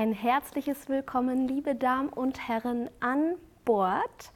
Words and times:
Ein 0.00 0.12
herzliches 0.12 0.88
Willkommen, 0.88 1.48
liebe 1.48 1.74
Damen 1.74 2.08
und 2.08 2.46
Herren, 2.46 2.88
an 3.00 3.34
Bord 3.64 4.30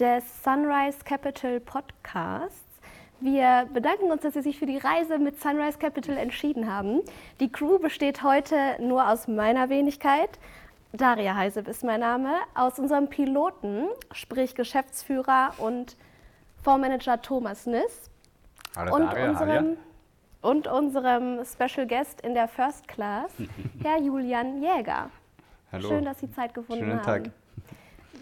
des 0.00 0.24
Sunrise 0.42 0.98
Capital 1.04 1.60
Podcasts. 1.60 2.80
Wir 3.20 3.68
bedanken 3.72 4.10
uns, 4.10 4.22
dass 4.22 4.34
Sie 4.34 4.42
sich 4.42 4.58
für 4.58 4.66
die 4.66 4.76
Reise 4.76 5.20
mit 5.20 5.40
Sunrise 5.40 5.78
Capital 5.78 6.16
entschieden 6.16 6.68
haben. 6.68 7.00
Die 7.38 7.48
Crew 7.48 7.78
besteht 7.78 8.24
heute 8.24 8.56
nur 8.80 9.08
aus 9.08 9.28
meiner 9.28 9.68
Wenigkeit. 9.68 10.30
Daria 10.92 11.36
Heiseb 11.36 11.68
ist 11.68 11.84
mein 11.84 12.00
Name. 12.00 12.34
Aus 12.56 12.80
unserem 12.80 13.06
Piloten, 13.08 13.86
sprich 14.10 14.56
Geschäftsführer 14.56 15.52
und 15.58 15.96
Fondsmanager 16.64 17.22
Thomas 17.22 17.66
Niss. 17.66 18.10
Hallo 18.74 18.96
und 18.96 19.02
Daria, 19.02 19.30
unserem, 19.30 19.48
Halja. 19.48 19.76
Und 20.44 20.68
unserem 20.68 21.40
Special 21.42 21.86
Guest 21.86 22.20
in 22.20 22.34
der 22.34 22.48
First 22.48 22.86
Class, 22.86 23.32
Herr 23.82 23.98
Julian 23.98 24.62
Jäger. 24.62 25.08
Hallo. 25.72 25.88
Schön, 25.88 26.04
dass 26.04 26.20
Sie 26.20 26.30
Zeit 26.30 26.52
gefunden 26.52 26.84
Schönen 26.84 26.98
haben. 26.98 27.24
Tag. 27.24 27.30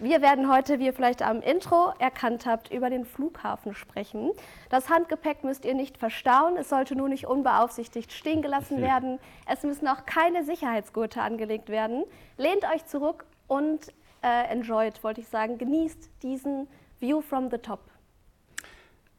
Wir 0.00 0.22
werden 0.22 0.50
heute, 0.50 0.78
wie 0.78 0.86
ihr 0.86 0.92
vielleicht 0.92 1.20
am 1.20 1.42
Intro 1.42 1.92
erkannt 1.98 2.46
habt, 2.46 2.72
über 2.72 2.90
den 2.90 3.04
Flughafen 3.04 3.74
sprechen. 3.74 4.30
Das 4.70 4.88
Handgepäck 4.88 5.42
müsst 5.42 5.64
ihr 5.64 5.74
nicht 5.74 5.98
verstauen. 5.98 6.56
Es 6.56 6.68
sollte 6.68 6.94
nur 6.94 7.08
nicht 7.08 7.26
unbeaufsichtigt 7.26 8.12
stehen 8.12 8.40
gelassen 8.40 8.80
werden. 8.80 9.18
Es 9.46 9.64
müssen 9.64 9.88
auch 9.88 10.06
keine 10.06 10.44
Sicherheitsgurte 10.44 11.20
angelegt 11.20 11.68
werden. 11.68 12.04
Lehnt 12.36 12.64
euch 12.72 12.86
zurück 12.86 13.26
und 13.48 13.88
äh, 14.22 14.44
enjoyt, 14.48 15.02
wollte 15.02 15.20
ich 15.20 15.28
sagen. 15.28 15.58
Genießt 15.58 16.08
diesen 16.22 16.68
View 17.00 17.20
from 17.20 17.50
the 17.50 17.58
top. 17.58 17.80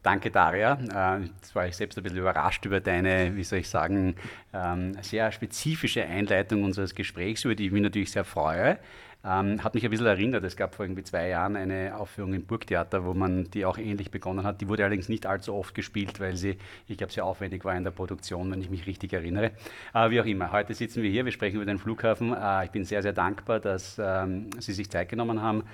Danke, 0.04 0.30
Daria. 0.30 0.78
Äh, 1.18 1.24
Jetzt 1.24 1.54
war 1.54 1.66
ich 1.66 1.74
selbst 1.76 1.96
ein 1.96 2.02
bisschen 2.02 2.18
überrascht 2.18 2.64
über 2.66 2.78
deine, 2.80 3.34
wie 3.36 3.42
soll 3.42 3.60
ich 3.60 3.68
sagen, 3.70 4.16
ähm, 4.52 4.92
sehr 5.00 5.32
spezifische 5.32 6.04
Einleitung 6.04 6.62
unseres 6.62 6.94
Gesprächs, 6.94 7.44
über 7.44 7.54
die 7.54 7.66
ich 7.66 7.72
mich 7.72 7.82
natürlich 7.82 8.10
sehr 8.12 8.24
freue. 8.24 8.78
Ähm, 9.26 9.64
hat 9.64 9.72
mich 9.74 9.82
ein 9.82 9.90
bisschen 9.90 10.04
erinnert, 10.04 10.44
es 10.44 10.56
gab 10.56 10.74
vor 10.74 10.84
irgendwie 10.84 11.02
zwei 11.04 11.28
Jahren 11.28 11.56
eine 11.56 11.96
Aufführung 11.96 12.34
im 12.34 12.44
Burgtheater, 12.44 13.06
wo 13.06 13.14
man 13.14 13.44
die 13.52 13.64
auch 13.64 13.78
ähnlich 13.78 14.10
begonnen 14.10 14.44
hat. 14.44 14.60
Die 14.60 14.68
wurde 14.68 14.82
allerdings 14.84 15.08
nicht 15.08 15.24
allzu 15.24 15.54
oft 15.54 15.74
gespielt, 15.74 16.20
weil 16.20 16.36
sie, 16.36 16.58
ich 16.86 16.98
glaube, 16.98 17.10
sehr 17.10 17.24
aufwendig 17.24 17.64
war 17.64 17.74
in 17.74 17.84
der 17.84 17.90
Produktion, 17.90 18.50
wenn 18.52 18.60
ich 18.60 18.68
mich 18.68 18.86
richtig 18.86 19.14
erinnere. 19.14 19.52
Aber 19.94 20.10
wie 20.10 20.20
auch 20.20 20.26
immer, 20.26 20.52
heute 20.52 20.74
sitzen 20.74 21.02
wir 21.02 21.08
hier, 21.10 21.24
wir 21.24 21.32
sprechen 21.32 21.56
über 21.56 21.64
den 21.64 21.78
Flughafen. 21.78 22.34
Äh, 22.34 22.66
Ich 22.66 22.70
bin 22.72 22.84
sehr, 22.84 23.00
sehr 23.02 23.14
dankbar, 23.14 23.60
dass 23.60 23.98
ähm, 23.98 24.50
Sie 24.58 24.74
sich 24.74 24.90
Zeit 24.90 25.08
genommen 25.08 25.40
haben. 25.40 25.64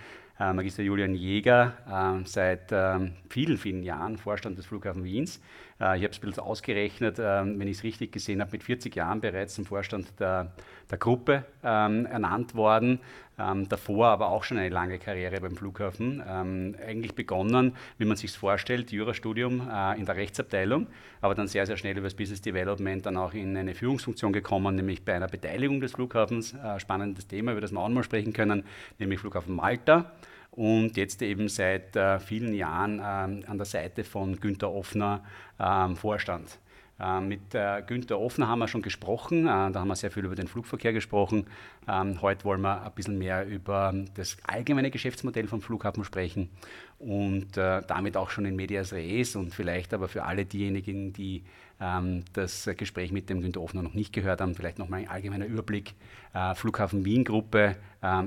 Äh, 0.40 0.54
Magister 0.54 0.82
Julian 0.82 1.14
Jäger, 1.14 1.74
äh, 1.86 2.26
seit 2.26 2.72
ähm, 2.72 3.12
vielen, 3.28 3.58
vielen 3.58 3.82
Jahren 3.82 4.16
Vorstand 4.16 4.56
des 4.56 4.64
Flughafen 4.64 5.04
Wiens. 5.04 5.38
Äh, 5.80 5.96
ich 5.98 6.04
habe 6.04 6.12
es 6.12 6.18
ein 6.18 6.20
bisschen 6.20 6.42
ausgerechnet, 6.42 7.18
ähm, 7.18 7.58
wenn 7.58 7.68
ich 7.68 7.78
es 7.78 7.84
richtig 7.84 8.12
gesehen 8.12 8.40
habe, 8.40 8.52
mit 8.52 8.62
40 8.62 8.94
Jahren 8.94 9.20
bereits 9.20 9.54
zum 9.54 9.64
Vorstand 9.64 10.08
der, 10.20 10.52
der 10.90 10.98
Gruppe 10.98 11.44
ähm, 11.64 12.06
ernannt 12.06 12.54
worden. 12.54 13.00
Ähm, 13.38 13.68
davor 13.68 14.08
aber 14.08 14.28
auch 14.28 14.44
schon 14.44 14.58
eine 14.58 14.68
lange 14.68 14.98
Karriere 14.98 15.40
beim 15.40 15.56
Flughafen. 15.56 16.20
Eigentlich 16.20 17.14
begonnen, 17.14 17.74
wie 17.96 18.04
man 18.04 18.16
sich 18.16 18.32
vorstellt, 18.32 18.92
Jurastudium 18.92 19.66
äh, 19.70 19.98
in 19.98 20.04
der 20.04 20.16
Rechtsabteilung, 20.16 20.88
aber 21.22 21.34
dann 21.34 21.48
sehr, 21.48 21.64
sehr 21.64 21.78
schnell 21.78 21.96
über 21.96 22.06
das 22.06 22.14
Business 22.14 22.42
Development 22.42 23.06
dann 23.06 23.16
auch 23.16 23.32
in 23.32 23.56
eine 23.56 23.74
Führungsfunktion 23.74 24.32
gekommen, 24.34 24.74
nämlich 24.74 25.04
bei 25.04 25.14
einer 25.14 25.28
Beteiligung 25.28 25.80
des 25.80 25.92
Flughafens. 25.92 26.52
Äh, 26.52 26.78
spannendes 26.80 27.26
Thema, 27.26 27.52
über 27.52 27.62
das 27.62 27.72
wir 27.72 27.80
auch 27.80 27.88
mal 27.88 28.02
sprechen 28.02 28.34
können, 28.34 28.64
nämlich 28.98 29.20
Flughafen 29.20 29.56
Malta 29.56 30.12
und 30.50 30.96
jetzt 30.96 31.22
eben 31.22 31.48
seit 31.48 31.96
äh, 31.96 32.18
vielen 32.18 32.54
Jahren 32.54 33.00
ähm, 33.04 33.44
an 33.46 33.56
der 33.56 33.66
Seite 33.66 34.04
von 34.04 34.38
Günter 34.40 34.70
Offner 34.70 35.22
ähm, 35.58 35.96
Vorstand. 35.96 36.58
Ähm, 37.02 37.28
mit 37.28 37.54
äh, 37.54 37.82
Günter 37.86 38.18
Offner 38.20 38.48
haben 38.48 38.58
wir 38.58 38.68
schon 38.68 38.82
gesprochen, 38.82 39.46
äh, 39.46 39.70
da 39.70 39.74
haben 39.74 39.88
wir 39.88 39.96
sehr 39.96 40.10
viel 40.10 40.24
über 40.24 40.34
den 40.34 40.48
Flugverkehr 40.48 40.92
gesprochen. 40.92 41.46
Ähm, 41.88 42.20
heute 42.20 42.44
wollen 42.44 42.60
wir 42.60 42.82
ein 42.82 42.92
bisschen 42.92 43.16
mehr 43.16 43.46
über 43.46 43.94
das 44.14 44.36
allgemeine 44.46 44.90
Geschäftsmodell 44.90 45.46
vom 45.46 45.62
Flughafen 45.62 46.04
sprechen 46.04 46.50
und 46.98 47.56
äh, 47.56 47.80
damit 47.86 48.18
auch 48.18 48.28
schon 48.28 48.44
in 48.44 48.54
Medias 48.54 48.92
Res 48.92 49.34
und 49.34 49.54
vielleicht 49.54 49.94
aber 49.94 50.08
für 50.08 50.24
alle 50.24 50.44
diejenigen, 50.44 51.14
die 51.14 51.44
ähm, 51.80 52.24
das 52.34 52.68
Gespräch 52.76 53.12
mit 53.12 53.30
dem 53.30 53.40
Günter 53.40 53.62
Offner 53.62 53.82
noch 53.82 53.94
nicht 53.94 54.12
gehört 54.12 54.42
haben, 54.42 54.54
vielleicht 54.54 54.78
nochmal 54.78 55.00
ein 55.00 55.08
allgemeiner 55.08 55.46
Überblick. 55.46 55.94
Äh, 56.34 56.54
Flughafen 56.54 57.04
Wien 57.04 57.24
Gruppe, 57.24 57.76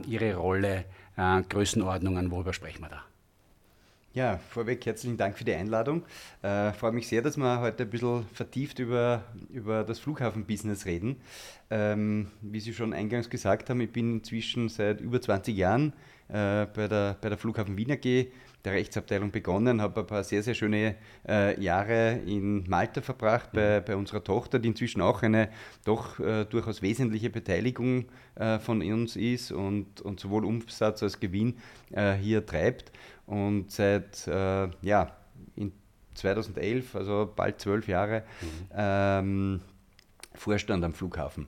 Ihre 0.08 0.36
Rolle, 0.36 0.86
äh, 1.18 1.42
Größenordnungen, 1.44 2.32
worüber 2.32 2.54
sprechen 2.54 2.82
wir 2.82 2.90
da? 2.90 3.04
Ja, 4.16 4.38
vorweg 4.52 4.86
herzlichen 4.86 5.18
Dank 5.18 5.40
für 5.40 5.44
die 5.44 5.54
Einladung. 5.54 6.04
Äh, 6.44 6.72
freue 6.74 6.92
mich 6.92 7.08
sehr, 7.08 7.24
dass 7.24 7.36
wir 7.36 7.62
heute 7.62 7.84
ein 7.84 7.90
bisschen 7.90 8.28
vertieft 8.32 8.78
über, 8.78 9.24
über 9.50 9.84
das 9.84 9.98
Flughafenbusiness 9.98 10.86
reden. 10.86 11.16
Ähm, 11.72 12.28
wie 12.42 12.60
Sie 12.60 12.76
schon 12.76 12.94
eingangs 12.94 13.28
gesagt 13.28 13.72
haben, 13.72 13.82
ich 13.82 13.92
bin 13.92 14.18
inzwischen 14.18 14.70
seit 14.70 15.02
über 15.02 15.20
20 15.20 15.58
Jahren 15.58 15.94
äh, 16.28 16.68
bei, 16.68 16.88
der, 16.88 17.18
bei 17.20 17.30
der 17.30 17.40
Flughafen 17.40 17.76
Wien 17.76 17.92
AG, 17.92 18.28
der 18.66 18.74
Rechtsabteilung 18.74 19.32
begonnen, 19.32 19.82
habe 19.82 20.02
ein 20.02 20.08
paar 20.08 20.24
sehr, 20.24 20.42
sehr 20.42 20.54
schöne 20.54 20.96
äh, 21.28 21.60
Jahre 21.62 22.20
in 22.26 22.64
Malta 22.70 23.02
verbracht 23.02 23.52
bei, 23.52 23.82
bei 23.82 23.96
unserer 23.96 24.24
Tochter, 24.24 24.60
die 24.60 24.70
inzwischen 24.70 25.02
auch 25.02 25.22
eine 25.22 25.50
doch 25.84 26.20
äh, 26.20 26.46
durchaus 26.46 26.82
wesentliche 26.82 27.30
Beteiligung 27.30 28.06
äh, 28.36 28.60
von 28.60 28.82
uns 28.82 29.16
ist 29.16 29.52
und, 29.52 30.00
und 30.02 30.20
sowohl 30.20 30.46
Umsatz 30.46 31.04
als 31.04 31.20
Gewinn 31.20 31.58
äh, 31.92 32.14
hier 32.14 32.46
treibt. 32.46 32.92
Und 33.26 33.72
seit 33.72 34.28
äh, 34.28 34.70
ja, 34.82 35.16
in 35.56 35.74
2011, 36.16 36.96
also 36.96 37.32
bald 37.36 37.60
zwölf 37.60 37.88
Jahre, 37.88 38.24
ähm, 38.76 39.62
Vorstand 40.36 40.84
am 40.84 40.94
Flughafen. 40.94 41.48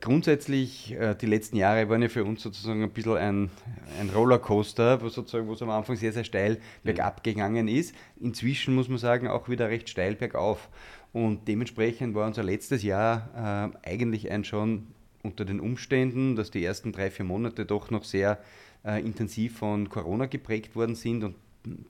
Grundsätzlich, 0.00 0.92
äh, 0.92 1.14
die 1.14 1.24
letzten 1.24 1.56
Jahre 1.56 1.88
waren 1.88 2.02
ja 2.02 2.10
für 2.10 2.22
uns 2.22 2.42
sozusagen 2.42 2.82
ein 2.82 2.90
bisschen 2.90 3.16
ein, 3.16 3.50
ein 3.98 4.10
Rollercoaster, 4.14 5.00
wo 5.00 5.08
sozusagen, 5.08 5.48
wo 5.48 5.54
es 5.54 5.62
am 5.62 5.70
Anfang 5.70 5.96
sehr, 5.96 6.12
sehr 6.12 6.24
steil 6.24 6.58
bergab 6.82 7.24
gegangen 7.24 7.68
ist. 7.68 7.94
Inzwischen 8.20 8.74
muss 8.74 8.90
man 8.90 8.98
sagen, 8.98 9.28
auch 9.28 9.48
wieder 9.48 9.70
recht 9.70 9.88
steil 9.88 10.14
bergauf. 10.14 10.68
Und 11.14 11.48
dementsprechend 11.48 12.14
war 12.14 12.26
unser 12.26 12.42
letztes 12.42 12.82
Jahr 12.82 13.72
äh, 13.82 13.88
eigentlich 13.88 14.30
ein 14.30 14.44
schon 14.44 14.88
unter 15.22 15.46
den 15.46 15.58
Umständen, 15.58 16.36
dass 16.36 16.50
die 16.50 16.62
ersten 16.62 16.92
drei, 16.92 17.10
vier 17.10 17.24
Monate 17.24 17.64
doch 17.64 17.90
noch 17.90 18.04
sehr 18.04 18.38
äh, 18.84 19.00
intensiv 19.00 19.56
von 19.56 19.88
Corona 19.88 20.26
geprägt 20.26 20.76
worden 20.76 20.96
sind 20.96 21.24
und 21.24 21.34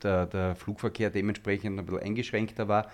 der, 0.03 0.25
der 0.25 0.55
Flugverkehr 0.55 1.09
dementsprechend 1.09 1.77
ein 1.77 1.85
bisschen 1.85 2.01
eingeschränkter 2.01 2.69
war, 2.69 2.89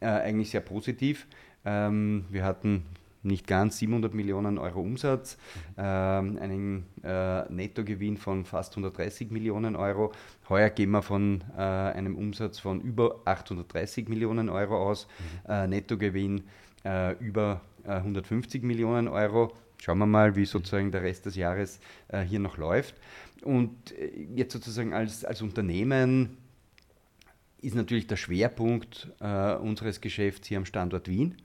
äh, 0.00 0.06
eigentlich 0.06 0.50
sehr 0.50 0.62
positiv. 0.62 1.28
Ähm, 1.64 2.24
wir 2.28 2.44
hatten 2.44 2.82
nicht 3.22 3.46
ganz 3.46 3.78
700 3.78 4.14
Millionen 4.14 4.58
Euro 4.58 4.80
Umsatz, 4.80 5.38
ähm, 5.76 6.38
einen 6.40 6.86
äh, 7.02 7.50
Nettogewinn 7.52 8.16
von 8.16 8.44
fast 8.44 8.72
130 8.72 9.30
Millionen 9.30 9.76
Euro. 9.76 10.12
Heuer 10.48 10.70
gehen 10.70 10.90
wir 10.90 11.02
von 11.02 11.42
äh, 11.56 11.60
einem 11.60 12.16
Umsatz 12.16 12.58
von 12.58 12.80
über 12.80 13.20
830 13.24 14.08
Millionen 14.08 14.48
Euro 14.48 14.76
aus, 14.76 15.08
äh, 15.48 15.66
Nettogewinn 15.66 16.44
äh, 16.84 17.12
über 17.18 17.60
äh, 17.84 17.92
150 17.92 18.62
Millionen 18.62 19.08
Euro. 19.08 19.52
Schauen 19.80 19.98
wir 19.98 20.06
mal, 20.06 20.34
wie 20.34 20.44
sozusagen 20.44 20.90
der 20.90 21.02
Rest 21.02 21.26
des 21.26 21.36
Jahres 21.36 21.80
äh, 22.08 22.22
hier 22.22 22.40
noch 22.40 22.56
läuft. 22.56 22.96
Und 23.42 23.92
äh, 23.92 24.10
jetzt 24.34 24.52
sozusagen 24.52 24.92
als, 24.92 25.24
als 25.24 25.42
Unternehmen 25.42 26.36
ist 27.60 27.74
natürlich 27.74 28.06
der 28.06 28.16
Schwerpunkt 28.16 29.08
äh, 29.20 29.54
unseres 29.54 30.00
Geschäfts 30.00 30.48
hier 30.48 30.58
am 30.58 30.64
Standort 30.64 31.08
Wien. 31.08 31.36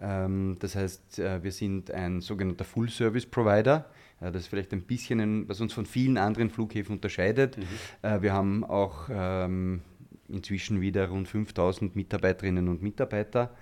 Ähm, 0.00 0.56
das 0.60 0.76
heißt, 0.76 1.18
äh, 1.18 1.42
wir 1.42 1.52
sind 1.52 1.90
ein 1.90 2.20
sogenannter 2.20 2.64
Full-Service-Provider. 2.64 3.86
Äh, 4.20 4.32
das 4.32 4.42
ist 4.42 4.48
vielleicht 4.48 4.72
ein 4.72 4.82
bisschen, 4.82 5.20
ein, 5.20 5.48
was 5.48 5.60
uns 5.60 5.72
von 5.72 5.86
vielen 5.86 6.18
anderen 6.18 6.50
Flughäfen 6.50 6.96
unterscheidet. 6.96 7.58
Äh, 8.02 8.20
wir 8.20 8.32
haben 8.32 8.64
auch 8.64 9.08
ähm, 9.10 9.82
inzwischen 10.28 10.80
wieder 10.80 11.08
rund 11.08 11.28
5000 11.28 11.96
Mitarbeiterinnen 11.96 12.68
und 12.68 12.82
Mitarbeiter. 12.82 13.54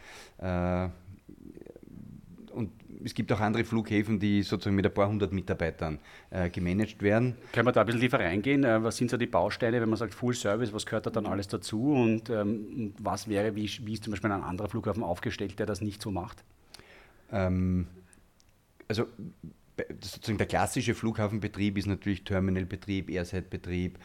Es 3.03 3.15
gibt 3.15 3.33
auch 3.33 3.41
andere 3.41 3.65
Flughäfen, 3.65 4.19
die 4.19 4.43
sozusagen 4.43 4.77
mit 4.77 4.87
ein 4.87 4.95
paar 4.95 5.09
hundert 5.09 5.33
Mitarbeitern 5.33 5.99
äh, 6.31 6.51
gemanagt 6.51 7.03
werden. 7.03 7.37
Können 7.53 7.67
wir 7.67 7.73
da 7.73 7.81
ein 7.81 7.87
bisschen 7.87 8.01
tiefer 8.03 8.21
reingehen? 8.21 8.65
Äh, 8.65 8.83
Was 8.83 8.97
sind 8.97 9.11
so 9.11 9.17
die 9.17 9.27
Bausteine, 9.27 9.81
wenn 9.81 9.89
man 9.89 9.99
sagt 9.99 10.15
Full 10.15 10.35
Service, 10.35 10.73
was 10.73 10.87
gehört 10.87 11.07
da 11.07 11.11
dann 11.11 11.27
alles 11.27 11.49
dazu 11.49 11.93
und 11.95 12.31
ähm, 12.31 12.95
was 12.99 13.29
wäre, 13.29 13.57
wie, 13.57 13.71
wie 13.83 13.95
ist 13.95 14.05
zum 14.05 14.13
Beispiel 14.13 14.31
ein 14.31 14.43
anderer 14.43 14.69
Flughafen 14.69 15.03
aufgestellt, 15.03 15.59
der 15.59 15.67
das 15.67 15.81
nicht 15.81 16.03
so 16.03 16.11
macht? 16.11 16.45
Ähm, 17.33 17.87
also 18.87 19.07
sozusagen 20.01 20.39
der 20.39 20.47
klassische 20.47 20.95
Flughafenbetrieb 20.95 21.79
ist 21.79 21.87
natürlich 21.87 22.25
Terminalbetrieb, 22.25 23.11
Airside-Betrieb, 23.11 23.99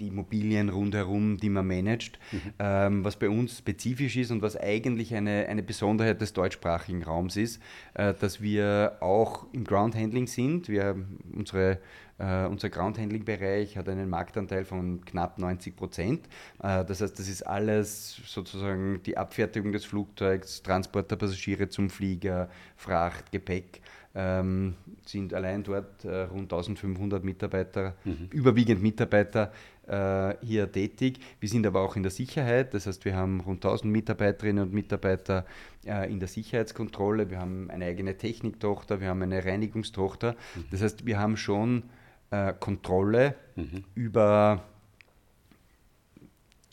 die 0.00 0.08
Immobilien 0.08 0.68
rundherum, 0.68 1.36
die 1.38 1.50
man 1.50 1.66
managt. 1.66 2.18
Ähm, 2.58 3.04
was 3.04 3.16
bei 3.16 3.28
uns 3.28 3.58
spezifisch 3.58 4.16
ist 4.16 4.30
und 4.30 4.42
was 4.42 4.56
eigentlich 4.56 5.14
eine, 5.14 5.46
eine 5.48 5.62
Besonderheit 5.62 6.20
des 6.20 6.32
deutschsprachigen 6.32 7.02
Raums 7.02 7.36
ist, 7.36 7.60
äh, 7.94 8.14
dass 8.14 8.40
wir 8.40 8.96
auch 9.00 9.46
im 9.52 9.64
Groundhandling 9.64 10.26
sind. 10.26 10.68
Wir, 10.68 10.96
unsere 11.32 11.78
Äh, 12.18 12.46
unser 12.46 12.68
Groundhandling-Bereich 12.68 13.76
hat 13.76 13.88
einen 13.88 14.08
Marktanteil 14.08 14.64
von 14.64 15.04
knapp 15.04 15.38
90 15.38 15.76
Prozent. 15.76 16.26
Äh, 16.60 16.84
das 16.84 17.00
heißt, 17.00 17.16
das 17.16 17.28
ist 17.28 17.46
alles 17.46 18.20
sozusagen 18.26 19.00
die 19.04 19.16
Abfertigung 19.16 19.70
des 19.70 19.84
Flugzeugs, 19.84 20.62
Transport 20.62 21.12
der 21.12 21.16
Passagiere 21.16 21.68
zum 21.68 21.90
Flieger, 21.90 22.48
Fracht, 22.76 23.30
Gepäck 23.30 23.80
ähm, 24.14 24.74
sind 25.06 25.32
allein 25.32 25.62
dort 25.62 26.04
äh, 26.04 26.22
rund 26.22 26.52
1500 26.52 27.22
Mitarbeiter, 27.22 27.94
mhm. 28.04 28.28
überwiegend 28.32 28.82
Mitarbeiter 28.82 29.52
äh, 29.88 30.36
hier 30.44 30.70
tätig. 30.70 31.20
Wir 31.40 31.48
sind 31.48 31.66
aber 31.66 31.80
auch 31.80 31.96
in 31.96 32.02
der 32.02 32.10
Sicherheit, 32.10 32.74
das 32.74 32.86
heißt, 32.86 33.04
wir 33.04 33.16
haben 33.16 33.40
rund 33.40 33.64
1000 33.64 33.92
Mitarbeiterinnen 33.92 34.64
und 34.64 34.72
Mitarbeiter 34.72 35.46
äh, 35.86 36.10
in 36.10 36.20
der 36.20 36.28
Sicherheitskontrolle, 36.28 37.30
wir 37.30 37.38
haben 37.38 37.70
eine 37.70 37.86
eigene 37.86 38.16
Techniktochter, 38.16 39.00
wir 39.00 39.08
haben 39.08 39.22
eine 39.22 39.44
Reinigungstochter. 39.44 40.32
Mhm. 40.32 40.64
Das 40.70 40.82
heißt, 40.82 41.06
wir 41.06 41.18
haben 41.18 41.36
schon 41.36 41.84
äh, 42.30 42.52
Kontrolle 42.58 43.34
mhm. 43.56 43.84
über 43.94 44.64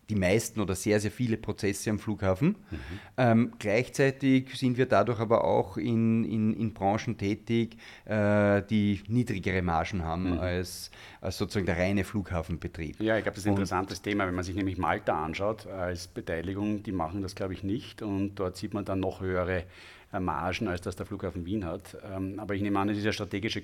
die 0.09 0.15
meisten 0.15 0.59
oder 0.59 0.75
sehr, 0.75 0.99
sehr 0.99 1.11
viele 1.11 1.37
Prozesse 1.37 1.89
am 1.89 1.99
Flughafen. 1.99 2.49
Mhm. 2.49 2.77
Ähm, 3.17 3.51
gleichzeitig 3.59 4.55
sind 4.55 4.77
wir 4.77 4.85
dadurch 4.85 5.19
aber 5.19 5.43
auch 5.43 5.77
in, 5.77 6.23
in, 6.23 6.53
in 6.53 6.73
Branchen 6.73 7.17
tätig, 7.17 7.77
äh, 8.05 8.61
die 8.63 9.01
niedrigere 9.07 9.61
Margen 9.61 10.03
haben 10.03 10.33
mhm. 10.33 10.39
als, 10.39 10.91
als 11.21 11.37
sozusagen 11.37 11.65
der 11.65 11.77
reine 11.77 12.03
Flughafenbetrieb. 12.03 13.01
Ja, 13.01 13.17
ich 13.17 13.23
glaube, 13.23 13.35
das 13.35 13.43
ist 13.43 13.47
ein 13.47 13.53
interessantes 13.53 14.01
Thema. 14.01 14.27
Wenn 14.27 14.35
man 14.35 14.43
sich 14.43 14.55
nämlich 14.55 14.77
Malta 14.77 15.23
anschaut 15.23 15.67
als 15.67 16.07
Beteiligung, 16.07 16.83
die 16.83 16.91
machen 16.91 17.21
das, 17.21 17.35
glaube 17.35 17.53
ich, 17.53 17.63
nicht. 17.63 18.01
Und 18.01 18.35
dort 18.35 18.57
sieht 18.57 18.73
man 18.73 18.85
dann 18.85 18.99
noch 18.99 19.21
höhere 19.21 19.59
äh, 19.59 19.63
Margen, 20.19 20.67
als 20.67 20.81
das 20.81 20.95
der 20.95 21.05
Flughafen 21.05 21.45
Wien 21.45 21.65
hat. 21.65 21.97
Ähm, 22.03 22.39
aber 22.39 22.55
ich 22.55 22.61
nehme 22.61 22.79
an, 22.79 22.89
es 22.89 22.97
ist 22.97 23.03
eine 23.03 23.13
strategische, 23.13 23.61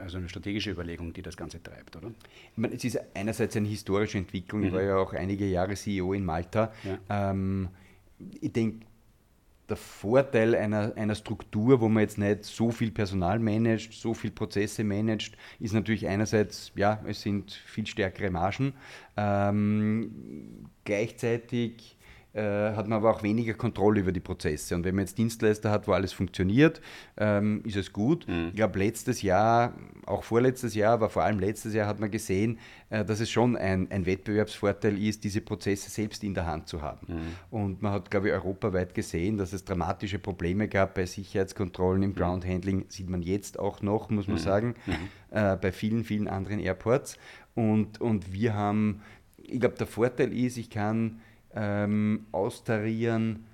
also 0.00 0.18
eine 0.18 0.28
strategische 0.28 0.70
Überlegung, 0.70 1.12
die 1.12 1.22
das 1.22 1.36
Ganze 1.36 1.62
treibt, 1.62 1.96
oder? 1.96 2.08
Ich 2.52 2.58
meine, 2.58 2.74
es 2.74 2.84
ist 2.84 2.98
einerseits 3.14 3.56
eine 3.56 3.68
historische 3.68 4.18
Entwicklung. 4.18 4.60
Mhm. 4.60 4.66
Ich 4.68 4.72
war 4.72 4.82
ja 4.82 4.96
auch 4.96 5.12
einige 5.12 5.46
Jahre 5.46 5.74
CEO 5.74 6.12
in 6.12 6.24
Malta. 6.24 6.72
Ja. 6.84 7.32
Ähm, 7.32 7.68
ich 8.40 8.52
denke, 8.52 8.86
der 9.68 9.76
Vorteil 9.76 10.54
einer, 10.54 10.92
einer 10.96 11.14
Struktur, 11.14 11.80
wo 11.80 11.88
man 11.88 12.02
jetzt 12.02 12.18
nicht 12.18 12.44
so 12.44 12.70
viel 12.70 12.90
Personal 12.90 13.38
managt, 13.38 13.94
so 13.94 14.12
viel 14.12 14.30
Prozesse 14.30 14.84
managt, 14.84 15.36
ist 15.58 15.72
natürlich 15.72 16.06
einerseits, 16.06 16.70
ja, 16.76 17.02
es 17.06 17.22
sind 17.22 17.52
viel 17.52 17.86
stärkere 17.86 18.30
Margen. 18.30 18.74
Ähm, 19.16 20.66
gleichzeitig 20.84 21.96
äh, 21.98 22.03
hat 22.40 22.88
man 22.88 22.98
aber 22.98 23.10
auch 23.10 23.22
weniger 23.22 23.54
Kontrolle 23.54 24.00
über 24.00 24.12
die 24.12 24.20
Prozesse. 24.20 24.74
Und 24.74 24.84
wenn 24.84 24.94
man 24.94 25.04
jetzt 25.04 25.18
Dienstleister 25.18 25.70
hat, 25.70 25.86
wo 25.86 25.92
alles 25.92 26.12
funktioniert, 26.12 26.80
ähm, 27.16 27.62
ist 27.64 27.76
es 27.76 27.92
gut. 27.92 28.26
Mhm. 28.26 28.48
Ich 28.48 28.56
glaube, 28.56 28.78
letztes 28.78 29.22
Jahr, 29.22 29.74
auch 30.06 30.24
vorletztes 30.24 30.74
Jahr, 30.74 30.94
aber 30.94 31.10
vor 31.10 31.22
allem 31.22 31.38
letztes 31.38 31.74
Jahr 31.74 31.86
hat 31.86 32.00
man 32.00 32.10
gesehen, 32.10 32.58
äh, 32.90 33.04
dass 33.04 33.20
es 33.20 33.30
schon 33.30 33.56
ein, 33.56 33.90
ein, 33.90 34.06
Wettbewerbsvorteil 34.06 35.02
ist, 35.02 35.24
diese 35.24 35.40
Prozesse 35.40 35.90
selbst 35.90 36.22
in 36.24 36.34
der 36.34 36.46
Hand 36.46 36.68
zu 36.68 36.82
haben. 36.82 37.06
Mhm. 37.08 37.20
Und 37.50 37.82
man 37.82 37.92
hat, 37.92 38.10
glaube 38.10 38.28
ich, 38.28 38.34
europaweit 38.34 38.94
gesehen, 38.94 39.36
dass 39.36 39.52
es 39.52 39.64
dramatische 39.64 40.18
Probleme 40.18 40.68
gab 40.68 40.94
bei 40.94 41.06
Sicherheitskontrollen 41.06 42.02
im 42.02 42.10
mhm. 42.10 42.14
Groundhandling. 42.14 42.84
Sieht 42.88 43.08
man 43.08 43.22
jetzt 43.22 43.58
auch 43.58 43.82
noch, 43.82 44.10
muss 44.10 44.26
man 44.26 44.36
mhm. 44.36 44.40
sagen, 44.40 44.74
mhm. 44.86 44.92
äh, 45.30 45.56
bei 45.56 45.72
vielen, 45.72 46.04
vielen 46.04 46.28
anderen 46.28 46.60
Airports. 46.60 47.16
Und, 47.54 48.00
und 48.00 48.32
wir 48.32 48.54
haben, 48.54 49.02
ich 49.38 49.60
glaube, 49.60 49.76
der 49.76 49.86
Vorteil 49.86 50.32
ist, 50.32 50.56
ich 50.56 50.70
kann 50.70 51.20
ähm, 51.54 52.26
austarieren 52.32 53.44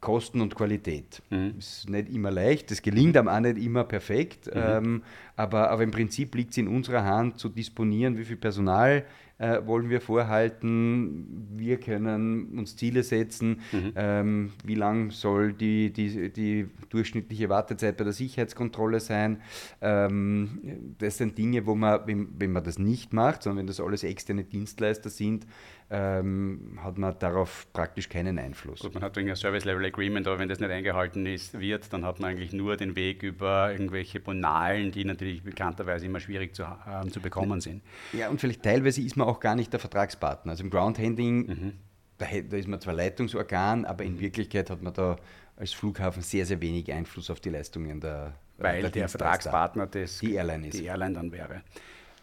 Kosten 0.00 0.40
und 0.40 0.54
Qualität. 0.54 1.22
Mhm. 1.30 1.54
Ist 1.58 1.88
nicht 1.88 2.08
immer 2.08 2.30
leicht, 2.30 2.70
das 2.70 2.80
gelingt 2.80 3.16
am 3.16 3.28
auch 3.28 3.40
nicht 3.40 3.58
immer 3.58 3.84
perfekt, 3.84 4.46
mhm. 4.46 4.52
ähm, 4.54 5.02
aber, 5.36 5.70
aber 5.70 5.82
im 5.82 5.90
Prinzip 5.90 6.34
liegt 6.34 6.52
es 6.52 6.58
in 6.58 6.68
unserer 6.68 7.04
Hand 7.04 7.38
zu 7.38 7.48
disponieren, 7.48 8.16
wie 8.16 8.24
viel 8.24 8.36
Personal 8.36 9.04
äh, 9.40 9.66
wollen 9.66 9.88
wir 9.88 10.02
vorhalten, 10.02 11.48
wir 11.56 11.78
können 11.80 12.58
uns 12.58 12.76
Ziele 12.76 13.02
setzen, 13.02 13.60
mhm. 13.72 13.92
ähm, 13.96 14.52
wie 14.64 14.74
lang 14.74 15.10
soll 15.10 15.54
die, 15.54 15.90
die, 15.92 16.30
die 16.30 16.68
durchschnittliche 16.90 17.48
Wartezeit 17.48 17.96
bei 17.96 18.04
der 18.04 18.12
Sicherheitskontrolle 18.12 19.00
sein. 19.00 19.40
Ähm, 19.80 20.94
das 20.98 21.16
sind 21.16 21.38
Dinge, 21.38 21.64
wo 21.64 21.74
man, 21.74 22.00
wenn, 22.06 22.28
wenn 22.38 22.52
man 22.52 22.64
das 22.64 22.78
nicht 22.78 23.14
macht, 23.14 23.42
sondern 23.42 23.60
wenn 23.60 23.66
das 23.66 23.80
alles 23.80 24.04
externe 24.04 24.44
Dienstleister 24.44 25.08
sind, 25.08 25.46
ähm, 25.92 26.78
hat 26.82 26.98
man 26.98 27.18
darauf 27.18 27.66
praktisch 27.72 28.08
keinen 28.08 28.38
Einfluss. 28.38 28.78
Gut, 28.80 28.94
man 28.94 29.02
hat 29.02 29.18
ein 29.18 29.34
Service 29.34 29.64
Level 29.64 29.84
Agreement, 29.84 30.26
aber 30.28 30.38
wenn 30.38 30.48
das 30.48 30.60
nicht 30.60 30.70
eingehalten 30.70 31.26
ist, 31.26 31.58
wird, 31.58 31.92
dann 31.92 32.04
hat 32.04 32.20
man 32.20 32.30
eigentlich 32.30 32.52
nur 32.52 32.76
den 32.76 32.94
Weg 32.94 33.24
über 33.24 33.72
irgendwelche 33.72 34.20
Bonalen, 34.20 34.92
die 34.92 35.04
natürlich 35.04 35.42
bekannterweise 35.42 36.06
immer 36.06 36.20
schwierig 36.20 36.54
zu, 36.54 36.62
äh, 36.62 37.08
zu 37.08 37.20
bekommen 37.20 37.60
sind. 37.60 37.82
Ja, 38.12 38.28
und 38.28 38.40
vielleicht 38.40 38.62
teilweise 38.62 39.02
ist 39.02 39.16
man 39.16 39.26
auch 39.26 39.40
gar 39.40 39.56
nicht 39.56 39.72
der 39.72 39.80
Vertragspartner. 39.80 40.52
Also 40.52 40.62
im 40.62 40.70
Groundhandling, 40.70 41.46
mhm. 41.46 41.72
da, 42.18 42.26
da 42.26 42.56
ist 42.56 42.68
man 42.68 42.80
zwar 42.80 42.94
Leitungsorgan, 42.94 43.84
aber 43.84 44.04
in 44.04 44.20
Wirklichkeit 44.20 44.70
hat 44.70 44.82
man 44.82 44.94
da 44.94 45.16
als 45.56 45.72
Flughafen 45.72 46.22
sehr, 46.22 46.46
sehr 46.46 46.60
wenig 46.62 46.92
Einfluss 46.92 47.30
auf 47.30 47.40
die 47.40 47.50
Leistungen 47.50 48.00
der 48.00 48.34
Weil 48.58 48.82
der, 48.82 48.90
der 48.90 49.08
Vertragspartner 49.08 49.88
des, 49.88 50.20
die 50.20 50.34
Airline 50.34 50.68
ist. 50.68 50.78
Die 50.78 50.84
Airline 50.84 51.14
dann 51.14 51.32
wäre. 51.32 51.62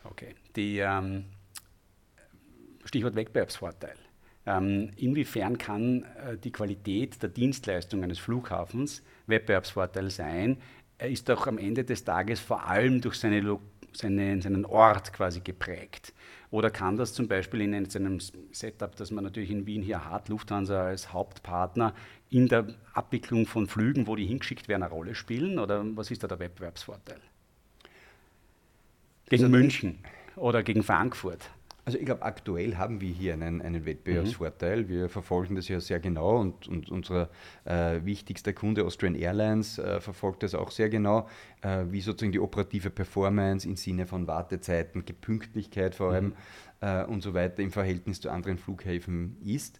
Okay. 0.05 0.35
Die, 0.55 0.79
ähm, 0.79 1.25
Stichwort 2.87 3.15
Wettbewerbsvorteil. 3.15 3.95
Ähm, 4.45 4.91
inwiefern 4.95 5.57
kann 5.57 6.03
äh, 6.03 6.37
die 6.37 6.51
Qualität 6.51 7.21
der 7.21 7.29
Dienstleistung 7.29 8.03
eines 8.03 8.17
Flughafens 8.17 9.03
Wettbewerbsvorteil 9.27 10.09
sein? 10.09 10.57
Er 10.97 11.09
ist 11.09 11.27
doch 11.27 11.47
am 11.47 11.57
Ende 11.57 11.83
des 11.83 12.03
Tages 12.05 12.39
vor 12.39 12.65
allem 12.65 13.01
durch 13.01 13.15
seine, 13.15 13.59
seine, 13.91 14.41
seinen 14.41 14.65
Ort 14.65 15.11
quasi 15.11 15.41
geprägt. 15.41 16.13
Oder 16.49 16.69
kann 16.69 16.95
das 16.95 17.13
zum 17.13 17.27
Beispiel 17.27 17.61
in 17.61 17.75
einem 17.75 18.19
Setup, 18.51 18.95
das 18.95 19.11
man 19.11 19.25
natürlich 19.25 19.51
in 19.51 19.65
Wien 19.65 19.81
hier 19.81 20.09
hat, 20.09 20.29
Lufthansa 20.29 20.85
als 20.85 21.11
Hauptpartner, 21.11 21.93
in 22.29 22.47
der 22.47 22.67
Abwicklung 22.93 23.45
von 23.45 23.67
Flügen, 23.67 24.07
wo 24.07 24.15
die 24.15 24.25
hingeschickt 24.25 24.69
werden, 24.69 24.83
eine 24.83 24.93
Rolle 24.93 25.13
spielen? 25.13 25.59
Oder 25.59 25.83
was 25.97 26.09
ist 26.09 26.23
da 26.23 26.27
der 26.27 26.39
Wettbewerbsvorteil? 26.39 27.19
Gegen 29.27 29.43
also 29.43 29.49
München 29.49 29.99
oder 30.37 30.63
gegen 30.63 30.83
Frankfurt? 30.83 31.49
Also 31.87 31.99
ich 31.99 32.05
glaube, 32.05 32.23
aktuell 32.23 32.75
haben 32.75 32.99
wir 32.99 33.13
hier 33.13 33.31
einen, 33.31 33.61
einen 33.61 33.85
Wettbewerbsvorteil. 33.85 34.83
Mhm. 34.83 34.89
Wir 34.89 35.07
verfolgen 35.07 35.55
das 35.55 35.69
ja 35.69 35.79
sehr 35.79 36.01
genau 36.01 36.37
und, 36.37 36.67
und 36.67 36.91
unser 36.91 37.29
äh, 37.63 38.01
wichtigster 38.03 38.51
Kunde 38.51 38.83
Austrian 38.83 39.15
Airlines 39.15 39.79
äh, 39.79 40.01
verfolgt 40.01 40.43
das 40.43 40.53
auch 40.53 40.69
sehr 40.69 40.89
genau, 40.89 41.29
äh, 41.61 41.85
wie 41.89 42.01
sozusagen 42.01 42.33
die 42.33 42.41
operative 42.41 42.89
Performance 42.89 43.65
im 43.65 43.77
Sinne 43.77 44.05
von 44.05 44.27
Wartezeiten, 44.27 45.05
Gepünktlichkeit 45.05 45.95
vor 45.95 46.11
allem 46.11 46.33
mhm. 46.81 47.05
und 47.07 47.23
so 47.23 47.33
weiter 47.33 47.63
im 47.63 47.71
Verhältnis 47.71 48.19
zu 48.19 48.31
anderen 48.31 48.57
Flughäfen 48.57 49.37
ist. 49.45 49.79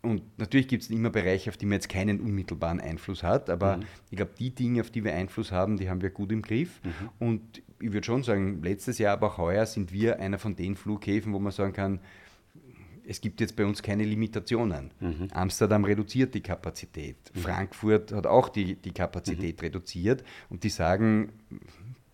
Und 0.00 0.22
natürlich 0.38 0.68
gibt 0.68 0.84
es 0.84 0.90
immer 0.90 1.10
Bereiche, 1.10 1.50
auf 1.50 1.56
die 1.56 1.66
man 1.66 1.74
jetzt 1.74 1.88
keinen 1.88 2.20
unmittelbaren 2.20 2.80
Einfluss 2.80 3.22
hat, 3.24 3.50
aber 3.50 3.78
mhm. 3.78 3.82
ich 4.10 4.16
glaube, 4.16 4.32
die 4.38 4.50
Dinge, 4.50 4.80
auf 4.80 4.90
die 4.90 5.02
wir 5.02 5.12
Einfluss 5.14 5.50
haben, 5.50 5.76
die 5.76 5.90
haben 5.90 6.02
wir 6.02 6.10
gut 6.10 6.30
im 6.30 6.42
Griff. 6.42 6.80
Mhm. 6.84 7.08
Und 7.18 7.62
ich 7.80 7.92
würde 7.92 8.04
schon 8.04 8.22
sagen, 8.22 8.62
letztes 8.62 8.98
Jahr, 8.98 9.14
aber 9.14 9.28
auch 9.28 9.38
heuer 9.38 9.66
sind 9.66 9.92
wir 9.92 10.20
einer 10.20 10.38
von 10.38 10.54
den 10.54 10.76
Flughäfen, 10.76 11.32
wo 11.32 11.40
man 11.40 11.52
sagen 11.52 11.72
kann, 11.72 12.00
es 13.08 13.22
gibt 13.22 13.40
jetzt 13.40 13.56
bei 13.56 13.64
uns 13.64 13.82
keine 13.82 14.04
Limitationen. 14.04 14.90
Mhm. 15.00 15.28
Amsterdam 15.32 15.84
reduziert 15.84 16.34
die 16.34 16.42
Kapazität. 16.42 17.16
Mhm. 17.34 17.40
Frankfurt 17.40 18.12
hat 18.12 18.26
auch 18.26 18.50
die, 18.50 18.76
die 18.76 18.92
Kapazität 18.92 19.56
mhm. 19.56 19.64
reduziert 19.64 20.22
und 20.50 20.62
die 20.62 20.68
sagen, 20.68 21.32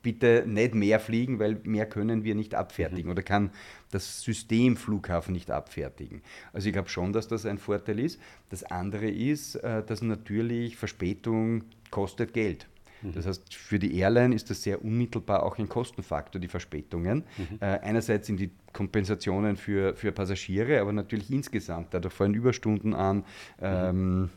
bitte 0.04 0.44
nicht 0.46 0.76
mehr 0.76 1.00
fliegen, 1.00 1.40
weil 1.40 1.58
mehr 1.64 1.86
können 1.86 2.22
wir 2.22 2.36
nicht 2.36 2.54
abfertigen 2.54 3.06
mhm. 3.06 3.12
oder 3.12 3.24
kann 3.24 3.50
das 3.90 4.22
System 4.22 4.76
Flughafen 4.76 5.32
nicht 5.32 5.50
abfertigen. 5.50 6.22
Also 6.52 6.68
ich 6.68 6.72
glaube 6.72 6.88
schon, 6.88 7.12
dass 7.12 7.26
das 7.26 7.44
ein 7.44 7.58
Vorteil 7.58 7.98
ist. 7.98 8.20
Das 8.50 8.62
andere 8.62 9.08
ist, 9.08 9.56
äh, 9.56 9.82
dass 9.82 10.02
natürlich 10.02 10.76
Verspätung 10.76 11.64
kostet 11.90 12.32
Geld. 12.32 12.68
Mhm. 13.02 13.14
Das 13.14 13.26
heißt, 13.26 13.54
für 13.54 13.80
die 13.80 13.98
Airline 13.98 14.34
ist 14.34 14.50
das 14.50 14.62
sehr 14.62 14.84
unmittelbar 14.84 15.42
auch 15.42 15.58
ein 15.58 15.68
Kostenfaktor, 15.68 16.40
die 16.40 16.48
Verspätungen. 16.48 17.24
Mhm. 17.36 17.58
Äh, 17.60 17.64
einerseits 17.80 18.26
sind 18.26 18.38
die 18.38 18.50
Kompensationen 18.72 19.56
für, 19.56 19.96
für 19.96 20.12
Passagiere, 20.12 20.80
aber 20.80 20.92
natürlich 20.92 21.30
insgesamt. 21.30 21.94
Dadurch 21.94 22.14
fallen 22.14 22.34
Überstunden 22.34 22.94
an. 22.94 23.18
Mhm. 23.18 23.24
Ähm, 23.62 24.30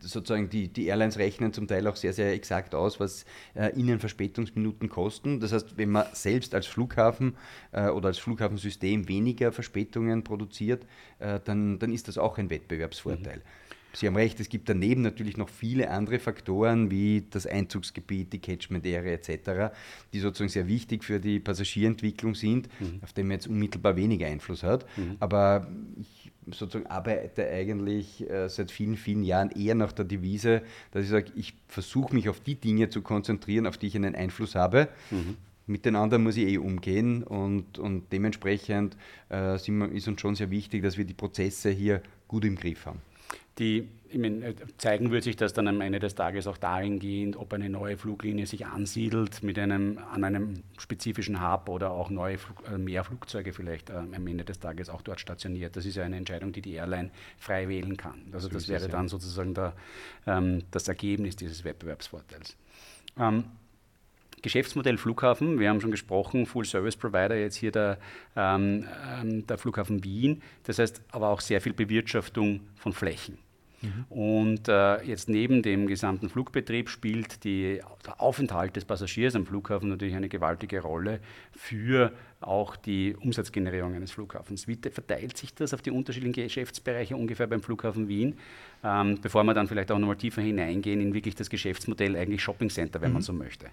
sozusagen 0.00 0.50
die, 0.50 0.68
die 0.68 0.86
Airlines 0.86 1.18
rechnen 1.18 1.52
zum 1.52 1.66
Teil 1.66 1.86
auch 1.86 1.96
sehr, 1.96 2.12
sehr 2.12 2.32
exakt 2.32 2.74
aus, 2.74 2.98
was 3.00 3.24
äh, 3.54 3.72
ihnen 3.74 4.00
Verspätungsminuten 4.00 4.88
kosten. 4.88 5.40
Das 5.40 5.52
heißt, 5.52 5.76
wenn 5.76 5.90
man 5.90 6.06
selbst 6.12 6.54
als 6.54 6.66
Flughafen 6.66 7.36
äh, 7.70 7.88
oder 7.88 8.08
als 8.08 8.18
Flughafensystem 8.18 9.08
weniger 9.08 9.52
Verspätungen 9.52 10.24
produziert, 10.24 10.84
äh, 11.18 11.38
dann, 11.44 11.78
dann 11.78 11.92
ist 11.92 12.08
das 12.08 12.18
auch 12.18 12.38
ein 12.38 12.50
Wettbewerbsvorteil. 12.50 13.38
Mhm. 13.38 13.61
Sie 13.94 14.06
haben 14.06 14.16
recht, 14.16 14.40
es 14.40 14.48
gibt 14.48 14.68
daneben 14.68 15.02
natürlich 15.02 15.36
noch 15.36 15.48
viele 15.48 15.90
andere 15.90 16.18
Faktoren 16.18 16.90
wie 16.90 17.24
das 17.30 17.46
Einzugsgebiet, 17.46 18.32
die 18.32 18.38
Catchment-Area 18.38 19.12
etc., 19.12 19.74
die 20.12 20.20
sozusagen 20.20 20.48
sehr 20.48 20.66
wichtig 20.66 21.04
für 21.04 21.20
die 21.20 21.40
Passagierentwicklung 21.40 22.34
sind, 22.34 22.68
mhm. 22.80 23.00
auf 23.02 23.12
die 23.12 23.22
man 23.22 23.32
jetzt 23.32 23.48
unmittelbar 23.48 23.96
weniger 23.96 24.26
Einfluss 24.26 24.62
hat. 24.62 24.86
Mhm. 24.96 25.16
Aber 25.20 25.68
ich 26.00 26.32
sozusagen 26.50 26.86
arbeite 26.86 27.48
eigentlich 27.48 28.28
äh, 28.28 28.48
seit 28.48 28.70
vielen, 28.70 28.96
vielen 28.96 29.22
Jahren 29.22 29.50
eher 29.50 29.74
nach 29.74 29.92
der 29.92 30.04
Devise, 30.04 30.62
dass 30.90 31.04
ich 31.04 31.10
sage, 31.10 31.32
ich 31.36 31.54
versuche 31.68 32.14
mich 32.14 32.28
auf 32.28 32.40
die 32.40 32.56
Dinge 32.56 32.88
zu 32.88 33.02
konzentrieren, 33.02 33.66
auf 33.66 33.78
die 33.78 33.86
ich 33.86 33.96
einen 33.96 34.14
Einfluss 34.14 34.54
habe. 34.54 34.88
Mhm. 35.10 35.36
mit 35.66 35.84
den 35.84 35.94
anderen 35.94 36.24
muss 36.24 36.36
ich 36.36 36.48
eh 36.48 36.58
umgehen 36.58 37.22
und, 37.22 37.78
und 37.78 38.12
dementsprechend 38.12 38.96
äh, 39.30 39.54
ist 39.54 40.08
uns 40.08 40.20
schon 40.20 40.34
sehr 40.34 40.50
wichtig, 40.50 40.82
dass 40.82 40.98
wir 40.98 41.04
die 41.04 41.14
Prozesse 41.14 41.70
hier 41.70 42.02
gut 42.26 42.44
im 42.44 42.56
Griff 42.56 42.86
haben. 42.86 43.00
Die 43.58 43.88
meine, 44.18 44.44
äh, 44.46 44.54
zeigen 44.78 45.10
wird 45.10 45.24
sich 45.24 45.36
das 45.36 45.52
dann 45.52 45.68
am 45.68 45.80
Ende 45.80 45.98
des 45.98 46.14
Tages 46.14 46.46
auch 46.46 46.56
dahingehend, 46.56 47.36
ob 47.36 47.52
eine 47.52 47.68
neue 47.68 47.96
Fluglinie 47.96 48.46
sich 48.46 48.66
ansiedelt 48.66 49.42
mit 49.42 49.58
einem, 49.58 49.98
an 50.12 50.24
einem 50.24 50.62
spezifischen 50.78 51.40
Hub 51.42 51.68
oder 51.68 51.90
auch 51.90 52.10
neue 52.10 52.38
äh, 52.70 52.78
mehr 52.78 53.04
Flugzeuge 53.04 53.52
vielleicht 53.52 53.90
äh, 53.90 53.94
am 53.94 54.26
Ende 54.26 54.44
des 54.44 54.60
Tages 54.60 54.88
auch 54.88 55.02
dort 55.02 55.20
stationiert. 55.20 55.76
Das 55.76 55.86
ist 55.86 55.96
ja 55.96 56.04
eine 56.04 56.16
Entscheidung, 56.16 56.52
die 56.52 56.62
die 56.62 56.74
Airline 56.74 57.10
frei 57.38 57.68
wählen 57.68 57.96
kann. 57.96 58.22
Also 58.32 58.48
das 58.48 58.68
wäre 58.68 58.88
dann 58.88 59.08
sozusagen 59.08 59.54
der, 59.54 59.74
ähm, 60.26 60.64
das 60.70 60.88
Ergebnis 60.88 61.36
dieses 61.36 61.64
Wettbewerbsvorteils. 61.64 62.56
Ähm, 63.18 63.44
Geschäftsmodell 64.42 64.98
Flughafen, 64.98 65.58
wir 65.58 65.68
haben 65.70 65.80
schon 65.80 65.90
gesprochen, 65.90 66.46
Full 66.46 66.64
Service 66.64 66.96
Provider, 66.96 67.36
jetzt 67.36 67.56
hier 67.56 67.72
der, 67.72 67.98
ähm, 68.36 68.86
ähm 69.20 69.46
der 69.46 69.58
Flughafen 69.58 70.04
Wien. 70.04 70.42
Das 70.64 70.78
heißt 70.78 71.02
aber 71.12 71.28
auch 71.28 71.40
sehr 71.40 71.60
viel 71.60 71.72
Bewirtschaftung 71.72 72.60
von 72.76 72.92
Flächen. 72.92 73.38
Mhm. 73.82 74.04
Und 74.08 74.68
äh, 74.68 75.02
jetzt 75.02 75.28
neben 75.28 75.62
dem 75.62 75.86
gesamten 75.86 76.28
Flugbetrieb 76.28 76.88
spielt 76.88 77.44
die, 77.44 77.80
der 78.06 78.20
Aufenthalt 78.20 78.76
des 78.76 78.84
Passagiers 78.84 79.34
am 79.34 79.44
Flughafen 79.44 79.88
natürlich 79.88 80.14
eine 80.14 80.28
gewaltige 80.28 80.80
Rolle 80.80 81.20
für 81.52 82.12
auch 82.40 82.76
die 82.76 83.16
Umsatzgenerierung 83.16 83.94
eines 83.94 84.12
Flughafens. 84.12 84.68
Wie 84.68 84.76
verteilt 84.76 85.36
sich 85.36 85.54
das 85.54 85.74
auf 85.74 85.82
die 85.82 85.90
unterschiedlichen 85.90 86.32
Geschäftsbereiche 86.32 87.16
ungefähr 87.16 87.46
beim 87.46 87.62
Flughafen 87.62 88.08
Wien, 88.08 88.38
ähm, 88.84 89.18
bevor 89.20 89.44
wir 89.44 89.54
dann 89.54 89.68
vielleicht 89.68 89.90
auch 89.90 89.98
nochmal 89.98 90.16
tiefer 90.16 90.42
hineingehen 90.42 91.00
in 91.00 91.14
wirklich 91.14 91.34
das 91.34 91.50
Geschäftsmodell, 91.50 92.16
eigentlich 92.16 92.42
Shopping 92.42 92.70
Center, 92.70 93.00
wenn 93.00 93.10
mhm. 93.10 93.14
man 93.14 93.22
so 93.22 93.32
möchte? 93.32 93.66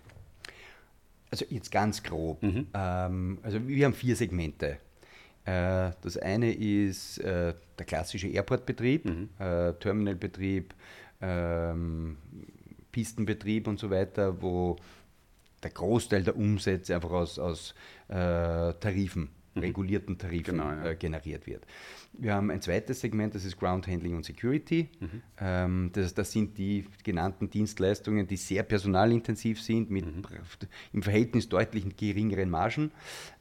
Also 1.31 1.45
jetzt 1.50 1.71
ganz 1.71 2.01
grob. 2.01 2.41
Mhm. 2.41 2.67
Ähm, 2.74 3.39
also 3.43 3.67
wir 3.67 3.86
haben 3.86 3.93
vier 3.93 4.15
Segmente. 4.15 4.77
Äh, 5.45 5.91
das 6.01 6.17
eine 6.17 6.53
ist 6.53 7.19
äh, 7.19 7.53
der 7.77 7.86
klassische 7.86 8.27
Airportbetrieb, 8.27 9.05
mhm. 9.05 9.29
Äh, 9.39 9.74
Terminalbetrieb, 9.74 10.74
ähm, 11.21 12.17
Pistenbetrieb 12.91 13.67
und 13.67 13.79
so 13.79 13.89
weiter, 13.89 14.41
wo 14.41 14.75
der 15.62 15.71
Großteil 15.71 16.24
der 16.24 16.36
Umsätze 16.36 16.95
einfach 16.95 17.12
aus, 17.12 17.38
aus 17.38 17.75
Tarifen 18.07 19.29
Mhm. 19.59 19.62
regulierten 19.62 20.17
Tarifen 20.17 20.57
genau, 20.57 20.69
ja. 20.69 20.86
äh, 20.86 20.95
generiert 20.95 21.48
wird. 21.48 21.65
Wir 22.13 22.33
haben 22.33 22.51
ein 22.51 22.61
zweites 22.61 22.99
Segment, 22.99 23.33
das 23.33 23.45
ist 23.45 23.57
Ground 23.57 23.87
Handling 23.87 24.15
und 24.15 24.25
Security. 24.25 24.89
Mhm. 24.99 25.21
Ähm, 25.39 25.89
das, 25.93 26.13
das, 26.13 26.31
sind 26.31 26.57
die 26.57 26.85
genannten 27.03 27.49
Dienstleistungen, 27.49 28.27
die 28.27 28.35
sehr 28.35 28.63
personalintensiv 28.63 29.61
sind, 29.61 29.89
mit 29.89 30.05
mhm. 30.05 30.23
im 30.91 31.01
Verhältnis 31.01 31.47
deutlich 31.47 31.85
geringeren 31.95 32.49
Margen. 32.49 32.91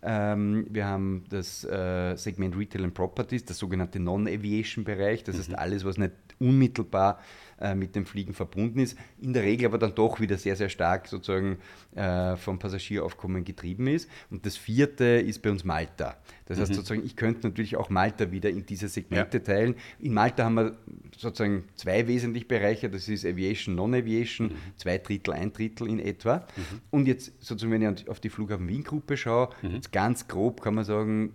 Ähm, 0.03 0.67
wir 0.71 0.87
haben 0.87 1.25
das 1.29 1.65
äh, 1.65 2.15
Segment 2.17 2.57
Retail 2.57 2.85
and 2.85 2.95
Properties, 2.95 3.45
das 3.45 3.59
sogenannte 3.59 3.99
Non-Aviation-Bereich, 3.99 5.25
das 5.25 5.35
mhm. 5.35 5.39
heißt 5.41 5.55
alles, 5.55 5.85
was 5.85 5.99
nicht 5.99 6.13
unmittelbar 6.39 7.21
äh, 7.61 7.75
mit 7.75 7.97
dem 7.97 8.07
Fliegen 8.07 8.35
verbunden 8.35 8.79
ist, 8.79 8.97
in 9.21 9.33
der 9.33 9.43
Regel 9.43 9.67
aber 9.67 9.79
dann 9.79 9.95
doch 9.95 10.21
wieder 10.21 10.37
sehr, 10.37 10.55
sehr 10.55 10.69
stark 10.69 11.09
sozusagen 11.09 11.59
äh, 11.97 12.37
vom 12.37 12.61
Passagieraufkommen 12.61 13.45
getrieben 13.45 13.89
ist. 13.89 14.09
Und 14.31 14.47
das 14.47 14.57
vierte 14.57 15.05
ist 15.05 15.43
bei 15.43 15.51
uns 15.51 15.65
Malta. 15.65 16.17
Das 16.47 16.61
heißt 16.61 16.71
mhm. 16.71 16.75
sozusagen, 16.77 17.05
ich 17.05 17.17
könnte 17.17 17.49
natürlich 17.49 17.77
auch 17.77 17.91
Malta 17.91 18.31
wieder 18.31 18.49
in 18.59 18.67
diese 18.67 18.89
Segmente 18.89 19.39
ja. 19.39 19.45
teilen. 19.45 19.75
In 19.99 20.15
Malta 20.15 20.45
haben 20.45 20.55
wir 20.55 20.79
sozusagen 21.17 21.65
zwei 21.75 22.07
wesentliche 22.07 22.47
Bereiche, 22.47 22.91
das 22.91 23.09
ist 23.09 23.25
Aviation, 23.25 23.75
Non-Aviation, 23.75 24.49
mhm. 24.49 24.57
zwei 24.77 24.99
Drittel, 24.99 25.35
ein 25.35 25.53
Drittel 25.53 25.89
in 25.89 25.99
etwa. 25.99 26.47
Mhm. 26.57 26.81
Und 26.91 27.07
jetzt 27.07 27.33
sozusagen, 27.39 27.73
wenn 27.73 27.97
ich 27.97 28.09
auf 28.09 28.21
die 28.21 28.29
Flughafen 28.29 28.69
Wien-Gruppe 28.69 29.17
schaue, 29.17 29.51
mhm. 29.63 29.75
jetzt 29.75 29.93
ganz 29.93 30.29
grob 30.29 30.61
kann 30.61 30.75
man 30.75 30.85
sagen, 30.85 31.35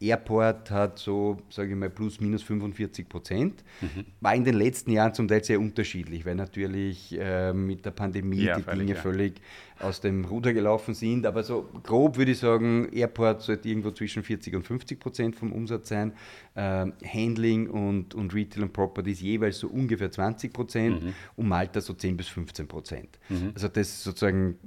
Airport 0.00 0.70
hat 0.70 0.98
so, 0.98 1.38
sage 1.50 1.70
ich 1.70 1.76
mal, 1.76 1.90
plus 1.90 2.20
minus 2.20 2.42
45 2.42 3.08
Prozent. 3.08 3.64
Mhm. 3.80 4.04
War 4.20 4.34
in 4.34 4.44
den 4.44 4.54
letzten 4.54 4.92
Jahren 4.92 5.12
zum 5.12 5.26
Teil 5.26 5.42
sehr 5.42 5.58
unterschiedlich, 5.58 6.24
weil 6.24 6.36
natürlich 6.36 7.18
äh, 7.18 7.52
mit 7.52 7.84
der 7.84 7.90
Pandemie 7.90 8.42
ja, 8.42 8.56
die 8.56 8.62
völlig, 8.62 8.78
Dinge 8.78 8.94
ja. 8.94 9.00
völlig 9.00 9.40
aus 9.80 10.00
dem 10.00 10.24
Ruder 10.24 10.52
gelaufen 10.52 10.94
sind. 10.94 11.26
Aber 11.26 11.42
so 11.42 11.68
grob 11.82 12.16
würde 12.16 12.30
ich 12.30 12.38
sagen, 12.38 12.88
Airport 12.92 13.42
sollte 13.42 13.68
irgendwo 13.68 13.90
zwischen 13.90 14.22
40 14.22 14.54
und 14.54 14.62
50 14.64 15.00
Prozent 15.00 15.36
vom 15.36 15.52
Umsatz 15.52 15.88
sein. 15.88 16.12
Äh, 16.54 16.86
Handling 17.04 17.68
und, 17.68 18.14
und 18.14 18.34
Retail 18.34 18.62
und 18.64 18.72
Properties 18.72 19.20
jeweils 19.20 19.58
so 19.58 19.68
ungefähr 19.68 20.12
20 20.12 20.52
Prozent 20.52 21.02
mhm. 21.02 21.14
und 21.36 21.48
Malta 21.48 21.80
so 21.80 21.92
10 21.92 22.16
bis 22.16 22.28
15 22.28 22.68
Prozent. 22.68 23.18
Mhm. 23.28 23.50
Also 23.54 23.66
das 23.66 24.04
sozusagen 24.04 24.58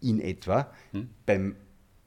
in 0.00 0.20
etwa. 0.20 0.70
Mhm. 0.92 1.08
Beim 1.24 1.56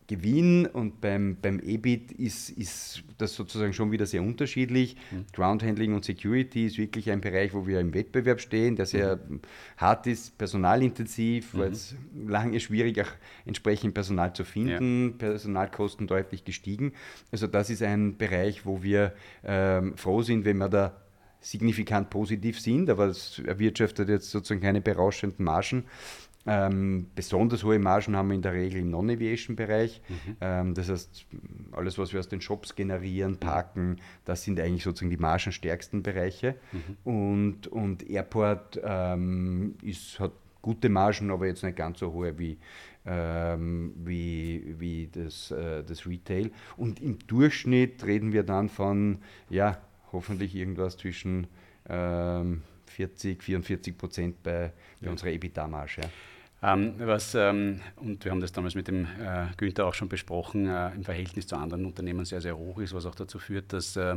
Gewinn 0.07 0.65
und 0.65 1.01
beim, 1.01 1.35
beim 1.41 1.59
EBIT 1.59 2.13
ist, 2.13 2.49
ist 2.49 3.03
das 3.17 3.35
sozusagen 3.35 3.73
schon 3.73 3.91
wieder 3.91 4.05
sehr 4.05 4.23
unterschiedlich. 4.23 4.95
Mhm. 5.11 5.25
Groundhandling 5.33 5.93
und 5.93 6.05
Security 6.05 6.65
ist 6.65 6.77
wirklich 6.77 7.11
ein 7.11 7.19
Bereich, 7.19 7.53
wo 7.53 7.67
wir 7.67 7.81
im 7.81 7.93
Wettbewerb 7.93 8.39
stehen, 8.39 8.77
der 8.77 8.85
sehr 8.85 9.17
mhm. 9.17 9.41
hart 9.75 10.07
ist, 10.07 10.37
personalintensiv, 10.37 11.53
mhm. 11.53 11.59
weil 11.59 11.71
es 11.73 11.95
lange 12.25 12.59
schwierig 12.61 13.01
auch 13.01 13.11
entsprechend 13.45 13.93
Personal 13.93 14.33
zu 14.33 14.45
finden, 14.45 15.09
ja. 15.09 15.17
Personalkosten 15.17 16.07
deutlich 16.07 16.45
gestiegen. 16.45 16.93
Also 17.33 17.47
das 17.47 17.69
ist 17.69 17.83
ein 17.83 18.17
Bereich, 18.17 18.65
wo 18.65 18.83
wir 18.83 19.13
ähm, 19.43 19.97
froh 19.97 20.21
sind, 20.21 20.45
wenn 20.45 20.57
wir 20.57 20.69
da 20.69 21.01
signifikant 21.41 22.09
positiv 22.09 22.59
sind, 22.59 22.89
aber 22.89 23.07
es 23.07 23.39
erwirtschaftet 23.45 24.09
jetzt 24.09 24.31
sozusagen 24.31 24.61
keine 24.61 24.81
berauschenden 24.81 25.45
Margen. 25.45 25.85
Ähm, 26.47 27.07
besonders 27.13 27.63
hohe 27.63 27.77
Margen 27.77 28.15
haben 28.15 28.29
wir 28.29 28.35
in 28.35 28.41
der 28.41 28.53
Regel 28.53 28.79
im 28.79 28.89
Non-Aviation-Bereich. 28.89 30.01
Mhm. 30.07 30.35
Ähm, 30.41 30.73
das 30.73 30.89
heißt, 30.89 31.25
alles, 31.73 31.97
was 31.97 32.13
wir 32.13 32.19
aus 32.19 32.29
den 32.29 32.41
Shops 32.41 32.75
generieren, 32.75 33.37
parken, 33.37 33.97
das 34.25 34.43
sind 34.43 34.59
eigentlich 34.59 34.83
sozusagen 34.83 35.09
die 35.09 35.17
margenstärksten 35.17 36.03
Bereiche. 36.03 36.55
Mhm. 36.71 36.97
Und, 37.03 37.67
und 37.67 38.09
Airport 38.09 38.79
ähm, 38.83 39.75
ist, 39.81 40.19
hat 40.19 40.31
gute 40.61 40.89
Margen, 40.89 41.31
aber 41.31 41.47
jetzt 41.47 41.63
nicht 41.63 41.75
ganz 41.75 41.99
so 41.99 42.13
hohe 42.13 42.37
wie, 42.39 42.57
ähm, 43.05 43.93
wie, 44.03 44.75
wie 44.79 45.09
das, 45.11 45.51
äh, 45.51 45.83
das 45.83 46.07
Retail. 46.07 46.51
Und 46.77 47.01
im 47.01 47.19
Durchschnitt 47.27 48.05
reden 48.05 48.31
wir 48.31 48.43
dann 48.43 48.69
von, 48.69 49.19
ja, 49.49 49.77
hoffentlich 50.11 50.55
irgendwas 50.55 50.97
zwischen 50.97 51.47
40, 51.89 53.41
44 53.41 53.97
Prozent 53.97 54.43
bei, 54.43 54.73
bei 54.99 55.05
ja. 55.05 55.11
unserer 55.11 55.29
EBITDA-Marge. 55.29 56.01
Ja. 56.01 56.09
Ähm, 56.63 56.95
was, 56.97 57.35
ähm, 57.35 57.81
und 57.97 58.25
wir 58.25 58.31
haben 58.31 58.41
das 58.41 58.51
damals 58.51 58.73
mit 58.73 58.87
dem 58.87 59.05
äh, 59.05 59.45
Günther 59.57 59.85
auch 59.85 59.93
schon 59.93 60.09
besprochen, 60.09 60.67
äh, 60.67 60.89
im 60.95 61.03
Verhältnis 61.03 61.45
zu 61.45 61.55
anderen 61.55 61.85
Unternehmen 61.85 62.25
sehr, 62.25 62.41
sehr 62.41 62.57
hoch 62.57 62.79
ist, 62.79 62.95
was 62.95 63.05
auch 63.05 63.13
dazu 63.13 63.37
führt, 63.37 63.73
dass 63.73 63.95
äh, 63.95 64.15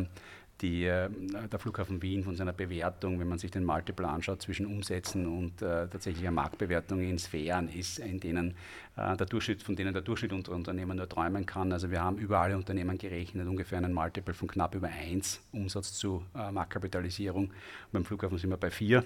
die, 0.62 0.84
äh, 0.84 1.08
der 1.50 1.58
Flughafen 1.58 2.00
Wien 2.02 2.24
von 2.24 2.36
seiner 2.36 2.52
Bewertung, 2.52 3.20
wenn 3.20 3.28
man 3.28 3.38
sich 3.38 3.50
den 3.50 3.64
Multiple 3.64 4.06
anschaut, 4.06 4.42
zwischen 4.42 4.66
Umsätzen 4.66 5.26
und 5.26 5.60
äh, 5.62 5.88
tatsächlicher 5.88 6.30
Marktbewertung 6.30 7.00
in 7.00 7.18
Sphären 7.18 7.68
ist, 7.68 7.98
in 7.98 8.20
denen 8.20 8.54
äh, 8.96 9.16
der 9.16 9.26
Durchschnitt, 9.26 9.62
von 9.62 9.76
denen 9.76 9.92
der 9.92 10.02
Durchschnitt 10.02 10.32
unter 10.32 10.52
Unternehmen 10.52 10.96
nur 10.96 11.08
träumen 11.08 11.44
kann. 11.44 11.72
Also 11.72 11.90
wir 11.90 12.02
haben 12.02 12.18
über 12.18 12.38
alle 12.38 12.56
Unternehmen 12.56 12.98
gerechnet, 12.98 13.46
ungefähr 13.48 13.78
einen 13.78 13.92
Multiple 13.92 14.34
von 14.34 14.48
knapp 14.48 14.74
über 14.74 14.88
1 14.88 15.40
Umsatz 15.52 15.92
zu 15.92 16.24
Marktkapitalisierung. 16.34 17.50
Beim 17.92 18.04
Flughafen 18.04 18.38
sind 18.38 18.50
wir 18.50 18.56
bei 18.56 18.70
4 18.70 19.04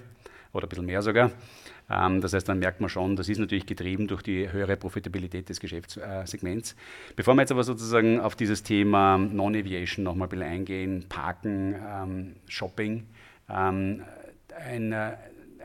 oder 0.55 0.67
ein 0.67 0.69
bisschen 0.69 0.85
mehr 0.85 1.01
sogar. 1.01 1.31
Ähm, 1.89 2.21
das 2.21 2.33
heißt, 2.33 2.47
dann 2.47 2.59
merkt 2.59 2.81
man 2.81 2.89
schon, 2.89 3.15
das 3.15 3.29
ist 3.29 3.37
natürlich 3.37 3.65
getrieben 3.65 4.07
durch 4.07 4.23
die 4.23 4.51
höhere 4.51 4.77
Profitabilität 4.77 5.49
des 5.49 5.59
Geschäftssegments. 5.59 6.75
Bevor 7.15 7.35
wir 7.35 7.41
jetzt 7.41 7.51
aber 7.51 7.63
sozusagen 7.63 8.19
auf 8.19 8.35
dieses 8.35 8.63
Thema 8.63 9.17
Non-Aviation 9.17 10.03
nochmal 10.03 10.27
ein 10.27 10.29
bisschen 10.29 10.45
eingehen, 10.45 11.05
Parken, 11.09 11.75
ähm, 11.75 12.35
Shopping, 12.47 13.05
ähm, 13.49 14.03
ein, 14.57 14.91
äh, 14.93 15.13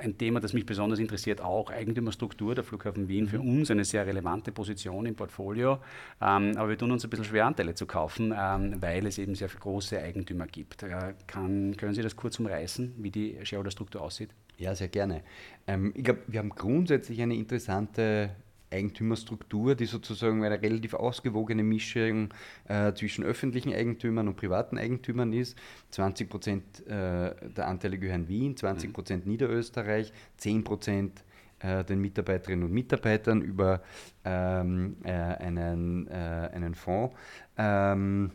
ein 0.01 0.17
Thema, 0.17 0.41
das 0.41 0.53
mich 0.53 0.67
besonders 0.67 0.99
interessiert, 0.99 1.41
auch 1.41 1.71
Eigentümerstruktur 1.71 2.55
der 2.55 2.65
Flughafen 2.65 3.09
Wien. 3.09 3.29
Für 3.29 3.39
mhm. 3.39 3.59
uns 3.59 3.71
eine 3.71 3.85
sehr 3.85 4.07
relevante 4.07 4.51
Position 4.51 5.07
im 5.07 5.15
Portfolio. 5.15 5.79
Ähm, 6.21 6.57
aber 6.57 6.71
wir 6.71 6.79
tun 6.79 6.91
uns 6.91 7.05
ein 7.05 7.11
bisschen 7.11 7.27
schwer, 7.27 7.47
Anteile 7.47 7.75
zu 7.75 7.87
kaufen, 7.87 8.35
ähm, 8.37 8.77
weil 8.81 9.07
es 9.07 9.19
eben 9.19 9.35
sehr 9.35 9.49
große 9.49 10.01
Eigentümer 10.01 10.47
gibt. 10.47 10.83
Äh, 10.83 11.15
kann, 11.27 11.77
können 11.77 11.95
Sie 11.95 12.03
das 12.03 12.17
kurz 12.17 12.39
umreißen, 12.39 12.95
wie 12.99 13.11
die 13.11 13.39
Shareholder-Struktur 13.43 14.01
aussieht? 14.03 14.31
Ja, 14.61 14.75
sehr 14.75 14.89
gerne. 14.89 15.23
Ähm, 15.67 15.95
ich 15.97 16.05
glaube, 16.05 16.21
wir 16.27 16.39
haben 16.39 16.51
grundsätzlich 16.51 17.23
eine 17.23 17.35
interessante 17.35 18.37
Eigentümerstruktur, 18.71 19.75
die 19.75 19.87
sozusagen 19.87 20.45
eine 20.45 20.61
relativ 20.61 20.93
ausgewogene 20.93 21.63
Mischung 21.63 22.29
äh, 22.69 22.93
zwischen 22.93 23.25
öffentlichen 23.25 23.73
Eigentümern 23.73 24.29
und 24.29 24.37
privaten 24.37 24.77
Eigentümern 24.77 25.33
ist. 25.33 25.57
20 25.93 26.29
Prozent 26.29 26.87
äh, 26.87 27.35
der 27.57 27.69
Anteile 27.69 27.99
gehören 27.99 28.29
Wien, 28.29 28.55
20 28.55 28.93
Prozent 28.93 29.27
Niederösterreich, 29.27 30.13
10 30.37 30.63
Prozent 30.63 31.25
äh, 31.61 31.83
den 31.83 32.03
Mitarbeiterinnen 32.03 32.67
und 32.67 32.73
Mitarbeitern 32.73 33.41
über 33.41 33.81
ähm, 34.27 34.99
äh, 35.05 35.11
einen, 35.11 36.07
äh, 36.07 36.51
einen 36.53 36.75
Fonds. 36.75 37.17
Ähm, 37.57 38.33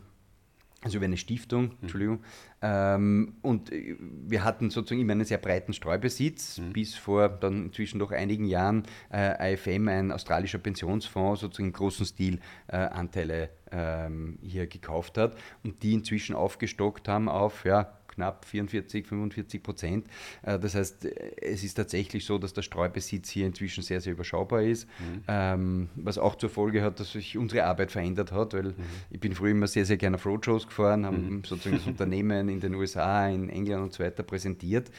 also 0.82 0.98
über 0.98 1.06
eine 1.06 1.16
Stiftung, 1.16 1.72
Entschuldigung. 1.82 2.20
Ähm, 2.66 3.34
und 3.42 3.72
äh, 3.72 3.96
wir 4.00 4.42
hatten 4.42 4.70
sozusagen 4.70 5.00
immer 5.00 5.12
einen 5.12 5.24
sehr 5.24 5.38
breiten 5.38 5.72
Streubesitz, 5.72 6.58
mhm. 6.58 6.72
bis 6.72 6.96
vor 6.96 7.28
dann 7.28 7.66
inzwischen 7.66 8.00
doch 8.00 8.10
einigen 8.10 8.46
Jahren 8.46 8.82
äh, 9.12 9.54
IFM, 9.54 9.86
ein 9.88 10.10
australischer 10.10 10.58
Pensionsfonds, 10.58 11.42
sozusagen 11.42 11.68
im 11.68 11.72
großen 11.72 12.06
Stil 12.06 12.40
äh, 12.66 12.76
Anteile 12.76 13.50
ähm, 13.70 14.38
hier 14.42 14.66
gekauft 14.66 15.16
hat 15.16 15.36
und 15.62 15.82
die 15.84 15.94
inzwischen 15.94 16.34
aufgestockt 16.34 17.08
haben 17.08 17.28
auf 17.28 17.64
ja, 17.64 17.95
knapp 18.16 18.44
44, 18.44 19.06
45 19.06 19.62
Prozent. 19.62 20.06
Äh, 20.42 20.58
das 20.58 20.74
heißt, 20.74 21.04
es 21.04 21.62
ist 21.62 21.74
tatsächlich 21.74 22.24
so, 22.24 22.38
dass 22.38 22.52
der 22.52 22.62
Streubesitz 22.62 23.30
hier 23.30 23.46
inzwischen 23.46 23.82
sehr, 23.82 24.00
sehr 24.00 24.14
überschaubar 24.14 24.62
ist, 24.62 24.88
mhm. 24.98 25.22
Ähm, 25.28 25.88
was 25.96 26.18
auch 26.18 26.34
zur 26.36 26.50
Folge 26.50 26.82
hat, 26.82 26.98
dass 26.98 27.12
sich 27.12 27.36
unsere 27.36 27.64
Arbeit 27.64 27.92
verändert 27.92 28.32
hat, 28.32 28.54
weil 28.54 28.64
mhm. 28.64 28.74
ich 29.10 29.20
bin 29.20 29.34
früher 29.34 29.50
immer 29.50 29.66
sehr, 29.66 29.84
sehr 29.84 29.96
gerne 29.96 30.16
auf 30.16 30.26
Roadshows 30.26 30.66
gefahren, 30.66 31.06
habe 31.06 31.18
mhm. 31.18 31.44
sozusagen 31.44 31.76
das 31.76 31.86
Unternehmen 31.86 32.48
in 32.48 32.60
den 32.60 32.74
USA, 32.74 33.28
in 33.28 33.48
England 33.50 33.84
und 33.84 33.92
so 33.92 34.02
weiter 34.02 34.22
präsentiert. 34.22 34.90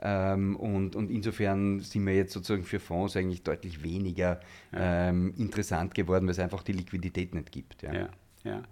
Ähm, 0.00 0.56
und, 0.56 0.94
und 0.94 1.10
insofern 1.10 1.80
sind 1.80 2.06
wir 2.06 2.14
jetzt 2.14 2.32
sozusagen 2.32 2.64
für 2.64 2.78
Fonds 2.78 3.16
eigentlich 3.16 3.42
deutlich 3.42 3.82
weniger 3.82 4.40
ja. 4.72 5.08
ähm, 5.08 5.32
interessant 5.38 5.94
geworden, 5.94 6.26
weil 6.26 6.32
es 6.32 6.38
einfach 6.38 6.62
die 6.62 6.72
Liquidität 6.72 7.34
nicht 7.34 7.50
gibt. 7.50 7.82
Ja. 7.82 7.94
ja, 7.94 8.08
ja. 8.44 8.62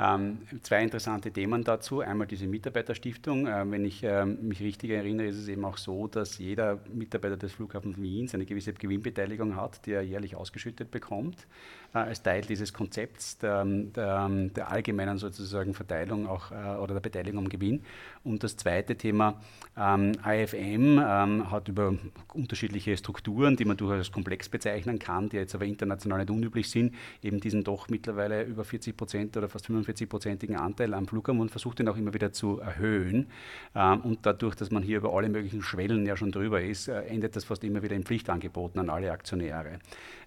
Ähm, 0.00 0.38
zwei 0.62 0.84
interessante 0.84 1.32
Themen 1.32 1.64
dazu. 1.64 2.00
Einmal 2.00 2.28
diese 2.28 2.46
Mitarbeiterstiftung. 2.46 3.48
Ähm, 3.48 3.72
wenn 3.72 3.84
ich 3.84 4.04
ähm, 4.04 4.38
mich 4.46 4.60
richtig 4.60 4.90
erinnere, 4.90 5.26
ist 5.26 5.36
es 5.36 5.48
eben 5.48 5.64
auch 5.64 5.76
so, 5.76 6.06
dass 6.06 6.38
jeder 6.38 6.78
Mitarbeiter 6.92 7.36
des 7.36 7.52
Flughafens 7.52 8.00
Wiens 8.00 8.32
eine 8.32 8.46
gewisse 8.46 8.72
Gewinnbeteiligung 8.72 9.56
hat, 9.56 9.84
die 9.86 9.92
er 9.92 10.02
jährlich 10.02 10.36
ausgeschüttet 10.36 10.92
bekommt, 10.92 11.48
äh, 11.94 11.98
als 11.98 12.22
Teil 12.22 12.42
dieses 12.42 12.72
Konzepts 12.72 13.38
der, 13.38 13.64
der, 13.64 14.28
der 14.28 14.70
allgemeinen 14.70 15.18
sozusagen 15.18 15.74
Verteilung 15.74 16.28
auch, 16.28 16.52
äh, 16.52 16.76
oder 16.76 16.94
der 16.94 17.00
Beteiligung 17.00 17.44
am 17.44 17.48
Gewinn. 17.48 17.82
Und 18.22 18.44
das 18.44 18.56
zweite 18.56 18.94
Thema, 18.94 19.40
ähm, 19.76 20.12
AFM 20.22 21.00
ähm, 21.04 21.50
hat 21.50 21.66
über 21.66 21.94
unterschiedliche 22.34 22.96
Strukturen, 22.96 23.56
die 23.56 23.64
man 23.64 23.76
durchaus 23.76 24.12
komplex 24.12 24.48
bezeichnen 24.48 25.00
kann, 25.00 25.28
die 25.28 25.38
jetzt 25.38 25.56
aber 25.56 25.64
international 25.64 26.20
nicht 26.20 26.30
unüblich 26.30 26.70
sind, 26.70 26.94
eben 27.20 27.40
diesen 27.40 27.64
doch 27.64 27.88
mittlerweile 27.88 28.44
über 28.44 28.64
40 28.64 28.96
Prozent 28.96 29.36
oder 29.36 29.48
fast 29.48 29.66
45-prozentigen 29.88 30.56
Anteil 30.56 30.94
am 30.94 31.06
Flughafen 31.06 31.40
und 31.40 31.50
versucht 31.50 31.80
ihn 31.80 31.88
auch 31.88 31.96
immer 31.96 32.14
wieder 32.14 32.32
zu 32.32 32.60
erhöhen. 32.60 33.26
Ähm, 33.74 34.00
und 34.00 34.26
dadurch, 34.26 34.54
dass 34.54 34.70
man 34.70 34.82
hier 34.82 34.98
über 34.98 35.14
alle 35.14 35.28
möglichen 35.28 35.62
Schwellen 35.62 36.06
ja 36.06 36.16
schon 36.16 36.32
drüber 36.32 36.60
ist, 36.60 36.88
äh, 36.88 37.00
endet 37.02 37.36
das 37.36 37.44
fast 37.44 37.64
immer 37.64 37.82
wieder 37.82 37.96
in 37.96 38.04
Pflichtangeboten 38.04 38.80
an 38.80 38.90
alle 38.90 39.10
Aktionäre. 39.10 39.78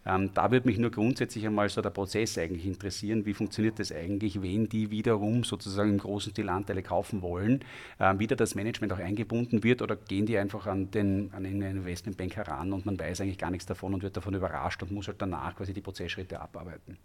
Ähm, 0.05 0.31
da 0.33 0.51
würde 0.51 0.67
mich 0.67 0.79
nur 0.79 0.89
grundsätzlich 0.89 1.45
einmal 1.45 1.69
so 1.69 1.81
der 1.81 1.91
Prozess 1.91 2.37
eigentlich 2.37 2.65
interessieren. 2.65 3.25
Wie 3.25 3.33
funktioniert 3.33 3.77
das 3.79 3.91
eigentlich, 3.91 4.41
wenn 4.41 4.67
die 4.67 4.89
wiederum 4.89 5.43
sozusagen 5.43 5.91
im 5.91 5.97
großen 5.99 6.31
Stil 6.31 6.49
Anteile 6.49 6.81
kaufen 6.81 7.21
wollen? 7.21 7.63
Ähm, 7.99 8.19
wieder 8.19 8.35
das 8.35 8.55
Management 8.55 8.93
auch 8.93 8.99
eingebunden 8.99 9.63
wird 9.63 9.81
oder 9.81 9.95
gehen 9.95 10.25
die 10.25 10.37
einfach 10.37 10.65
an 10.65 10.89
den, 10.91 11.31
an 11.33 11.43
den 11.43 11.61
Investmentbank 11.61 12.35
heran 12.35 12.73
und 12.73 12.85
man 12.85 12.99
weiß 12.99 13.21
eigentlich 13.21 13.37
gar 13.37 13.51
nichts 13.51 13.67
davon 13.67 13.93
und 13.93 14.01
wird 14.01 14.17
davon 14.17 14.33
überrascht 14.33 14.81
und 14.81 14.91
muss 14.91 15.07
halt 15.07 15.21
danach 15.21 15.55
quasi 15.55 15.73
die 15.73 15.81
Prozessschritte 15.81 16.39
abarbeiten? 16.39 16.97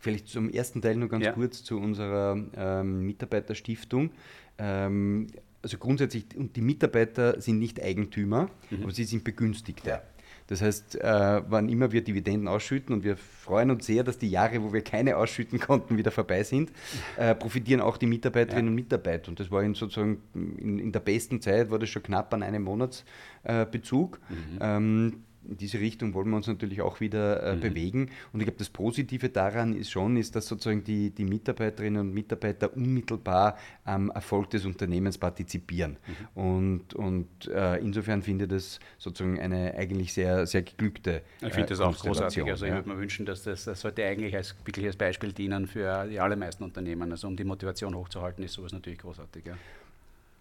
Vielleicht 0.00 0.28
zum 0.28 0.50
ersten 0.50 0.80
Teil 0.80 0.96
nur 0.96 1.08
ganz 1.08 1.26
ja. 1.26 1.32
kurz 1.32 1.62
zu 1.62 1.78
unserer 1.78 2.42
ähm, 2.56 3.06
Mitarbeiterstiftung. 3.06 4.10
Ähm, 4.58 5.26
also 5.62 5.76
grundsätzlich, 5.76 6.24
und 6.36 6.56
die 6.56 6.62
Mitarbeiter 6.62 7.40
sind 7.40 7.58
nicht 7.58 7.82
Eigentümer, 7.82 8.48
mhm. 8.70 8.82
aber 8.82 8.92
sie 8.92 9.04
sind 9.04 9.24
Begünstigte. 9.24 10.00
Das 10.46 10.62
heißt, 10.62 10.96
äh, 10.96 11.42
wann 11.48 11.68
immer 11.68 11.92
wir 11.92 12.02
Dividenden 12.02 12.48
ausschütten 12.48 12.92
und 12.92 13.04
wir 13.04 13.16
freuen 13.16 13.70
uns 13.70 13.86
sehr, 13.86 14.02
dass 14.02 14.18
die 14.18 14.28
Jahre, 14.28 14.60
wo 14.64 14.72
wir 14.72 14.82
keine 14.82 15.16
ausschütten 15.16 15.60
konnten, 15.60 15.96
wieder 15.96 16.10
vorbei 16.10 16.42
sind, 16.42 16.72
äh, 17.16 17.36
profitieren 17.36 17.80
auch 17.80 17.96
die 17.96 18.06
Mitarbeiterinnen 18.06 18.66
ja. 18.66 18.70
und 18.70 18.74
Mitarbeiter. 18.74 19.28
Und 19.28 19.38
das 19.38 19.52
war 19.52 19.62
in 19.62 19.74
sozusagen 19.74 20.22
in, 20.34 20.80
in, 20.80 20.90
der 20.90 21.00
besten 21.00 21.40
Zeit, 21.40 21.70
war 21.70 21.78
das 21.78 21.90
schon 21.90 22.02
knapp 22.02 22.34
an 22.34 22.42
einem 22.42 22.64
Monatsbezug. 22.64 24.18
Äh, 24.28 24.32
mhm. 24.32 24.58
ähm, 24.60 25.24
in 25.48 25.56
diese 25.56 25.80
Richtung 25.80 26.14
wollen 26.14 26.30
wir 26.30 26.36
uns 26.36 26.46
natürlich 26.46 26.80
auch 26.80 27.00
wieder 27.00 27.42
äh, 27.42 27.56
mhm. 27.56 27.60
bewegen. 27.60 28.10
Und 28.32 28.40
ich 28.40 28.46
glaube, 28.46 28.58
das 28.58 28.68
Positive 28.68 29.28
daran 29.28 29.74
ist 29.74 29.90
schon, 29.90 30.16
ist, 30.16 30.36
dass 30.36 30.46
sozusagen 30.46 30.84
die, 30.84 31.10
die 31.10 31.24
Mitarbeiterinnen 31.24 32.00
und 32.00 32.14
Mitarbeiter 32.14 32.74
unmittelbar 32.76 33.56
am 33.84 34.10
Erfolg 34.10 34.50
des 34.50 34.64
Unternehmens 34.66 35.18
partizipieren. 35.18 35.96
Mhm. 36.34 36.42
Und, 36.42 36.94
und 36.94 37.48
äh, 37.48 37.76
insofern 37.78 38.22
finde 38.22 38.44
ich 38.44 38.50
das 38.50 38.80
sozusagen 38.98 39.40
eine 39.40 39.74
eigentlich 39.74 40.12
sehr, 40.12 40.46
sehr 40.46 40.62
geglückte 40.62 41.22
Ich 41.40 41.48
finde 41.48 41.62
äh, 41.62 41.66
das 41.66 41.80
auch 41.80 41.96
großartig. 41.96 42.44
Also 42.44 42.66
ich 42.66 42.70
ja. 42.70 42.76
würde 42.76 42.88
mir 42.88 42.98
wünschen, 42.98 43.26
dass 43.26 43.42
das, 43.42 43.64
das 43.64 43.80
sollte 43.80 44.04
eigentlich 44.04 44.36
als 44.36 44.54
wirkliches 44.64 44.96
Beispiel 44.96 45.32
dienen 45.32 45.66
für 45.66 46.06
die 46.06 46.20
allermeisten 46.20 46.64
Unternehmen. 46.64 47.10
Also 47.10 47.26
um 47.28 47.36
die 47.36 47.44
Motivation 47.44 47.94
hochzuhalten, 47.94 48.44
ist 48.44 48.54
sowas 48.54 48.72
natürlich 48.72 48.98
großartig. 48.98 49.46
Ja. 49.46 49.54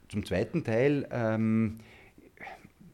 Zum 0.09 0.25
zweiten 0.25 0.63
Teil 0.63 1.07
ähm, 1.11 1.79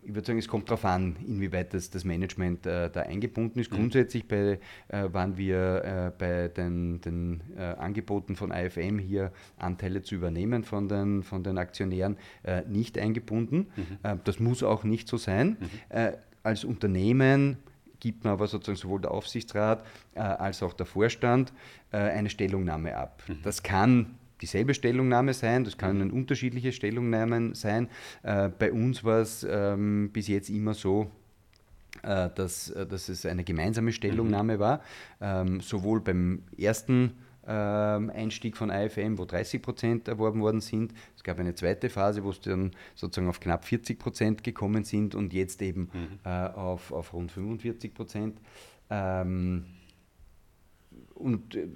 ich 0.06 0.14
würde 0.14 0.28
sagen, 0.28 0.40
es 0.40 0.48
kommt 0.48 0.70
darauf 0.70 0.86
an, 0.86 1.16
inwieweit 1.26 1.74
das, 1.74 1.90
das 1.90 2.06
Management 2.06 2.66
äh, 2.66 2.90
da 2.90 3.02
eingebunden 3.02 3.60
ist. 3.60 3.72
Mhm. 3.72 3.78
Grundsätzlich 3.78 4.28
bei, 4.28 4.60
äh, 4.88 5.04
waren 5.12 5.38
wir 5.38 5.84
äh, 5.84 6.12
bei 6.18 6.48
den, 6.48 7.02
den 7.02 7.42
äh, 7.58 7.62
Angeboten 7.62 8.36
von 8.36 8.52
IFM 8.52 9.00
hier 9.00 9.32
Anteile 9.58 10.04
zu 10.04 10.16
übernehmen 10.16 10.64
von 10.64 10.88
den, 10.88 11.24
von 11.24 11.44
den 11.44 11.58
Aktionären 11.58 12.18
äh, 12.44 12.62
nicht 12.68 13.00
eingebunden. 13.00 13.68
Mhm. 13.76 13.84
Äh, 14.04 14.18
das 14.24 14.40
muss 14.40 14.62
auch 14.62 14.84
nicht 14.84 15.08
so 15.08 15.18
sein. 15.18 15.58
Mhm. 15.60 16.14
als 16.44 16.64
Unternehmen 16.64 17.58
gibt 18.00 18.24
man 18.24 18.34
aber 18.34 18.48
sozusagen 18.48 18.78
sowohl 18.78 19.02
der 19.02 19.12
Aufsichtsrat 19.12 19.84
als 20.14 20.62
auch 20.62 20.74
der 20.74 20.86
Vorstand 20.86 21.54
eine 21.92 22.30
Stellungnahme 22.30 22.96
ab. 22.96 23.24
Mhm. 23.28 23.40
Das 23.44 23.64
kann 23.64 24.16
dieselbe 24.42 24.74
Stellungnahme 24.74 25.34
sein, 25.34 25.64
das 25.64 25.78
können 25.78 26.10
mhm. 26.10 26.14
unterschiedliche 26.14 26.72
Stellungnahmen 26.72 27.56
sein. 27.56 27.90
Äh, 28.24 28.50
bei 28.50 28.72
uns 28.72 29.04
war 29.04 29.20
es 29.20 29.46
ähm, 29.50 30.10
bis 30.12 30.28
jetzt 30.28 30.50
immer 30.50 30.74
so, 30.74 31.10
äh, 32.04 32.30
dass, 32.36 32.70
äh, 32.70 32.86
dass 32.86 33.10
es 33.10 33.26
eine 33.26 33.44
gemeinsame 33.44 33.92
Stellungnahme 33.92 34.56
mhm. 34.56 34.60
war, 34.60 34.82
ähm, 35.22 35.62
sowohl 35.62 36.02
beim 36.02 36.44
ersten 36.58 37.14
ähm, 37.48 38.10
Einstieg 38.10 38.58
von 38.58 38.70
IFM, 38.70 39.18
wo 39.18 39.26
30 39.26 39.62
Prozent 39.62 40.08
erworben 40.08 40.42
worden 40.42 40.62
sind. 40.62 40.94
Es 41.16 41.24
gab 41.24 41.40
eine 41.40 41.54
zweite 41.54 41.90
Phase, 41.90 42.24
wo 42.24 42.32
es 42.32 42.40
dann 42.42 42.72
sozusagen 42.96 43.30
auf 43.30 43.40
knapp 43.40 43.66
40 43.66 44.00
Prozent 44.00 44.44
gekommen 44.44 44.84
sind 44.84 45.16
und 45.16 45.34
jetzt 45.34 45.62
eben 45.62 45.90
mhm. 45.94 46.20
äh, 46.26 46.30
auf, 46.30 46.92
auf 46.92 47.14
rund 47.14 47.32
45 47.32 47.94
Prozent. 47.94 48.40
Ähm, 48.90 49.66
und 51.16 51.56
äh, 51.56 51.68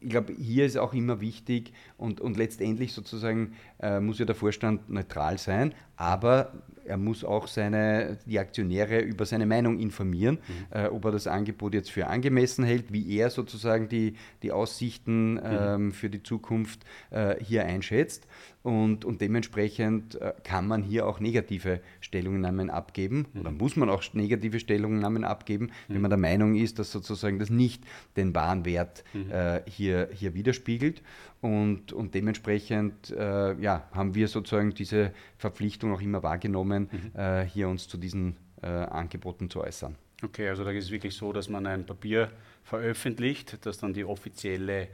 ich 0.00 0.10
glaube, 0.10 0.34
hier 0.34 0.66
ist 0.66 0.76
auch 0.76 0.92
immer 0.92 1.20
wichtig 1.20 1.72
und, 1.96 2.20
und 2.20 2.36
letztendlich 2.36 2.92
sozusagen 2.92 3.54
äh, 3.80 4.00
muss 4.00 4.18
ja 4.18 4.26
der 4.26 4.34
Vorstand 4.34 4.90
neutral 4.90 5.38
sein, 5.38 5.74
aber 5.96 6.52
er 6.88 6.96
muss 6.96 7.24
auch 7.24 7.46
seine, 7.46 8.18
die 8.26 8.38
Aktionäre 8.38 9.00
über 9.00 9.26
seine 9.26 9.46
Meinung 9.46 9.78
informieren, 9.78 10.38
mhm. 10.48 10.78
äh, 10.78 10.86
ob 10.86 11.04
er 11.04 11.12
das 11.12 11.26
Angebot 11.26 11.74
jetzt 11.74 11.90
für 11.90 12.06
angemessen 12.06 12.64
hält, 12.64 12.92
wie 12.92 13.16
er 13.16 13.30
sozusagen 13.30 13.88
die, 13.88 14.14
die 14.42 14.52
Aussichten 14.52 15.34
mhm. 15.34 15.40
ähm, 15.44 15.92
für 15.92 16.10
die 16.10 16.22
Zukunft 16.22 16.84
äh, 17.10 17.36
hier 17.42 17.64
einschätzt. 17.64 18.26
Und, 18.62 19.04
und 19.04 19.20
dementsprechend 19.20 20.20
äh, 20.20 20.32
kann 20.42 20.66
man 20.66 20.82
hier 20.82 21.06
auch 21.06 21.20
negative 21.20 21.80
Stellungnahmen 22.00 22.70
abgeben 22.70 23.26
mhm. 23.32 23.40
oder 23.40 23.50
muss 23.50 23.76
man 23.76 23.88
auch 23.88 24.02
negative 24.12 24.58
Stellungnahmen 24.60 25.24
abgeben, 25.24 25.70
wenn 25.86 25.96
mhm. 25.96 26.02
man 26.02 26.10
der 26.10 26.18
Meinung 26.18 26.54
ist, 26.56 26.78
dass 26.78 26.90
sozusagen 26.90 27.38
das 27.38 27.50
nicht 27.50 27.84
den 28.16 28.34
wahren 28.34 28.64
Wert 28.64 29.04
mhm. 29.14 29.30
äh, 29.30 29.62
hier, 29.66 30.08
hier 30.12 30.34
widerspiegelt. 30.34 31.02
Und, 31.40 31.92
und 31.92 32.14
dementsprechend 32.14 33.10
äh, 33.10 33.54
ja, 33.60 33.88
haben 33.92 34.14
wir 34.14 34.26
sozusagen 34.26 34.74
diese 34.74 35.12
Verpflichtung 35.36 35.92
auch 35.92 36.00
immer 36.00 36.22
wahrgenommen, 36.22 36.88
mhm. 36.90 37.20
äh, 37.20 37.44
hier 37.44 37.68
uns 37.68 37.86
zu 37.86 37.96
diesen 37.96 38.36
äh, 38.62 38.66
Angeboten 38.66 39.48
zu 39.48 39.60
äußern. 39.60 39.94
Okay, 40.22 40.48
also 40.48 40.64
da 40.64 40.70
ist 40.70 40.86
es 40.86 40.90
wirklich 40.90 41.14
so, 41.14 41.32
dass 41.32 41.48
man 41.48 41.64
ein 41.66 41.86
Papier 41.86 42.32
veröffentlicht, 42.64 43.64
das 43.64 43.78
dann 43.78 43.94
die 43.94 44.04
offizielle 44.04 44.88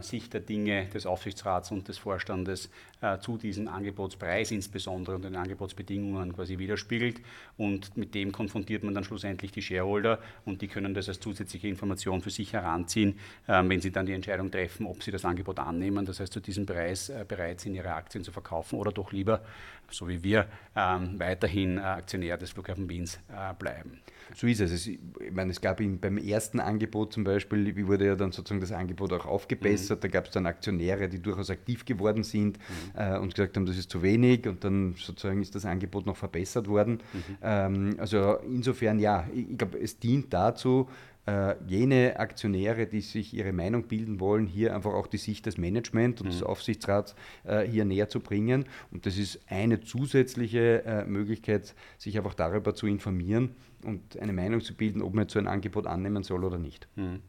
Sicht 0.00 0.32
der 0.32 0.40
Dinge 0.40 0.86
des 0.86 1.04
Aufsichtsrats 1.06 1.70
und 1.70 1.88
des 1.88 1.98
Vorstandes 1.98 2.70
äh, 3.00 3.18
zu 3.18 3.36
diesem 3.36 3.68
Angebotspreis 3.68 4.50
insbesondere 4.50 5.16
und 5.16 5.24
den 5.24 5.36
Angebotsbedingungen 5.36 6.32
quasi 6.32 6.58
widerspiegelt. 6.58 7.20
Und 7.56 7.96
mit 7.96 8.14
dem 8.14 8.32
konfrontiert 8.32 8.82
man 8.82 8.94
dann 8.94 9.04
schlussendlich 9.04 9.52
die 9.52 9.62
Shareholder 9.62 10.18
und 10.44 10.62
die 10.62 10.68
können 10.68 10.94
das 10.94 11.08
als 11.08 11.20
zusätzliche 11.20 11.68
Information 11.68 12.22
für 12.22 12.30
sich 12.30 12.52
heranziehen, 12.52 13.18
äh, 13.46 13.62
wenn 13.66 13.80
sie 13.80 13.92
dann 13.92 14.06
die 14.06 14.12
Entscheidung 14.12 14.50
treffen, 14.50 14.86
ob 14.86 15.02
sie 15.02 15.10
das 15.10 15.24
Angebot 15.24 15.58
annehmen, 15.58 16.06
das 16.06 16.20
heißt 16.20 16.32
zu 16.32 16.40
diesem 16.40 16.66
Preis 16.66 17.10
äh, 17.10 17.24
bereit 17.26 17.60
sind, 17.60 17.74
ihre 17.74 17.92
Aktien 17.92 18.24
zu 18.24 18.32
verkaufen 18.32 18.78
oder 18.78 18.92
doch 18.92 19.12
lieber, 19.12 19.42
so 19.90 20.08
wie 20.08 20.22
wir, 20.22 20.46
ähm, 20.76 21.18
weiterhin 21.18 21.78
äh, 21.78 21.82
Aktionär 21.82 22.36
des 22.36 22.50
Flughafen 22.50 22.88
Wiens 22.88 23.18
äh, 23.28 23.54
bleiben. 23.54 24.00
So 24.34 24.46
ist 24.46 24.60
es. 24.60 24.72
es 24.72 24.86
ich 24.86 24.98
meine, 25.32 25.50
es 25.50 25.60
gab 25.60 25.80
in, 25.80 26.00
beim 26.00 26.16
ersten 26.16 26.60
Angebot 26.60 27.12
zum 27.12 27.24
Beispiel, 27.24 27.76
wie 27.76 27.86
wurde 27.86 28.06
ja 28.06 28.16
dann 28.16 28.32
sozusagen 28.32 28.60
das 28.60 28.72
Angebot 28.72 29.12
auch 29.12 29.26
aufgebessert, 29.26 29.98
mhm. 29.98 30.02
da 30.02 30.08
gab 30.08 30.26
es 30.26 30.32
dann 30.32 30.46
Aktionäre, 30.46 31.08
die 31.08 31.20
durchaus 31.20 31.50
aktiv 31.50 31.84
geworden 31.84 32.22
sind 32.22 32.58
mhm. 32.58 33.00
äh, 33.00 33.18
und 33.18 33.34
gesagt 33.34 33.56
haben, 33.56 33.66
das 33.66 33.76
ist 33.76 33.90
zu 33.90 34.02
wenig 34.02 34.46
und 34.46 34.64
dann 34.64 34.94
sozusagen 34.98 35.40
ist 35.42 35.54
das 35.54 35.64
Angebot 35.64 36.06
noch 36.06 36.16
verbessert 36.16 36.68
worden. 36.68 37.02
Mhm. 37.12 37.36
Ähm, 37.42 37.96
also 37.98 38.38
insofern 38.38 38.98
ja, 38.98 39.28
ich, 39.32 39.50
ich 39.50 39.58
glaube, 39.58 39.78
es 39.78 39.98
dient 39.98 40.32
dazu, 40.32 40.88
äh, 41.26 41.54
jene 41.66 42.18
Aktionäre, 42.18 42.86
die 42.86 43.00
sich 43.00 43.32
ihre 43.34 43.52
Meinung 43.52 43.84
bilden 43.84 44.20
wollen, 44.20 44.46
hier 44.46 44.74
einfach 44.74 44.92
auch 44.92 45.06
die 45.06 45.16
Sicht 45.16 45.46
des 45.46 45.56
Management 45.56 46.20
und 46.20 46.26
mhm. 46.26 46.32
des 46.32 46.42
Aufsichtsrats 46.42 47.14
äh, 47.44 47.62
hier 47.62 47.84
näher 47.84 48.08
zu 48.08 48.20
bringen. 48.20 48.66
Und 48.90 49.06
das 49.06 49.16
ist 49.16 49.40
eine 49.48 49.80
zusätzliche 49.80 50.84
äh, 50.84 51.04
Möglichkeit, 51.06 51.74
sich 51.98 52.16
einfach 52.18 52.34
darüber 52.34 52.74
zu 52.74 52.86
informieren 52.86 53.56
und 53.84 54.18
eine 54.18 54.32
Meinung 54.32 54.60
zu 54.60 54.74
bilden, 54.74 55.02
ob 55.02 55.14
man 55.14 55.28
so 55.28 55.38
ein 55.38 55.46
Angebot 55.46 55.86
annehmen 55.86 56.22
soll 56.22 56.44
oder 56.44 56.58
nicht. 56.58 56.88
Mhm. 56.96 57.20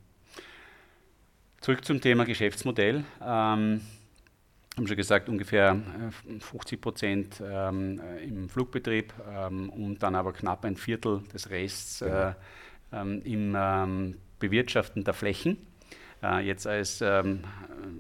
Zurück 1.62 1.84
zum 1.84 2.02
Thema 2.02 2.26
Geschäftsmodell. 2.26 3.04
Ähm, 3.22 3.82
haben 4.78 4.88
schon 4.88 4.98
gesagt, 4.98 5.30
ungefähr 5.30 5.80
50 6.40 6.74
äh, 6.74 6.82
Prozent 6.82 7.44
ähm, 7.44 8.02
im 8.22 8.50
Flugbetrieb 8.50 9.14
ähm, 9.34 9.70
und 9.70 10.04
dann 10.04 10.16
aber 10.16 10.34
knapp 10.34 10.66
ein 10.66 10.76
Viertel 10.76 11.22
des 11.34 11.50
Rests 11.50 12.02
äh, 12.02 12.34
ähm, 12.92 13.22
im 13.24 13.56
ähm, 13.58 14.16
Bewirtschaften 14.40 15.04
der 15.04 15.14
Flächen. 15.14 15.58
Äh, 16.24 16.46
jetzt 16.46 16.66
als 16.66 17.02
ähm, 17.02 17.42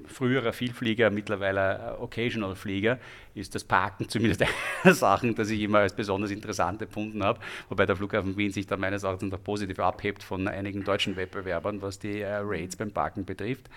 früherer 0.06 0.54
Vielflieger, 0.54 1.10
mittlerweile 1.10 1.98
Occasional-Flieger, 2.00 3.00
ist 3.34 3.56
das 3.56 3.63
Parken 3.63 4.10
zumindest 4.10 4.43
eine 4.84 4.93
Sache, 4.93 5.34
das 5.34 5.50
ich 5.50 5.62
immer 5.62 5.80
als 5.80 5.95
besonders 5.95 6.32
interessant 6.32 6.82
empfunden 6.82 7.24
habe, 7.24 7.39
wobei 7.69 7.86
der 7.86 7.95
Flughafen 7.95 8.38
Wien 8.38 8.52
sich 8.52 8.67
da 8.67 8.78
meines 8.78 9.04
Erachtens 9.04 9.32
noch 9.32 9.43
positiv 9.43 9.80
abhebt 9.80 10.24
von 10.24 10.48
einigen 10.48 10.84
deutschen 10.84 11.15
Wettbewerbern, 11.15 11.82
was 11.82 12.00
die 12.00 12.21
äh, 12.21 12.38
Rates 12.41 12.76
beim 12.76 12.91
Parken 12.91 13.26
betrifft. 13.26 13.69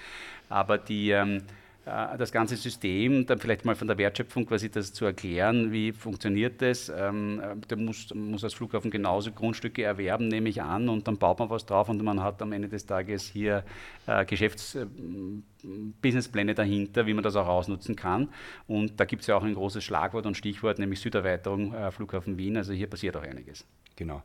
Aber 0.49 0.79
die 0.79 1.11
ähm, 1.11 1.39
äh, 1.39 1.41
das 1.89 2.33
ganze 2.33 2.57
System, 2.57 3.27
dann 3.27 3.39
vielleicht 3.39 3.65
mal 3.65 3.75
von 3.75 3.89
der 3.89 3.97
Wertschöpfung 3.99 4.47
quasi 4.47 4.71
das 4.71 4.93
zu 4.93 5.05
erklären, 5.05 5.73
wie 5.73 5.91
funktioniert 5.93 6.63
das. 6.63 6.93
Ähm, 6.95 7.41
äh, 7.41 7.57
der 7.69 7.77
muss, 7.77 8.15
muss 8.15 8.45
als 8.45 8.55
Flughafen 8.55 8.91
genauso 8.91 9.33
Grundstücke 9.33 9.83
erwerben, 9.83 10.29
nehme 10.29 10.49
ich 10.49 10.63
an, 10.63 10.89
und 10.89 11.09
dann 11.09 11.19
baut 11.19 11.39
man 11.39 11.51
was 11.51 11.67
drauf 11.67 11.89
und 11.89 12.03
man 12.03 12.23
hat 12.23 12.41
am 12.43 12.53
Ende 12.53 12.69
des 12.69 12.87
Tages 12.87 13.27
hier 13.27 13.65
äh, 14.07 14.25
Geschäftsbusinesspläne 14.25 16.53
äh, 16.53 16.55
dahinter, 16.55 17.07
wie 17.07 17.15
man 17.15 17.25
das 17.25 17.37
auch 17.37 17.49
ausnutzen 17.49 17.97
kann. 17.97 18.29
Und 18.67 19.01
da 19.01 19.05
gibt 19.05 19.23
es 19.23 19.29
ja 19.29 19.37
auch 19.37 19.45
ein 19.45 19.55
großes 19.55 19.83
Schlagwort 19.83 20.27
und 20.27 20.37
Stichwort, 20.37 20.79
nämlich 20.79 21.01
Süderweiterung 21.01 21.75
äh, 21.75 21.91
Flughafen 21.91 22.39
Wien. 22.39 22.57
Also 22.57 22.73
hier 22.73 22.89
passiert 22.89 23.17
auch 23.17 23.23
einiges. 23.23 23.65
Genau. 23.97 24.23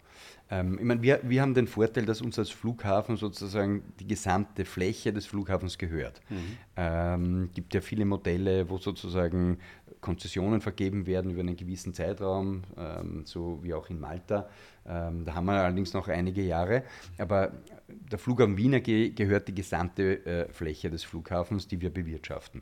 Ähm, 0.53 0.77
ich 0.79 0.85
meine, 0.85 1.01
wir, 1.01 1.19
wir 1.23 1.41
haben 1.41 1.53
den 1.53 1.67
Vorteil, 1.67 2.05
dass 2.05 2.21
uns 2.21 2.37
als 2.37 2.51
Flughafen 2.51 3.17
sozusagen 3.17 3.81
die 3.99 4.07
gesamte 4.07 4.65
Fläche 4.65 5.11
des 5.11 5.25
Flughafens 5.25 5.77
gehört. 5.77 6.21
Mhm. 6.29 6.37
Ähm, 6.77 7.49
gibt 7.53 7.73
ja 7.73 7.81
viele 7.81 8.05
Modelle, 8.05 8.69
wo 8.69 8.77
sozusagen 8.77 9.57
Konzessionen 10.01 10.61
vergeben 10.61 11.07
werden 11.07 11.31
über 11.31 11.39
einen 11.39 11.55
gewissen 11.55 11.93
Zeitraum, 11.93 12.63
ähm, 12.77 13.23
so 13.25 13.59
wie 13.63 13.73
auch 13.73 13.89
in 13.89 13.99
Malta. 13.99 14.47
Ähm, 14.85 15.25
da 15.25 15.33
haben 15.33 15.45
wir 15.45 15.53
allerdings 15.53 15.93
noch 15.93 16.07
einige 16.07 16.43
Jahre. 16.43 16.83
Aber 17.17 17.53
der 17.87 18.19
Flughafen 18.19 18.57
Wiener 18.57 18.81
ge 18.81 19.09
gehört 19.09 19.47
die 19.47 19.55
gesamte 19.55 20.25
äh, 20.25 20.51
Fläche 20.51 20.91
des 20.91 21.03
Flughafens, 21.03 21.67
die 21.67 21.81
wir 21.81 21.89
bewirtschaften. 21.89 22.61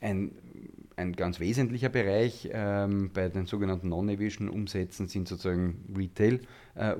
Ein, 0.00 0.32
ein 0.96 1.14
ganz 1.14 1.40
wesentlicher 1.40 1.88
Bereich 1.88 2.48
ähm, 2.52 3.10
bei 3.12 3.28
den 3.28 3.46
sogenannten 3.46 3.88
Non-Aviation-Umsätzen 3.88 5.08
sind 5.08 5.26
sozusagen 5.26 5.84
Retail-Umsätze. 5.96 6.46
Äh, 6.74 6.94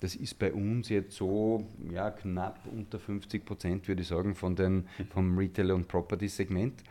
das 0.00 0.16
ist 0.16 0.38
bei 0.38 0.52
uns 0.52 0.88
jetzt 0.88 1.16
so 1.16 1.64
ja, 1.92 2.10
knapp 2.10 2.58
unter 2.72 2.98
50 2.98 3.44
Prozent, 3.44 3.86
würde 3.86 4.02
ich 4.02 4.08
sagen, 4.08 4.34
von 4.34 4.56
den, 4.56 4.88
vom 5.10 5.38
Retail- 5.38 5.70
und 5.70 5.86
Property-Segment. 5.86 6.82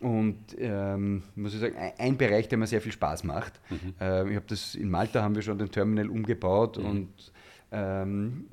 Und 0.00 0.56
ähm, 0.58 1.22
muss 1.36 1.54
ich 1.54 1.60
sagen, 1.60 1.76
ein, 1.96 2.16
Bereich, 2.18 2.48
der 2.48 2.58
mir 2.58 2.66
sehr 2.66 2.82
viel 2.82 2.92
Spaß 2.92 3.24
macht. 3.24 3.60
Mhm. 3.70 3.94
Äh, 4.00 4.30
ich 4.30 4.36
habe 4.36 4.46
das 4.48 4.74
in 4.74 4.90
Malta 4.90 5.22
haben 5.22 5.34
wir 5.34 5.42
schon 5.42 5.58
den 5.58 5.70
Terminal 5.70 6.10
umgebaut 6.10 6.76
mhm. 6.76 6.84
und 6.84 7.32
ähm, 7.70 8.46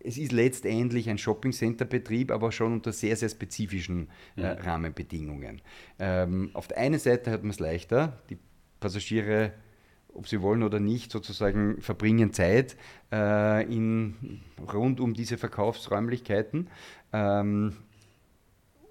es 0.00 0.16
ist 0.16 0.32
letztendlich 0.32 1.08
ein 1.10 1.18
Shopping-Center-Betrieb, 1.18 2.30
aber 2.30 2.52
schon 2.52 2.74
unter 2.74 2.92
sehr, 2.92 3.16
sehr 3.16 3.28
spezifischen 3.28 4.08
äh, 4.36 4.54
mhm. 4.54 4.60
Rahmenbedingungen. 4.60 5.60
Ähm, 5.98 6.50
auf 6.54 6.68
der 6.68 6.78
einen 6.78 6.98
Seite 6.98 7.30
hat 7.32 7.42
man 7.42 7.50
es 7.50 7.58
leichter, 7.58 8.18
die 8.30 8.38
Passagiere, 8.80 9.52
ob 10.16 10.28
sie 10.28 10.42
wollen 10.42 10.62
oder 10.62 10.80
nicht, 10.80 11.12
sozusagen 11.12 11.80
verbringen 11.80 12.32
Zeit 12.32 12.76
äh, 13.12 13.64
in, 13.64 14.40
rund 14.72 15.00
um 15.00 15.14
diese 15.14 15.38
Verkaufsräumlichkeiten. 15.38 16.68
Ähm, 17.12 17.76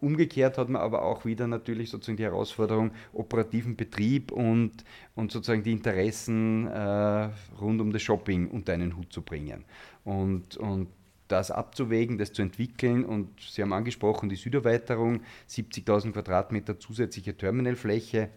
Umgekehrt 0.02 0.60
hat 0.60 0.70
man 0.70 0.84
aber 0.84 1.04
auch 1.04 1.26
wieder 1.26 1.48
natürlich 1.48 1.90
sozusagen 1.90 2.18
die 2.18 2.24
Herausforderung, 2.26 2.92
operativen 3.14 3.76
Betrieb 3.76 4.32
und, 4.32 4.84
und 5.16 5.32
sozusagen 5.32 5.64
die 5.64 5.72
Interessen 5.72 6.68
äh, 6.68 7.30
rund 7.60 7.82
um 7.82 7.92
das 7.92 8.04
Shopping 8.04 8.50
unter 8.50 8.74
einen 8.74 8.98
Hut 8.98 9.12
zu 9.12 9.24
bringen. 9.24 9.66
Und, 10.04 10.58
und 10.58 10.90
das 11.28 11.50
abzuwägen, 11.50 12.18
das 12.18 12.34
zu 12.34 12.42
entwickeln. 12.42 13.04
Und 13.04 13.40
Sie 13.40 13.62
haben 13.62 13.74
angesprochen, 13.74 14.30
die 14.30 14.36
Süderweiterung, 14.36 15.22
70.000 15.50 16.12
Quadratmeter 16.12 16.78
zusätzliche 16.78 17.36
Terminalfläche. 17.36 18.30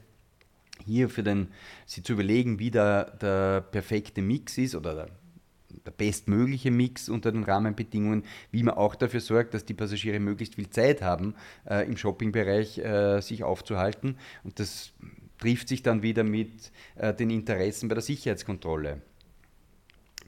Hier 0.85 1.09
für 1.09 1.23
den, 1.23 1.49
Sie 1.87 2.03
zu 2.03 2.15
überlegen, 2.15 2.59
wie 2.59 2.71
der, 2.71 3.11
der 3.21 3.61
perfekte 3.61 4.23
Mix 4.23 4.59
ist 4.59 4.75
oder 4.75 4.95
der 4.95 5.09
der 5.85 5.93
bestmögliche 5.93 6.71
Mix 6.71 7.09
unter 7.09 7.33
den 7.33 7.45
Rahmenbedingungen, 7.45 8.25
wie 8.51 8.63
man 8.63 8.75
auch 8.75 8.95
dafür 8.95 9.21
sorgt, 9.21 9.55
dass 9.55 9.65
die 9.65 9.75
Passagiere 9.75 10.21
möglichst 10.21 10.57
viel 10.57 10.69
Zeit 10.71 11.03
haben, 11.03 11.35
äh, 11.69 11.87
im 11.87 11.97
Shoppingbereich 11.97 12.79
äh, 12.79 13.21
sich 13.21 13.43
aufzuhalten. 13.43 14.17
Und 14.45 14.61
das 14.61 14.93
trifft 15.39 15.69
sich 15.69 15.83
dann 15.83 16.03
wieder 16.03 16.25
mit 16.25 16.73
äh, 16.97 17.15
den 17.15 17.31
Interessen 17.31 17.89
bei 17.89 17.95
der 17.95 18.03
Sicherheitskontrolle. 18.03 19.01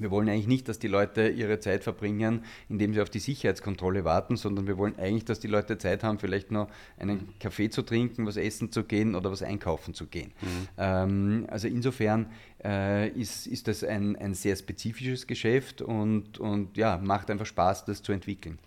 Wir 0.01 0.11
wollen 0.11 0.29
eigentlich 0.29 0.47
nicht, 0.47 0.69
dass 0.69 0.79
die 0.79 0.89
Leute 0.89 1.29
ihre 1.29 1.61
Zeit 1.61 1.85
verbringen, 1.85 2.45
indem 2.69 2.95
sie 2.95 3.01
auf 3.01 3.11
die 3.11 3.19
Sicherheitskontrolle 3.19 4.05
warten, 4.05 4.37
sondern 4.37 4.67
wir 4.67 4.79
wollen 4.79 4.99
eigentlich, 4.99 5.25
dass 5.25 5.41
die 5.41 5.49
Leute 5.49 5.79
Zeit 5.79 6.03
haben, 6.03 6.19
vielleicht 6.19 6.51
noch 6.51 6.69
einen 6.99 7.29
Kaffee 7.39 7.71
zu 7.71 7.83
trinken, 7.83 8.27
was 8.27 8.37
essen 8.37 8.73
zu 8.73 8.85
gehen 8.85 9.15
oder 9.15 9.31
was 9.31 9.43
einkaufen 9.43 9.95
zu 9.95 10.07
gehen. 10.07 10.33
Mhm. 10.41 10.69
Ähm, 10.79 11.47
also 11.49 11.69
insofern 11.69 12.27
äh, 12.65 13.09
ist, 13.11 13.47
ist 13.47 13.69
das 13.69 13.85
ein, 13.85 14.17
ein 14.17 14.35
sehr 14.35 14.57
spezifisches 14.57 15.27
Geschäft 15.27 15.83
und, 15.83 16.39
und 16.39 16.77
ja, 16.77 16.99
macht 16.99 17.31
einfach 17.31 17.47
Spaß, 17.47 17.85
das 17.85 18.03
zu 18.03 18.13
entwickeln. 18.13 18.59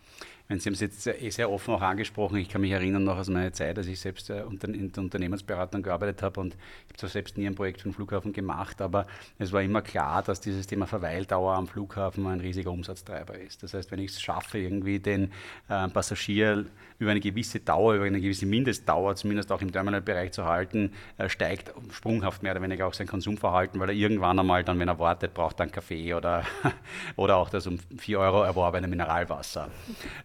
Sie 0.60 0.70
haben 0.70 0.74
es 0.74 0.80
jetzt 0.80 1.08
eh 1.08 1.30
sehr 1.30 1.50
offen 1.50 1.74
auch 1.74 1.82
angesprochen. 1.82 2.38
Ich 2.38 2.50
kann 2.50 2.62
mich 2.62 2.72
erinnern 2.72 3.04
noch 3.04 3.18
aus 3.18 3.30
meiner 3.30 3.54
Zeit, 3.54 3.78
als 3.78 3.88
ich 3.88 4.00
selbst 4.00 4.30
äh, 4.30 4.44
in 4.44 4.92
der 4.92 5.04
Unternehmensberatung 5.04 5.82
gearbeitet 5.84 6.22
habe 6.22 6.40
und 6.40 6.54
ich 6.54 6.90
habe 6.90 6.98
zwar 6.98 7.10
selbst 7.10 7.38
nie 7.38 7.48
ein 7.48 7.56
Projekt 7.56 7.82
für 7.82 7.90
den 7.90 7.94
Flughafen 7.94 8.34
gemacht, 8.34 8.82
aber 8.82 9.06
es 9.40 9.52
war 9.52 9.62
immer 9.62 9.82
klar, 9.82 10.22
dass 10.24 10.42
dieses 10.42 10.68
Thema 10.68 10.88
Verweildauer 10.88 11.56
am 11.56 11.68
Flughafen 11.68 12.28
ein 12.28 12.40
riesiger 12.40 12.72
Umsatztreiber 12.72 13.38
ist. 13.38 13.64
Das 13.64 13.74
heißt, 13.74 13.92
wenn 13.92 14.00
ich 14.00 14.12
es 14.12 14.22
schaffe, 14.22 14.58
irgendwie 14.58 15.00
den 15.00 15.32
äh, 15.70 15.88
Passagier 15.88 16.66
über 17.00 17.12
eine 17.12 17.20
gewisse 17.20 17.60
Dauer, 17.60 17.96
über 17.96 18.06
eine 18.06 18.22
gewisse 18.22 18.46
Mindestdauer, 18.46 19.16
zumindest 19.16 19.52
auch 19.52 19.62
im 19.62 19.72
Terminalbereich 19.72 20.32
zu 20.32 20.46
halten, 20.46 20.92
äh, 21.18 21.30
steigt 21.30 21.74
sprunghaft 21.92 22.44
mehr 22.44 22.54
oder 22.54 22.62
weniger 22.62 22.88
auch 22.88 22.94
sein 22.94 23.08
Konsumverhalten, 23.08 23.80
weil 23.80 23.90
er 23.90 23.96
irgendwann 23.96 24.40
einmal 24.40 24.64
dann, 24.64 24.80
wenn 24.80 24.88
er 24.88 25.00
wartet, 25.00 25.34
braucht 25.34 25.60
dann 25.60 25.72
Kaffee 25.72 26.14
oder, 26.14 26.44
oder 27.16 27.38
auch 27.38 27.50
das 27.50 27.68
um 27.68 27.80
4 27.98 28.20
Euro 28.20 28.44
erworbene 28.44 28.88
Mineralwasser. 28.88 29.70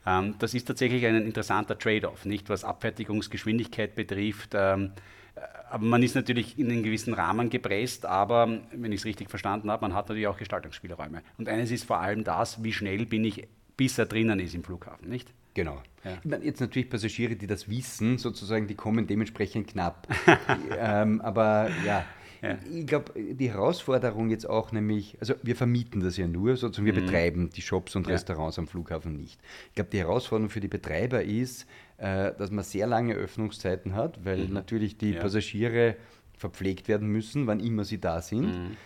Ähm, 0.07 0.18
das 0.39 0.55
ist 0.55 0.67
tatsächlich 0.67 1.07
ein 1.07 1.17
interessanter 1.23 1.79
Trade-off, 1.79 2.25
nicht 2.25 2.49
was 2.49 2.65
Abfertigungsgeschwindigkeit 2.65 3.95
betrifft. 3.95 4.53
Ähm, 4.55 4.93
äh, 5.35 5.41
aber 5.71 5.85
man 5.85 6.03
ist 6.03 6.15
natürlich 6.15 6.59
in 6.59 6.71
einen 6.71 6.83
gewissen 6.83 7.15
Rahmen 7.15 7.51
gepresst, 7.51 8.07
aber 8.07 8.61
wenn 8.73 8.93
ich 8.93 9.01
es 9.01 9.05
richtig 9.05 9.31
verstanden 9.31 9.71
habe, 9.71 9.83
man 9.83 9.95
hat 9.95 10.09
natürlich 10.09 10.27
auch 10.27 10.39
Gestaltungsspielräume. 10.39 11.23
Und 11.37 11.49
eines 11.49 11.71
ist 11.71 11.85
vor 11.85 12.01
allem 12.01 12.25
das, 12.25 12.63
wie 12.63 12.73
schnell 12.73 13.07
bin 13.07 13.25
ich, 13.25 13.47
bis 13.77 13.99
er 13.99 14.07
drinnen 14.07 14.41
ist 14.41 14.55
im 14.55 14.65
Flughafen, 14.65 15.09
nicht? 15.09 15.33
Genau. 15.55 15.83
Ja. 16.05 16.19
Ich 16.23 16.31
meine, 16.31 16.45
jetzt 16.45 16.61
natürlich 16.61 16.89
Passagiere, 16.89 17.35
die 17.35 17.47
das 17.47 17.69
wissen, 17.69 18.19
sozusagen, 18.19 18.67
die 18.69 18.77
kommen 18.77 19.07
dementsprechend 19.07 19.67
knapp. 19.69 20.07
ähm, 20.79 21.21
aber 21.21 21.69
ja, 21.85 22.05
ja. 22.43 22.59
Ich 22.73 22.87
glaube, 22.87 23.13
die 23.17 23.51
Herausforderung 23.51 24.31
jetzt 24.31 24.49
auch 24.49 24.73
nämlich, 24.73 25.17
also 25.21 25.35
wir 25.43 25.57
vermieten 25.57 26.01
das 26.01 26.17
ja 26.17 26.27
nur, 26.27 26.57
sozusagen 26.57 26.87
wir 26.87 26.93
mhm. 26.93 27.07
betreiben 27.07 27.51
die 27.51 27.63
Shops 27.63 27.97
und 27.97 28.07
ja. 28.07 28.13
Restaurants 28.13 28.59
am 28.59 28.67
Flughafen 28.67 29.17
nicht. 29.17 29.41
Ich 29.69 29.75
glaube, 29.75 29.91
die 29.91 29.99
Herausforderung 29.99 30.51
für 30.51 30.61
die 30.61 30.69
Betreiber 30.69 31.23
ist, 31.23 31.67
äh, 31.99 32.33
dass 32.37 32.51
man 32.51 32.65
sehr 32.65 32.87
lange 32.87 33.15
Öffnungszeiten 33.15 33.95
hat, 33.95 34.25
weil 34.25 34.47
mhm. 34.47 34.53
natürlich 34.53 34.99
die 34.99 35.13
ja. 35.13 35.21
Passagiere 35.21 35.97
verpflegt 36.37 36.89
werden 36.89 37.09
müssen, 37.09 37.47
wann 37.47 37.61
immer 37.61 37.85
sie 37.85 38.01
da 38.01 38.23
sind. 38.23 38.47
Mhm. 38.47 38.77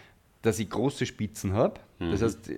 Dass 0.42 0.58
ich 0.58 0.68
große 0.68 1.06
Spitzen 1.06 1.52
habe, 1.52 1.80
das 2.10 2.20
mhm. 2.20 2.24
heißt, 2.24 2.48
ähm, 2.48 2.56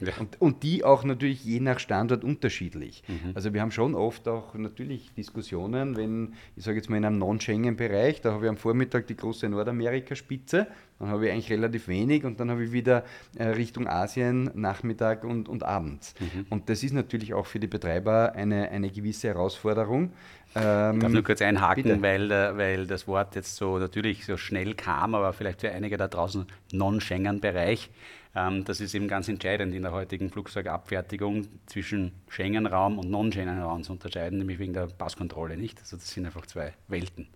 ja. 0.00 0.12
und, 0.18 0.40
und, 0.40 0.62
die 0.62 0.84
auch 0.84 1.04
natürlich 1.04 1.44
je 1.44 1.60
nach 1.60 1.78
Standort 1.78 2.24
unterschiedlich. 2.24 3.02
Mhm. 3.06 3.32
Also 3.34 3.54
wir 3.54 3.60
haben 3.60 3.70
schon 3.70 3.94
oft 3.94 4.26
auch 4.28 4.54
natürlich 4.54 5.12
Diskussionen, 5.14 5.96
wenn, 5.96 6.34
ich 6.56 6.64
sage 6.64 6.78
jetzt 6.78 6.90
mal 6.90 6.96
in 6.96 7.04
einem 7.04 7.18
Non-Schengen-Bereich, 7.18 8.20
da 8.20 8.32
habe 8.32 8.46
ich 8.46 8.50
am 8.50 8.56
Vormittag 8.56 9.06
die 9.06 9.16
große 9.16 9.48
Nordamerika-Spitze, 9.48 10.66
dann 10.98 11.08
habe 11.08 11.26
ich 11.26 11.32
eigentlich 11.32 11.50
relativ 11.50 11.88
wenig 11.88 12.24
und 12.24 12.40
dann 12.40 12.50
habe 12.50 12.64
ich 12.64 12.72
wieder 12.72 13.04
äh, 13.36 13.48
Richtung 13.48 13.86
Asien 13.88 14.50
Nachmittag 14.54 15.24
und, 15.24 15.48
und 15.48 15.62
Abend. 15.62 16.14
Mhm. 16.18 16.46
Und 16.50 16.68
das 16.68 16.82
ist 16.82 16.92
natürlich 16.92 17.34
auch 17.34 17.46
für 17.46 17.58
die 17.58 17.66
Betreiber 17.66 18.32
eine, 18.34 18.70
eine 18.70 18.90
gewisse 18.90 19.28
Herausforderung. 19.28 20.12
Ähm, 20.54 20.96
ich 20.96 21.02
darf 21.02 21.12
nur 21.12 21.22
kurz 21.22 21.42
einhaken, 21.42 22.02
weil, 22.02 22.28
weil 22.30 22.86
das 22.86 23.06
Wort 23.06 23.34
jetzt 23.34 23.56
so 23.56 23.78
natürlich 23.78 24.26
so 24.26 24.36
schnell 24.36 24.74
kam, 24.74 25.14
aber 25.14 25.32
vielleicht 25.32 25.62
für 25.62 25.70
einige 25.70 25.96
da 25.96 26.08
draußen 26.08 26.46
Non-Schengen-Bereich. 26.72 27.90
Ähm, 28.34 28.64
das 28.64 28.80
ist 28.80 28.94
eben 28.94 29.08
ganz 29.08 29.28
entscheidend 29.28 29.74
in 29.74 29.82
der 29.82 29.92
heutigen 29.92 30.30
Flugzeugabfertigung 30.30 31.48
zwischen 31.66 32.12
Schengen-Raum 32.28 32.98
und 32.98 33.10
Non-Schengen-Raum 33.10 33.82
zu 33.82 33.92
unterscheiden, 33.92 34.38
nämlich 34.38 34.58
wegen 34.58 34.72
der 34.72 34.86
Passkontrolle, 34.86 35.56
nicht? 35.56 35.78
Also 35.80 35.96
das 35.96 36.10
sind 36.10 36.26
einfach 36.26 36.46
zwei 36.46 36.72
Welten. 36.88 37.28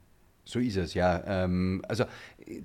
So 0.49 0.61
ist 0.61 0.77
es, 0.77 0.95
ja. 0.95 1.23
Ähm, 1.27 1.83
also 1.89 2.05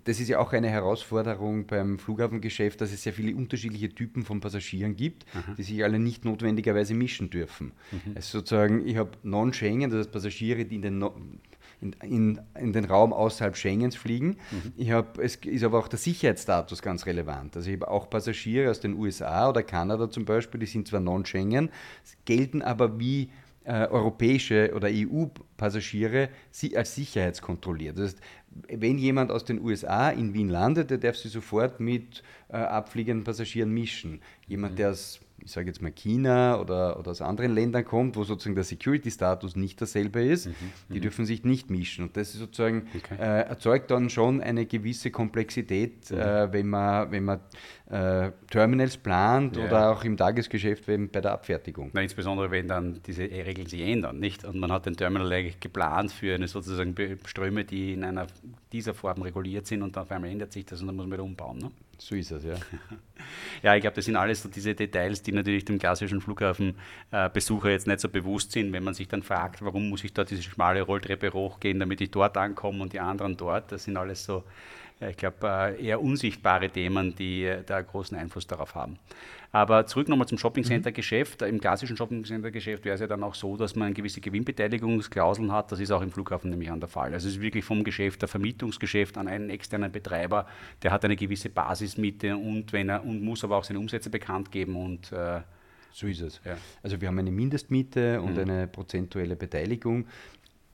das 0.03 0.19
ist 0.19 0.29
ja 0.29 0.37
auch 0.37 0.53
eine 0.53 0.69
Herausforderung 0.69 1.65
beim 1.65 1.97
Flughafengeschäft, 1.97 2.79
dass 2.79 2.93
es 2.93 3.01
sehr 3.01 3.11
viele 3.11 3.35
unterschiedliche 3.35 3.89
Typen 3.89 4.23
von 4.23 4.39
Passagieren 4.39 4.95
gibt, 4.95 5.25
Aha. 5.33 5.55
die 5.57 5.63
sich 5.63 5.83
alle 5.83 5.97
nicht 5.97 6.23
notwendigerweise 6.23 6.93
mischen 6.93 7.31
dürfen. 7.31 7.71
Mhm. 7.91 8.13
Also 8.15 8.39
sozusagen, 8.39 8.87
ich 8.87 8.97
habe 8.97 9.09
Non-Schengen, 9.23 9.89
das 9.89 10.01
heißt 10.01 10.11
Passagiere, 10.11 10.65
die 10.65 10.75
in 10.75 10.81
den, 10.83 10.99
no 10.99 11.15
in, 11.81 11.95
in, 12.03 12.41
in, 12.59 12.73
den 12.73 12.85
Raum 12.85 13.11
außerhalb 13.11 13.57
Schengens 13.57 13.95
fliegen. 13.95 14.37
Mhm. 14.51 14.73
Ich 14.77 14.91
hab, 14.91 15.17
es 15.17 15.37
ist 15.37 15.63
aber 15.63 15.79
auch 15.79 15.87
der 15.87 15.97
Sicherheitsstatus 15.97 16.83
ganz 16.83 17.07
relevant. 17.07 17.55
Also 17.55 17.71
ich 17.71 17.77
habe 17.77 17.89
auch 17.89 18.07
Passagiere 18.07 18.69
aus 18.69 18.79
den 18.79 18.93
USA 18.93 19.49
oder 19.49 19.63
Kanada 19.63 20.07
zum 20.07 20.25
Beispiel, 20.25 20.59
die 20.59 20.67
sind 20.67 20.87
zwar 20.87 20.99
Non-Schengen, 20.99 21.71
gelten 22.25 22.61
aber 22.61 22.99
wie 22.99 23.31
äh, 23.63 23.87
europäische 23.87 24.73
oder 24.75 24.89
EU-Passagiere 24.91 26.29
als 26.75 26.95
sicherheitskontrolliert. 26.95 27.97
Das 27.97 28.05
heißt, 28.05 28.21
wenn 28.67 28.97
jemand 28.97 29.31
aus 29.31 29.45
den 29.45 29.61
USA 29.61 30.09
in 30.09 30.33
Wien 30.33 30.49
landet, 30.49 30.89
der 30.89 30.97
darf 30.97 31.15
sich 31.15 31.31
sofort 31.31 31.79
mit 31.79 32.23
äh, 32.49 32.57
abfliegenden 32.57 33.23
Passagieren 33.23 33.71
mischen. 33.71 34.21
Jemand, 34.47 34.73
mhm. 34.73 34.77
der 34.77 34.91
aus 34.91 35.21
ich 35.43 35.51
sage 35.51 35.67
jetzt 35.67 35.81
mal 35.81 35.91
China 35.91 36.59
oder, 36.59 36.99
oder 36.99 37.11
aus 37.11 37.21
anderen 37.21 37.53
Ländern 37.53 37.85
kommt, 37.85 38.15
wo 38.15 38.23
sozusagen 38.23 38.55
der 38.55 38.63
Security-Status 38.63 39.55
nicht 39.55 39.81
dasselbe 39.81 40.23
ist, 40.23 40.47
mhm, 40.47 40.53
die 40.89 40.97
mhm. 40.97 41.01
dürfen 41.01 41.25
sich 41.25 41.43
nicht 41.43 41.69
mischen. 41.69 42.05
Und 42.05 42.17
das 42.17 42.33
ist 42.33 42.39
sozusagen 42.39 42.87
okay. 42.95 43.15
äh, 43.19 43.41
erzeugt 43.47 43.91
dann 43.91 44.09
schon 44.09 44.41
eine 44.41 44.65
gewisse 44.65 45.11
Komplexität, 45.11 46.11
mhm. 46.11 46.17
äh, 46.17 46.53
wenn 46.53 46.67
man, 46.67 47.11
wenn 47.11 47.25
man 47.25 47.39
äh, 47.89 48.31
Terminals 48.49 48.97
plant 48.97 49.57
ja. 49.57 49.65
oder 49.65 49.91
auch 49.91 50.03
im 50.03 50.17
Tagesgeschäft 50.17 50.87
wenn, 50.87 51.09
bei 51.09 51.21
der 51.21 51.33
Abfertigung. 51.33 51.89
Na, 51.93 52.01
insbesondere 52.01 52.51
wenn 52.51 52.67
dann 52.67 53.01
diese 53.05 53.23
Regeln 53.23 53.67
sich 53.67 53.81
ändern, 53.81 54.19
nicht? 54.19 54.45
Und 54.45 54.59
man 54.59 54.71
hat 54.71 54.85
den 54.85 54.95
Terminal 54.95 55.31
eigentlich 55.31 55.59
geplant 55.59 56.11
für 56.11 56.35
eine 56.35 56.47
sozusagen 56.47 56.95
Ströme, 57.25 57.65
die 57.65 57.93
in 57.93 58.03
einer 58.03 58.27
dieser 58.71 58.93
Form 58.93 59.21
reguliert 59.21 59.67
sind 59.67 59.81
und 59.81 59.95
dann 59.95 60.03
auf 60.03 60.11
einmal 60.11 60.29
ändert 60.29 60.53
sich 60.53 60.65
das 60.65 60.81
und 60.81 60.87
dann 60.87 60.95
muss 60.95 61.05
man 61.05 61.13
wieder 61.13 61.23
umbauen. 61.23 61.57
Ne? 61.57 61.71
So 62.03 62.15
ist 62.15 62.31
es, 62.31 62.43
ja. 62.43 62.55
ja, 63.61 63.75
ich 63.75 63.81
glaube, 63.81 63.95
das 63.95 64.05
sind 64.05 64.15
alles 64.15 64.41
so 64.41 64.49
diese 64.49 64.73
Details, 64.73 65.21
die 65.21 65.31
natürlich 65.31 65.65
dem 65.65 65.77
klassischen 65.77 66.19
Flughafenbesucher 66.19 67.69
jetzt 67.69 67.85
nicht 67.85 67.99
so 67.99 68.09
bewusst 68.09 68.51
sind, 68.51 68.73
wenn 68.73 68.83
man 68.83 68.95
sich 68.95 69.07
dann 69.07 69.21
fragt, 69.21 69.63
warum 69.63 69.87
muss 69.87 70.03
ich 70.03 70.11
da 70.11 70.23
diese 70.23 70.41
schmale 70.41 70.81
Rolltreppe 70.81 71.31
hochgehen, 71.31 71.79
damit 71.79 72.01
ich 72.01 72.09
dort 72.09 72.37
ankomme 72.37 72.81
und 72.81 72.93
die 72.93 72.99
anderen 72.99 73.37
dort. 73.37 73.71
Das 73.71 73.83
sind 73.83 73.97
alles 73.97 74.25
so, 74.25 74.43
äh, 74.99 75.11
ich 75.11 75.17
glaube, 75.17 75.47
äh, 75.47 75.85
eher 75.85 76.01
unsichtbare 76.01 76.71
Themen, 76.71 77.15
die 77.15 77.43
äh, 77.43 77.63
da 77.63 77.79
großen 77.79 78.17
Einfluss 78.17 78.47
darauf 78.47 78.73
haben. 78.73 78.97
Aber 79.53 79.85
zurück 79.85 80.07
nochmal 80.07 80.27
zum 80.27 80.37
Shoppingcenter-Geschäft. 80.37 81.41
Im 81.41 81.59
klassischen 81.59 81.97
Shoppingcenter-Geschäft 81.97 82.85
wäre 82.85 82.95
es 82.95 83.01
ja 83.01 83.07
dann 83.07 83.21
auch 83.21 83.35
so, 83.35 83.57
dass 83.57 83.75
man 83.75 83.93
gewisse 83.93 84.21
Gewinnbeteiligungsklauseln 84.21 85.51
hat. 85.51 85.71
Das 85.71 85.79
ist 85.81 85.91
auch 85.91 86.01
im 86.01 86.11
Flughafen 86.11 86.49
nämlich 86.49 86.71
an 86.71 86.79
der 86.79 86.87
Fall. 86.87 87.13
Also 87.13 87.27
es 87.27 87.35
ist 87.35 87.41
wirklich 87.41 87.65
vom 87.65 87.83
Geschäft, 87.83 88.21
der 88.21 88.29
Vermietungsgeschäft 88.29 89.17
an 89.17 89.27
einen 89.27 89.49
externen 89.49 89.91
Betreiber, 89.91 90.47
der 90.83 90.91
hat 90.91 91.03
eine 91.03 91.17
gewisse 91.17 91.49
Basismiete 91.49 92.37
und, 92.37 92.71
wenn 92.71 92.87
er, 92.87 93.03
und 93.03 93.21
muss 93.21 93.43
aber 93.43 93.57
auch 93.57 93.65
seine 93.65 93.79
Umsätze 93.79 94.09
bekannt 94.09 94.51
geben 94.51 94.77
und 94.77 95.11
äh, 95.11 95.41
so 95.91 96.07
ist 96.07 96.21
es. 96.21 96.39
Ja. 96.45 96.55
Also 96.81 97.01
wir 97.01 97.09
haben 97.09 97.19
eine 97.19 97.31
Mindestmiete 97.31 98.21
und 98.21 98.35
mhm. 98.35 98.39
eine 98.39 98.67
prozentuelle 98.67 99.35
Beteiligung. 99.35 100.07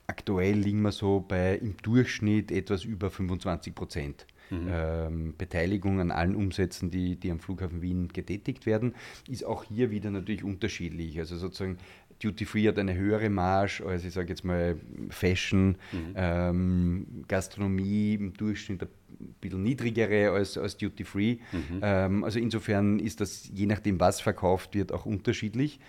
Aktuell 0.06 0.56
liegen 0.56 0.84
wir 0.84 0.92
so 0.92 1.26
bei 1.28 1.56
im 1.56 1.76
Durchschnitt 1.78 2.52
etwas 2.52 2.84
über 2.84 3.10
25 3.10 3.74
Prozent 3.74 4.28
mhm. 4.50 4.68
ähm, 4.70 5.34
Beteiligung 5.38 6.00
an 6.00 6.12
allen 6.12 6.36
Umsätzen, 6.36 6.92
die, 6.92 7.16
die 7.16 7.32
am 7.32 7.40
Flughafen 7.40 7.82
Wien 7.82 8.08
getätigt 8.10 8.66
werden, 8.66 8.96
ist 9.30 9.46
auch 9.46 9.64
hier 9.64 9.92
wieder 9.92 10.12
natürlich 10.12 10.44
unterschiedlich. 10.44 11.20
Also 11.20 11.38
sozusagen 11.38 11.78
Duty 12.20 12.46
Free 12.46 12.68
hat 12.68 12.80
eine 12.80 12.96
höhere 12.96 13.30
Marge 13.30 13.84
als 13.86 14.04
ich 14.04 14.14
sage 14.14 14.30
jetzt 14.30 14.44
mal 14.44 14.78
Fashion, 15.10 15.78
mhm. 15.92 16.14
ähm, 16.16 17.08
Gastronomie 17.28 18.16
im 18.16 18.34
Durchschnitt 18.34 18.82
ein 18.84 19.36
bisschen 19.40 19.64
niedrigere 19.64 20.32
als, 20.32 20.58
als 20.58 20.78
Duty 20.78 21.04
Free. 21.04 21.38
Mhm. 21.52 21.80
Ähm, 21.82 22.24
also 22.24 22.40
insofern 22.40 23.00
ist 23.00 23.22
das 23.22 23.50
je 23.54 23.66
nachdem, 23.66 24.00
was 24.00 24.22
verkauft 24.22 24.76
wird, 24.76 24.92
auch 24.92 25.06
unterschiedlich. 25.06 25.80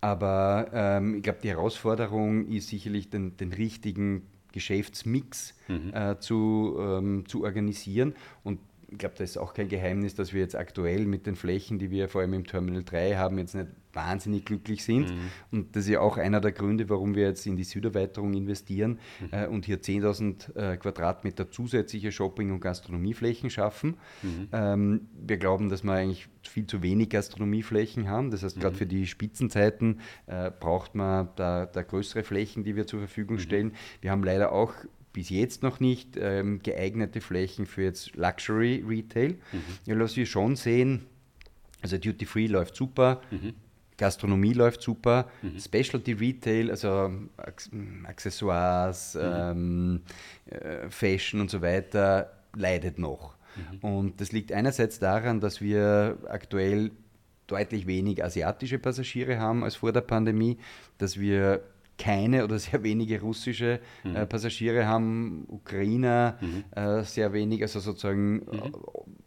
Aber 0.00 0.68
ähm, 0.72 1.16
ich 1.16 1.22
glaube, 1.22 1.38
die 1.42 1.48
Herausforderung 1.48 2.46
ist 2.48 2.68
sicherlich 2.68 3.10
den, 3.10 3.36
den 3.36 3.52
richtigen 3.52 4.22
Geschäftsmix 4.56 5.52
mhm. 5.68 5.92
äh, 5.92 6.18
zu, 6.18 6.78
ähm, 6.80 7.24
zu 7.28 7.44
organisieren. 7.44 8.14
Und 8.42 8.58
ich 8.96 9.00
glaube, 9.00 9.14
das 9.18 9.30
ist 9.30 9.36
auch 9.36 9.52
kein 9.52 9.68
Geheimnis, 9.68 10.14
dass 10.14 10.32
wir 10.32 10.40
jetzt 10.40 10.56
aktuell 10.56 11.04
mit 11.04 11.26
den 11.26 11.36
Flächen, 11.36 11.78
die 11.78 11.90
wir 11.90 12.08
vor 12.08 12.22
allem 12.22 12.32
im 12.32 12.46
Terminal 12.46 12.82
3 12.82 13.16
haben, 13.16 13.36
jetzt 13.36 13.54
nicht 13.54 13.68
wahnsinnig 13.92 14.46
glücklich 14.46 14.84
sind. 14.84 15.10
Mhm. 15.10 15.18
Und 15.50 15.76
das 15.76 15.84
ist 15.84 15.90
ja 15.90 16.00
auch 16.00 16.16
einer 16.16 16.40
der 16.40 16.52
Gründe, 16.52 16.88
warum 16.88 17.14
wir 17.14 17.24
jetzt 17.24 17.46
in 17.46 17.56
die 17.56 17.64
Süderweiterung 17.64 18.32
investieren 18.32 18.98
mhm. 19.20 19.28
äh, 19.32 19.46
und 19.48 19.66
hier 19.66 19.82
10.000 19.82 20.56
äh, 20.56 20.76
Quadratmeter 20.78 21.50
zusätzliche 21.50 22.10
Shopping- 22.10 22.52
und 22.52 22.60
Gastronomieflächen 22.60 23.50
schaffen. 23.50 23.98
Mhm. 24.22 24.48
Ähm, 24.52 25.08
wir 25.26 25.36
glauben, 25.36 25.68
dass 25.68 25.84
wir 25.84 25.92
eigentlich 25.92 26.28
viel 26.42 26.66
zu 26.66 26.82
wenig 26.82 27.10
Gastronomieflächen 27.10 28.08
haben. 28.08 28.30
Das 28.30 28.42
heißt, 28.42 28.58
gerade 28.58 28.76
mhm. 28.76 28.78
für 28.78 28.86
die 28.86 29.06
Spitzenzeiten 29.06 30.00
äh, 30.24 30.50
braucht 30.50 30.94
man 30.94 31.28
da, 31.36 31.66
da, 31.66 31.82
größere 31.82 32.22
Flächen, 32.22 32.64
die 32.64 32.76
wir 32.76 32.86
zur 32.86 33.00
Verfügung 33.00 33.36
mhm. 33.36 33.40
stellen. 33.40 33.72
Wir 34.00 34.10
haben 34.10 34.24
leider 34.24 34.52
auch 34.52 34.72
bis 35.16 35.30
jetzt 35.30 35.62
noch 35.62 35.80
nicht 35.80 36.18
ähm, 36.20 36.60
geeignete 36.62 37.22
Flächen 37.22 37.64
für 37.64 37.84
jetzt 37.84 38.16
Luxury 38.16 38.84
Retail. 38.86 39.30
Mhm. 39.30 39.62
Ja, 39.86 39.98
was 39.98 40.14
wir 40.14 40.26
schon 40.26 40.56
sehen, 40.56 41.06
also 41.80 41.96
Duty 41.96 42.26
Free 42.26 42.46
läuft 42.48 42.76
super, 42.76 43.22
mhm. 43.30 43.54
Gastronomie 43.96 44.52
läuft 44.52 44.82
super, 44.82 45.26
mhm. 45.40 45.58
Specialty 45.58 46.12
Retail, 46.12 46.70
also 46.70 47.10
Accessoires, 48.04 49.14
mhm. 49.14 49.22
ähm, 49.22 50.02
äh, 50.50 50.90
Fashion 50.90 51.40
und 51.40 51.50
so 51.50 51.62
weiter, 51.62 52.30
leidet 52.54 52.98
noch. 52.98 53.36
Mhm. 53.56 53.78
Und 53.78 54.20
das 54.20 54.32
liegt 54.32 54.52
einerseits 54.52 54.98
daran, 54.98 55.40
dass 55.40 55.62
wir 55.62 56.18
aktuell 56.28 56.90
deutlich 57.46 57.86
weniger 57.86 58.26
asiatische 58.26 58.78
Passagiere 58.78 59.38
haben 59.38 59.64
als 59.64 59.76
vor 59.76 59.92
der 59.92 60.02
Pandemie, 60.02 60.58
dass 60.98 61.18
wir 61.18 61.62
keine 61.98 62.44
oder 62.44 62.58
sehr 62.58 62.82
wenige 62.82 63.20
russische 63.20 63.80
mhm. 64.04 64.16
äh, 64.16 64.26
Passagiere 64.26 64.86
haben, 64.86 65.44
Ukrainer 65.48 66.38
mhm. 66.40 66.64
äh, 66.70 67.02
sehr 67.02 67.32
wenig, 67.32 67.62
also 67.62 67.80
sozusagen 67.80 68.34
mhm. 68.34 68.42
Äh, 68.52 68.70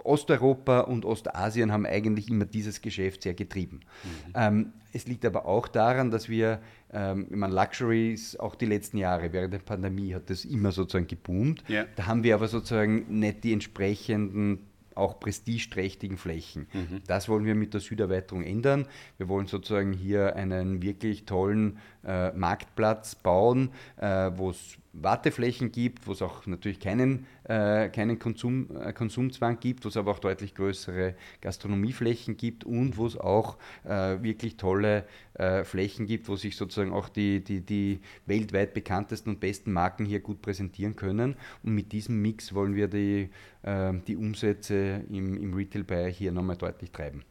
Osteuropa 0.03 0.81
und 0.81 1.05
Ostasien 1.05 1.71
haben 1.71 1.85
eigentlich 1.85 2.29
immer 2.29 2.45
dieses 2.45 2.81
Geschäft 2.81 3.23
sehr 3.23 3.33
getrieben. 3.33 3.81
Mhm. 4.03 4.33
Ähm, 4.35 4.73
es 4.91 5.07
liegt 5.07 5.25
aber 5.25 5.45
auch 5.45 5.67
daran, 5.67 6.09
dass 6.09 6.29
wir, 6.29 6.61
ähm, 6.91 7.27
ich 7.29 7.35
meine, 7.35 7.53
Luxuries 7.53 8.37
auch 8.37 8.55
die 8.55 8.65
letzten 8.65 8.97
Jahre, 8.97 9.31
während 9.33 9.53
der 9.53 9.59
Pandemie 9.59 10.13
hat 10.15 10.29
das 10.29 10.45
immer 10.45 10.71
sozusagen 10.71 11.07
geboomt. 11.07 11.63
Ja. 11.67 11.85
Da 11.95 12.07
haben 12.07 12.23
wir 12.23 12.33
aber 12.35 12.47
sozusagen 12.47 13.19
nicht 13.19 13.43
die 13.43 13.53
entsprechenden 13.53 14.68
auch 14.99 15.19
prestigeträchtigen 15.19 16.17
Flächen. 16.17 16.67
Mhm. 16.73 17.01
Das 17.07 17.29
wollen 17.29 17.45
wir 17.45 17.55
mit 17.55 17.73
der 17.73 17.81
Süderweiterung 17.81 18.43
ändern. 18.43 18.87
Wir 19.17 19.27
wollen 19.27 19.47
sozusagen 19.47 19.93
hier 19.93 20.35
einen 20.35 20.81
wirklich 20.81 21.25
tollen 21.25 21.79
äh, 22.05 22.31
Marktplatz 22.31 23.15
bauen, 23.15 23.71
äh, 23.97 24.31
wo 24.35 24.51
es 24.51 24.77
Warteflächen 24.93 25.71
gibt, 25.71 26.07
wo 26.07 26.13
es 26.13 26.21
auch 26.21 26.45
natürlich 26.47 26.79
keinen, 26.79 27.27
äh, 27.43 27.89
keinen 27.89 28.17
Konsum, 28.17 28.69
äh, 28.75 28.91
Konsumzwang 28.91 29.59
gibt, 29.59 29.85
wo 29.85 29.89
es 29.89 29.97
aber 29.97 30.11
auch 30.11 30.19
deutlich 30.19 30.55
größere 30.55 31.15
Gastronomieflächen 31.41 32.37
gibt 32.37 32.63
und 32.63 32.97
wo 32.97 33.05
es 33.05 33.15
auch 33.17 33.57
äh, 33.83 34.21
wirklich 34.21 34.57
tolle 34.57 35.05
äh, 35.35 35.63
Flächen 35.63 36.07
gibt, 36.07 36.27
wo 36.27 36.35
sich 36.35 36.55
sozusagen 36.55 36.91
auch 36.91 37.09
die, 37.09 37.43
die, 37.43 37.61
die 37.61 38.01
weltweit 38.25 38.73
bekanntesten 38.73 39.29
und 39.29 39.39
besten 39.39 39.71
Marken 39.71 40.05
hier 40.05 40.21
gut 40.21 40.41
präsentieren 40.41 40.95
können. 40.95 41.35
Und 41.63 41.75
mit 41.75 41.91
diesem 41.91 42.21
Mix 42.21 42.53
wollen 42.53 42.75
wir 42.75 42.87
die, 42.87 43.29
äh, 43.61 43.93
die 44.07 44.15
Umsätze 44.15 45.05
im, 45.09 45.37
im 45.37 45.53
Retail-Bereich 45.53 46.17
hier 46.17 46.31
nochmal 46.31 46.57
deutlich 46.57 46.91
treiben. 46.91 47.23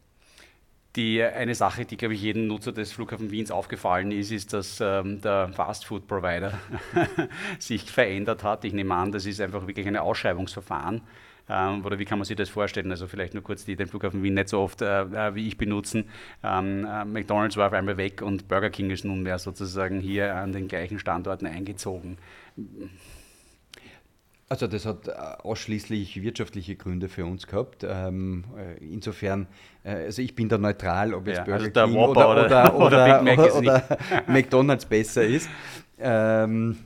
Die, 0.95 1.21
eine 1.21 1.53
Sache, 1.53 1.85
die, 1.85 1.97
glaube 1.97 2.15
ich, 2.15 2.21
jedem 2.21 2.47
Nutzer 2.47 2.71
des 2.71 2.91
Flughafen 2.91 3.29
Wiens 3.29 3.51
aufgefallen 3.51 4.11
ist, 4.11 4.31
ist, 4.31 4.53
dass 4.53 4.79
ähm, 4.81 5.21
der 5.21 5.49
Fastfood-Provider 5.53 6.53
sich 7.59 7.83
verändert 7.83 8.43
hat. 8.43 8.65
Ich 8.65 8.73
nehme 8.73 8.95
an, 8.95 9.11
das 9.11 9.27
ist 9.27 9.39
einfach 9.39 9.67
wirklich 9.67 9.87
ein 9.87 9.97
Ausschreibungsverfahren. 9.97 11.01
Ähm, 11.49 11.85
oder 11.85 11.99
wie 11.99 12.05
kann 12.05 12.19
man 12.19 12.25
sich 12.25 12.37
das 12.37 12.49
vorstellen? 12.49 12.91
Also 12.91 13.07
vielleicht 13.07 13.33
nur 13.33 13.43
kurz, 13.43 13.65
die 13.65 13.75
den 13.75 13.87
Flughafen 13.87 14.23
Wien 14.23 14.35
nicht 14.35 14.49
so 14.49 14.59
oft 14.61 14.81
äh, 14.81 15.01
äh 15.01 15.35
wie 15.35 15.47
ich 15.47 15.57
benutzen. 15.57 16.05
Ähm, 16.43 16.85
äh, 16.85 17.05
McDonald's 17.05 17.57
war 17.57 17.67
auf 17.67 17.73
einmal 17.73 17.97
weg 17.97 18.21
und 18.21 18.47
Burger 18.47 18.69
King 18.69 18.91
ist 18.91 19.03
nunmehr 19.05 19.39
sozusagen 19.39 19.99
hier 19.99 20.35
an 20.35 20.51
den 20.51 20.67
gleichen 20.67 20.99
Standorten 20.99 21.47
eingezogen. 21.47 22.17
Also 24.49 24.65
das 24.65 24.85
hat 24.87 25.07
äh, 25.07 25.11
ausschließlich 25.11 26.23
wirtschaftliche 26.23 26.75
Gründe 26.75 27.07
für 27.07 27.23
uns 27.23 27.45
gehabt. 27.45 27.85
Ähm, 27.87 28.45
äh, 28.57 28.83
insofern, 28.83 29.47
äh, 29.83 29.91
also 29.91 30.23
ich 30.23 30.33
bin 30.33 30.49
da 30.49 30.57
neutral, 30.57 31.13
ob 31.13 31.27
jetzt 31.27 31.37
ja, 31.37 31.43
Burger 31.43 31.81
also 31.81 31.91
King 31.91 31.95
oder, 31.97 32.31
oder, 32.31 32.75
oder, 32.75 32.75
oder, 33.23 33.55
oder 33.55 33.97
McDonald's 34.27 34.85
besser 34.85 35.23
ist. 35.23 35.47
Ähm, 35.99 36.77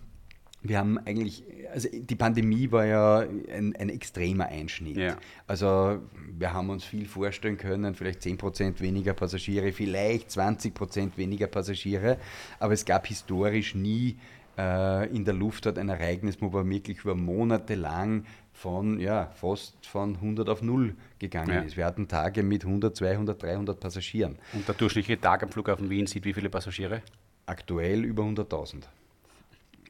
wir 0.61 0.77
haben 0.77 0.97
eigentlich, 1.05 1.43
also 1.71 1.87
die 1.91 2.15
Pandemie 2.15 2.71
war 2.71 2.85
ja 2.85 3.19
ein, 3.19 3.75
ein 3.77 3.89
extremer 3.89 4.47
Einschnitt. 4.47 4.97
Ja. 4.97 5.17
Also 5.47 5.99
wir 6.37 6.53
haben 6.53 6.69
uns 6.69 6.83
viel 6.83 7.05
vorstellen 7.05 7.57
können, 7.57 7.95
vielleicht 7.95 8.21
10% 8.21 8.79
weniger 8.79 9.13
Passagiere, 9.13 9.71
vielleicht 9.71 10.29
20% 10.31 11.17
weniger 11.17 11.47
Passagiere, 11.47 12.17
aber 12.59 12.73
es 12.73 12.85
gab 12.85 13.07
historisch 13.07 13.75
nie 13.75 14.17
in 14.55 15.25
der 15.25 15.33
Luftfahrt 15.33 15.79
ein 15.79 15.89
Ereignis, 15.89 16.37
wo 16.39 16.49
man 16.49 16.69
wirklich 16.69 16.99
über 16.99 17.15
Monate 17.15 17.73
lang 17.73 18.25
von 18.53 18.99
ja, 18.99 19.31
fast 19.35 19.85
von 19.85 20.15
100 20.15 20.47
auf 20.47 20.61
0 20.61 20.95
gegangen 21.19 21.49
ja. 21.49 21.61
ist. 21.61 21.75
Wir 21.75 21.85
hatten 21.85 22.07
Tage 22.07 22.43
mit 22.43 22.63
100, 22.63 22.95
200, 22.95 23.41
300 23.41 23.79
Passagieren. 23.79 24.37
Und 24.53 24.67
der 24.67 24.75
durchschnittliche 24.75 25.19
Tag 25.19 25.43
am 25.43 25.49
Flughafen 25.49 25.89
Wien 25.89 26.05
sieht 26.05 26.23
wie 26.23 26.33
viele 26.33 26.49
Passagiere? 26.49 27.01
Aktuell 27.45 28.05
über 28.05 28.23
100.000. 28.23 28.83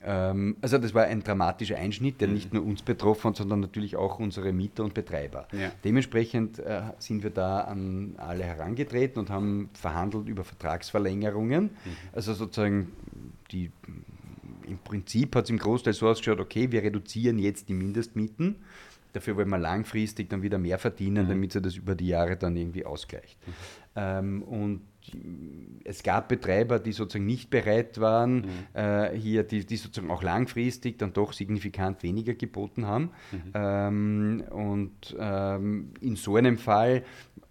Ähm, 0.05 0.57
also 0.61 0.77
das 0.77 0.93
war 0.93 1.03
ein 1.03 1.23
dramatischer 1.23 1.77
Einschnitt, 1.77 2.19
der 2.21 2.27
mhm. 2.27 2.33
nicht 2.33 2.53
nur 2.53 2.63
uns 2.63 2.81
betroffen 2.81 3.29
hat, 3.29 3.37
sondern 3.37 3.59
natürlich 3.59 3.95
auch 3.95 4.19
unsere 4.19 4.51
Mieter 4.53 4.83
und 4.83 4.93
Betreiber. 4.93 5.47
Ja. 5.51 5.71
Dementsprechend 5.83 6.59
äh, 6.59 6.81
sind 6.99 7.23
wir 7.23 7.29
da 7.29 7.61
an 7.61 8.15
alle 8.17 8.43
herangetreten 8.43 9.19
und 9.19 9.29
haben 9.29 9.69
verhandelt 9.73 10.27
über 10.27 10.43
Vertragsverlängerungen. 10.43 11.63
Mhm. 11.63 11.69
Also 12.11 12.33
sozusagen 12.33 12.91
die 13.51 13.71
im 14.67 14.77
Prinzip 14.79 15.35
hat 15.35 15.45
es 15.45 15.49
im 15.49 15.57
Großteil 15.57 15.93
so 15.93 16.07
ausgeschaut, 16.07 16.39
okay, 16.39 16.71
wir 16.71 16.83
reduzieren 16.83 17.39
jetzt 17.39 17.69
die 17.69 17.73
Mindestmieten, 17.73 18.57
dafür 19.13 19.37
wollen 19.37 19.49
wir 19.49 19.57
langfristig 19.57 20.29
dann 20.29 20.41
wieder 20.41 20.57
mehr 20.57 20.79
verdienen, 20.79 21.25
mhm. 21.25 21.29
damit 21.29 21.51
sich 21.53 21.61
das 21.61 21.75
über 21.75 21.95
die 21.95 22.07
Jahre 22.07 22.35
dann 22.35 22.55
irgendwie 22.55 22.85
ausgleicht. 22.85 23.37
Mhm. 23.47 23.53
Ähm, 23.95 24.43
und 24.43 24.81
es 25.83 26.01
gab 26.01 26.29
Betreiber, 26.29 26.79
die 26.79 26.93
sozusagen 26.93 27.25
nicht 27.25 27.49
bereit 27.49 27.99
waren, 27.99 28.35
mhm. 28.35 28.47
äh, 28.73 29.17
hier, 29.17 29.43
die, 29.43 29.65
die, 29.65 29.75
sozusagen 29.75 30.11
auch 30.11 30.23
langfristig 30.23 30.97
dann 30.97 31.13
doch 31.13 31.33
signifikant 31.33 32.03
weniger 32.03 32.33
geboten 32.33 32.85
haben. 32.87 33.11
Mhm. 33.31 33.51
Ähm, 33.53 34.43
und 34.49 35.15
ähm, 35.19 35.91
in 35.99 36.15
so 36.15 36.37
einem 36.37 36.57
Fall 36.57 37.03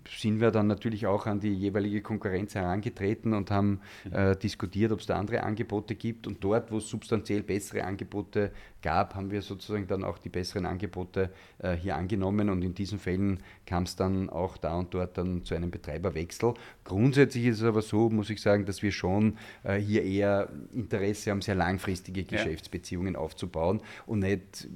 sind 0.09 0.41
wir 0.41 0.51
dann 0.51 0.67
natürlich 0.67 1.07
auch 1.07 1.27
an 1.27 1.41
die 1.41 1.53
jeweilige 1.53 2.03
Konkurrenz 2.03 2.55
herangetreten 2.55 3.35
und 3.35 3.51
haben 3.51 3.81
mhm. 4.05 4.13
äh, 4.13 4.37
diskutiert, 4.37 4.93
ob 4.93 5.01
es 5.01 5.07
da 5.07 5.17
andere 5.17 5.43
Angebote 5.43 5.95
gibt. 5.95 6.27
Und 6.27 6.43
dort, 6.43 6.71
wo 6.71 6.79
es 6.79 6.89
substanziell 6.89 7.43
bessere 7.43 7.85
Angebote 7.85 8.53
gab, 8.83 9.15
haben 9.15 9.31
wir 9.31 9.43
sozusagen 9.43 9.87
dann 9.87 10.05
auch 10.05 10.19
die 10.19 10.29
besseren 10.29 10.67
Angebote 10.67 11.31
äh, 11.59 11.75
hier 11.75 11.97
angenommen. 11.97 12.51
Und 12.51 12.63
in 12.63 12.75
diesen 12.75 12.99
Fällen 12.99 13.41
kam 13.67 13.85
es 13.85 13.97
dann 13.97 14.29
auch 14.29 14.57
da 14.57 14.77
und 14.77 14.93
dort 14.93 15.17
dann 15.17 15.45
zu 15.45 15.55
einem 15.55 15.71
Betreiberwechsel. 15.71 16.55
Grundsätzlich 16.85 17.47
ist 17.47 17.59
es 17.59 17.65
aber 17.65 17.83
so, 17.83 18.11
muss 18.11 18.31
ich 18.31 18.41
sagen, 18.41 18.67
dass 18.67 18.83
wir 18.83 18.93
schon 18.93 19.39
äh, 19.63 19.77
hier 19.77 20.03
eher 20.03 20.49
Interesse 20.73 21.31
haben, 21.31 21.43
sehr 21.43 21.55
langfristige 21.55 22.25
Geschäftsbeziehungen 22.25 23.15
ja. 23.15 23.21
aufzubauen 23.21 23.81
und 24.07 24.21
nicht 24.21 24.69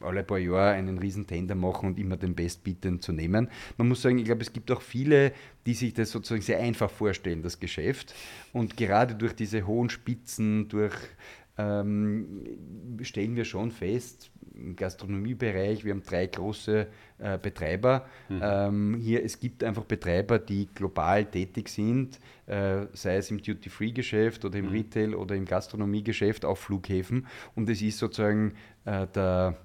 alle 0.00 0.22
paar 0.22 0.38
Jahre 0.38 0.72
einen 0.72 0.98
riesen 0.98 1.26
Tender 1.26 1.54
machen 1.54 1.88
und 1.88 1.98
immer 1.98 2.16
den 2.16 2.34
Bestbietenden 2.34 3.00
zu 3.00 3.12
nehmen. 3.12 3.48
Man 3.78 3.88
muss 3.88 4.02
sagen, 4.02 4.18
ich 4.18 4.24
glaube, 4.24 4.42
es 4.42 4.52
gibt 4.52 4.70
auch 4.70 4.82
viele, 4.82 5.32
die 5.66 5.74
sich 5.74 5.94
das 5.94 6.10
sozusagen 6.10 6.42
sehr 6.42 6.60
einfach 6.60 6.90
vorstellen, 6.90 7.42
das 7.42 7.58
Geschäft. 7.58 8.14
Und 8.52 8.76
gerade 8.76 9.14
durch 9.14 9.34
diese 9.34 9.66
hohen 9.66 9.88
Spitzen, 9.88 10.68
durch 10.68 10.94
ähm, 11.56 12.44
stellen 13.02 13.36
wir 13.36 13.44
schon 13.44 13.70
fest, 13.70 14.30
im 14.54 14.76
Gastronomiebereich, 14.76 15.84
wir 15.84 15.92
haben 15.92 16.02
drei 16.02 16.26
große 16.26 16.86
äh, 17.18 17.38
Betreiber. 17.38 18.06
Mhm. 18.28 18.40
Ähm, 18.42 18.94
hier, 19.00 19.24
es 19.24 19.38
gibt 19.40 19.64
einfach 19.64 19.84
Betreiber, 19.84 20.38
die 20.38 20.66
global 20.66 21.24
tätig 21.24 21.68
sind, 21.68 22.20
äh, 22.46 22.86
sei 22.92 23.16
es 23.16 23.30
im 23.30 23.42
Duty-Free-Geschäft 23.42 24.44
oder 24.44 24.58
im 24.58 24.66
mhm. 24.66 24.72
Retail 24.72 25.14
oder 25.14 25.34
im 25.34 25.44
Gastronomiegeschäft 25.44 26.44
auf 26.44 26.60
Flughäfen. 26.60 27.26
Und 27.54 27.68
es 27.68 27.82
ist 27.82 27.98
sozusagen 27.98 28.54
äh, 28.84 29.06
der 29.08 29.56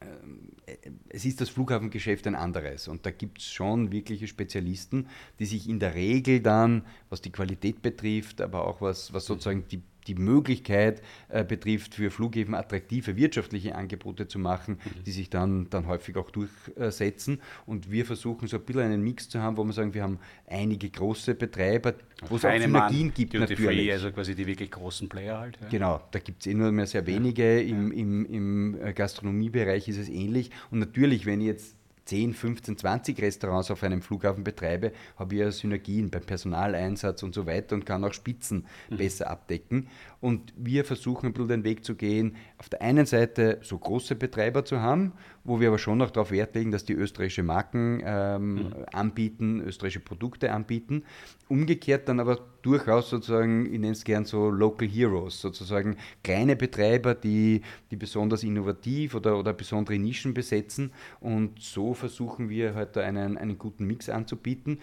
äh, 0.00 0.76
es 1.08 1.24
ist 1.24 1.40
das 1.40 1.48
Flughafengeschäft 1.48 2.26
ein 2.26 2.36
anderes 2.36 2.86
und 2.86 3.04
da 3.04 3.10
gibt 3.10 3.38
es 3.38 3.50
schon 3.50 3.90
wirkliche 3.90 4.28
Spezialisten, 4.28 5.08
die 5.38 5.46
sich 5.46 5.68
in 5.68 5.80
der 5.80 5.94
Regel 5.94 6.40
dann, 6.40 6.86
was 7.08 7.20
die 7.20 7.32
Qualität 7.32 7.82
betrifft, 7.82 8.40
aber 8.40 8.66
auch 8.66 8.80
was, 8.80 9.12
was 9.12 9.26
sozusagen 9.26 9.66
die 9.68 9.82
die 10.10 10.20
Möglichkeit 10.20 11.02
äh, 11.28 11.44
betrifft, 11.44 11.94
für 11.94 12.10
Flughäfen 12.10 12.54
attraktive 12.54 13.16
wirtschaftliche 13.16 13.76
Angebote 13.76 14.26
zu 14.26 14.38
machen, 14.38 14.78
mhm. 14.84 15.04
die 15.04 15.12
sich 15.12 15.30
dann, 15.30 15.70
dann 15.70 15.86
häufig 15.86 16.16
auch 16.16 16.30
durchsetzen. 16.30 17.40
Und 17.66 17.90
wir 17.90 18.04
versuchen 18.04 18.48
so 18.48 18.56
ein 18.56 18.64
bisschen 18.64 18.82
einen 18.82 19.02
Mix 19.02 19.28
zu 19.28 19.40
haben, 19.40 19.56
wo 19.56 19.64
wir 19.64 19.72
sagen, 19.72 19.94
wir 19.94 20.02
haben 20.02 20.18
einige 20.48 20.90
große 20.90 21.34
Betreiber, 21.34 21.94
wo 22.28 22.36
es 22.36 22.44
auch 22.44 22.52
Synergien 22.52 23.06
Mann, 23.06 23.14
gibt. 23.14 23.34
Natürlich. 23.34 23.64
Free, 23.64 23.92
also 23.92 24.10
quasi 24.10 24.34
die 24.34 24.46
wirklich 24.46 24.70
großen 24.70 25.08
Player 25.08 25.38
halt. 25.38 25.58
Ja. 25.60 25.68
Genau, 25.68 26.00
da 26.10 26.18
gibt 26.18 26.40
es 26.42 26.46
eh 26.48 26.54
nur 26.54 26.72
mehr 26.72 26.86
sehr 26.86 27.06
wenige. 27.06 27.60
Ja. 27.60 27.68
Im, 27.68 27.92
im, 27.92 28.26
Im 28.26 28.82
äh, 28.82 28.92
Gastronomiebereich 28.92 29.86
ist 29.88 29.98
es 29.98 30.08
ähnlich. 30.08 30.50
Und 30.70 30.80
natürlich, 30.80 31.24
wenn 31.24 31.40
ich 31.40 31.46
jetzt 31.46 31.79
10, 32.10 32.34
15, 32.34 32.76
20 32.76 33.22
Restaurants 33.22 33.70
auf 33.70 33.84
einem 33.84 34.02
Flughafen 34.02 34.42
betreibe, 34.42 34.90
habe 35.16 35.34
ich 35.36 35.40
ja 35.42 35.52
Synergien 35.52 36.10
beim 36.10 36.22
Personaleinsatz 36.22 37.22
und 37.22 37.36
so 37.36 37.46
weiter 37.46 37.76
und 37.76 37.86
kann 37.86 38.04
auch 38.04 38.12
Spitzen 38.12 38.66
mhm. 38.88 38.96
besser 38.96 39.30
abdecken. 39.30 39.86
Und 40.20 40.52
wir 40.56 40.84
versuchen 40.84 41.26
ein 41.26 41.32
bisschen 41.32 41.48
den 41.48 41.64
Weg 41.64 41.84
zu 41.84 41.94
gehen, 41.94 42.36
auf 42.58 42.68
der 42.68 42.82
einen 42.82 43.06
Seite 43.06 43.58
so 43.62 43.78
große 43.78 44.14
Betreiber 44.16 44.64
zu 44.64 44.80
haben, 44.80 45.12
wo 45.44 45.60
wir 45.60 45.68
aber 45.68 45.78
schon 45.78 45.98
noch 45.98 46.10
darauf 46.10 46.30
Wert 46.30 46.54
legen, 46.54 46.70
dass 46.70 46.84
die 46.84 46.92
österreichische 46.92 47.42
Marken 47.42 48.02
ähm, 48.04 48.54
mhm. 48.54 48.74
anbieten, 48.92 49.62
österreichische 49.62 50.00
Produkte 50.00 50.52
anbieten. 50.52 51.04
Umgekehrt 51.48 52.08
dann 52.08 52.20
aber 52.20 52.38
durchaus 52.60 53.08
sozusagen, 53.08 53.64
ich 53.64 53.78
nenne 53.78 53.92
es 53.92 54.04
gern 54.04 54.26
so 54.26 54.50
Local 54.50 54.86
Heroes, 54.86 55.40
sozusagen 55.40 55.96
kleine 56.22 56.54
Betreiber, 56.54 57.14
die, 57.14 57.62
die 57.90 57.96
besonders 57.96 58.42
innovativ 58.42 59.14
oder, 59.14 59.38
oder 59.38 59.54
besondere 59.54 59.98
Nischen 59.98 60.34
besetzen. 60.34 60.92
Und 61.20 61.60
so 61.60 61.94
versuchen 61.94 62.50
wir 62.50 62.74
heute 62.74 63.00
halt 63.00 63.08
einen, 63.08 63.38
einen 63.38 63.56
guten 63.56 63.86
Mix 63.86 64.10
anzubieten. 64.10 64.80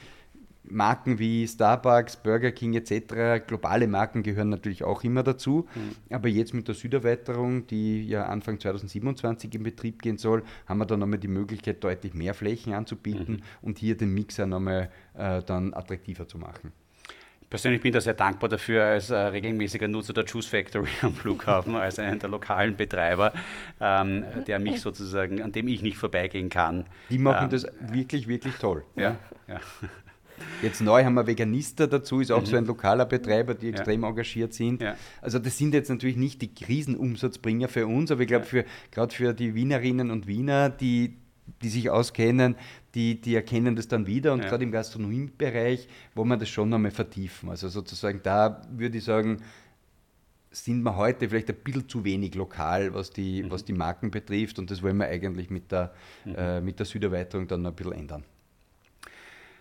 Marken 0.69 1.19
wie 1.19 1.47
Starbucks, 1.47 2.17
Burger 2.17 2.51
King 2.51 2.73
etc., 2.75 3.45
globale 3.45 3.87
Marken 3.87 4.23
gehören 4.23 4.49
natürlich 4.49 4.83
auch 4.83 5.03
immer 5.03 5.23
dazu. 5.23 5.67
Mhm. 5.75 6.13
Aber 6.13 6.27
jetzt 6.27 6.53
mit 6.53 6.67
der 6.67 6.75
Süderweiterung, 6.75 7.67
die 7.67 8.07
ja 8.07 8.25
Anfang 8.25 8.59
2027 8.59 9.53
in 9.55 9.63
Betrieb 9.63 10.01
gehen 10.01 10.17
soll, 10.17 10.43
haben 10.65 10.79
wir 10.79 10.85
dann 10.85 10.99
nochmal 10.99 11.19
die 11.19 11.27
Möglichkeit, 11.27 11.83
deutlich 11.83 12.13
mehr 12.13 12.33
Flächen 12.33 12.73
anzubieten 12.73 13.35
mhm. 13.35 13.43
und 13.61 13.77
hier 13.79 13.97
den 13.97 14.13
Mixer 14.13 14.45
nochmal 14.45 14.89
äh, 15.15 15.41
dann 15.43 15.73
attraktiver 15.73 16.27
zu 16.27 16.37
machen. 16.37 16.71
Persönlich 17.49 17.81
bin 17.81 17.89
ich 17.89 17.93
da 17.93 18.01
sehr 18.01 18.13
dankbar 18.13 18.49
dafür, 18.49 18.83
als 18.83 19.09
äh, 19.09 19.15
regelmäßiger 19.15 19.87
Nutzer 19.87 20.11
der 20.11 20.25
Juice 20.25 20.47
Factory 20.47 20.89
am 21.01 21.13
Flughafen, 21.13 21.75
als 21.77 21.97
einen 21.97 22.19
der 22.19 22.29
lokalen 22.29 22.75
Betreiber, 22.75 23.31
ähm, 23.79 24.25
der 24.47 24.59
mich 24.59 24.81
sozusagen, 24.81 25.41
an 25.41 25.53
dem 25.53 25.69
ich 25.69 25.81
nicht 25.81 25.97
vorbeigehen 25.97 26.49
kann. 26.49 26.85
Die 27.09 27.17
machen 27.17 27.45
ähm, 27.45 27.49
das 27.49 27.67
wirklich, 27.79 28.27
wirklich 28.27 28.55
toll. 28.55 28.83
Ja, 28.97 29.15
ja. 29.47 29.61
Jetzt 30.61 30.81
neu 30.81 31.03
haben 31.03 31.13
wir 31.13 31.27
Veganister 31.27 31.87
dazu, 31.87 32.19
ist 32.19 32.31
auch 32.31 32.41
mhm. 32.41 32.45
so 32.45 32.57
ein 32.57 32.65
lokaler 32.65 33.05
Betreiber, 33.05 33.53
die 33.53 33.69
extrem 33.69 34.01
ja. 34.01 34.09
engagiert 34.09 34.53
sind. 34.53 34.81
Ja. 34.81 34.95
Also 35.21 35.39
das 35.39 35.57
sind 35.57 35.73
jetzt 35.73 35.89
natürlich 35.89 36.17
nicht 36.17 36.41
die 36.41 36.53
Krisenumsatzbringer 36.53 37.67
für 37.67 37.87
uns, 37.87 38.11
aber 38.11 38.21
ich 38.21 38.27
glaube, 38.27 38.45
für, 38.45 38.65
gerade 38.91 39.13
für 39.13 39.33
die 39.33 39.55
Wienerinnen 39.55 40.11
und 40.11 40.27
Wiener, 40.27 40.69
die, 40.69 41.17
die 41.61 41.69
sich 41.69 41.89
auskennen, 41.89 42.55
die, 42.95 43.21
die 43.21 43.35
erkennen 43.35 43.75
das 43.75 43.87
dann 43.87 44.07
wieder 44.07 44.33
und 44.33 44.41
ja. 44.43 44.49
gerade 44.49 44.63
im 44.63 44.71
Gastronomiebereich 44.71 45.87
wollen 46.15 46.29
wir 46.29 46.37
das 46.37 46.49
schon 46.49 46.69
nochmal 46.69 46.91
vertiefen. 46.91 47.49
Also 47.49 47.69
sozusagen 47.69 48.21
da 48.23 48.61
würde 48.71 48.97
ich 48.97 49.03
sagen, 49.03 49.37
sind 50.51 50.81
wir 50.81 50.95
heute 50.95 51.29
vielleicht 51.29 51.49
ein 51.49 51.57
bisschen 51.63 51.87
zu 51.87 52.03
wenig 52.03 52.33
lokal, 52.35 52.93
was 52.93 53.11
die, 53.11 53.43
mhm. 53.43 53.51
was 53.51 53.65
die 53.65 53.73
Marken 53.73 54.11
betrifft 54.11 54.59
und 54.59 54.71
das 54.71 54.81
wollen 54.81 54.97
wir 54.97 55.07
eigentlich 55.07 55.49
mit 55.49 55.71
der, 55.71 55.93
mhm. 56.25 56.35
äh, 56.35 56.61
mit 56.61 56.79
der 56.79 56.85
Süderweiterung 56.85 57.47
dann 57.47 57.61
noch 57.61 57.71
ein 57.71 57.75
bisschen 57.75 57.93
ändern. 57.93 58.23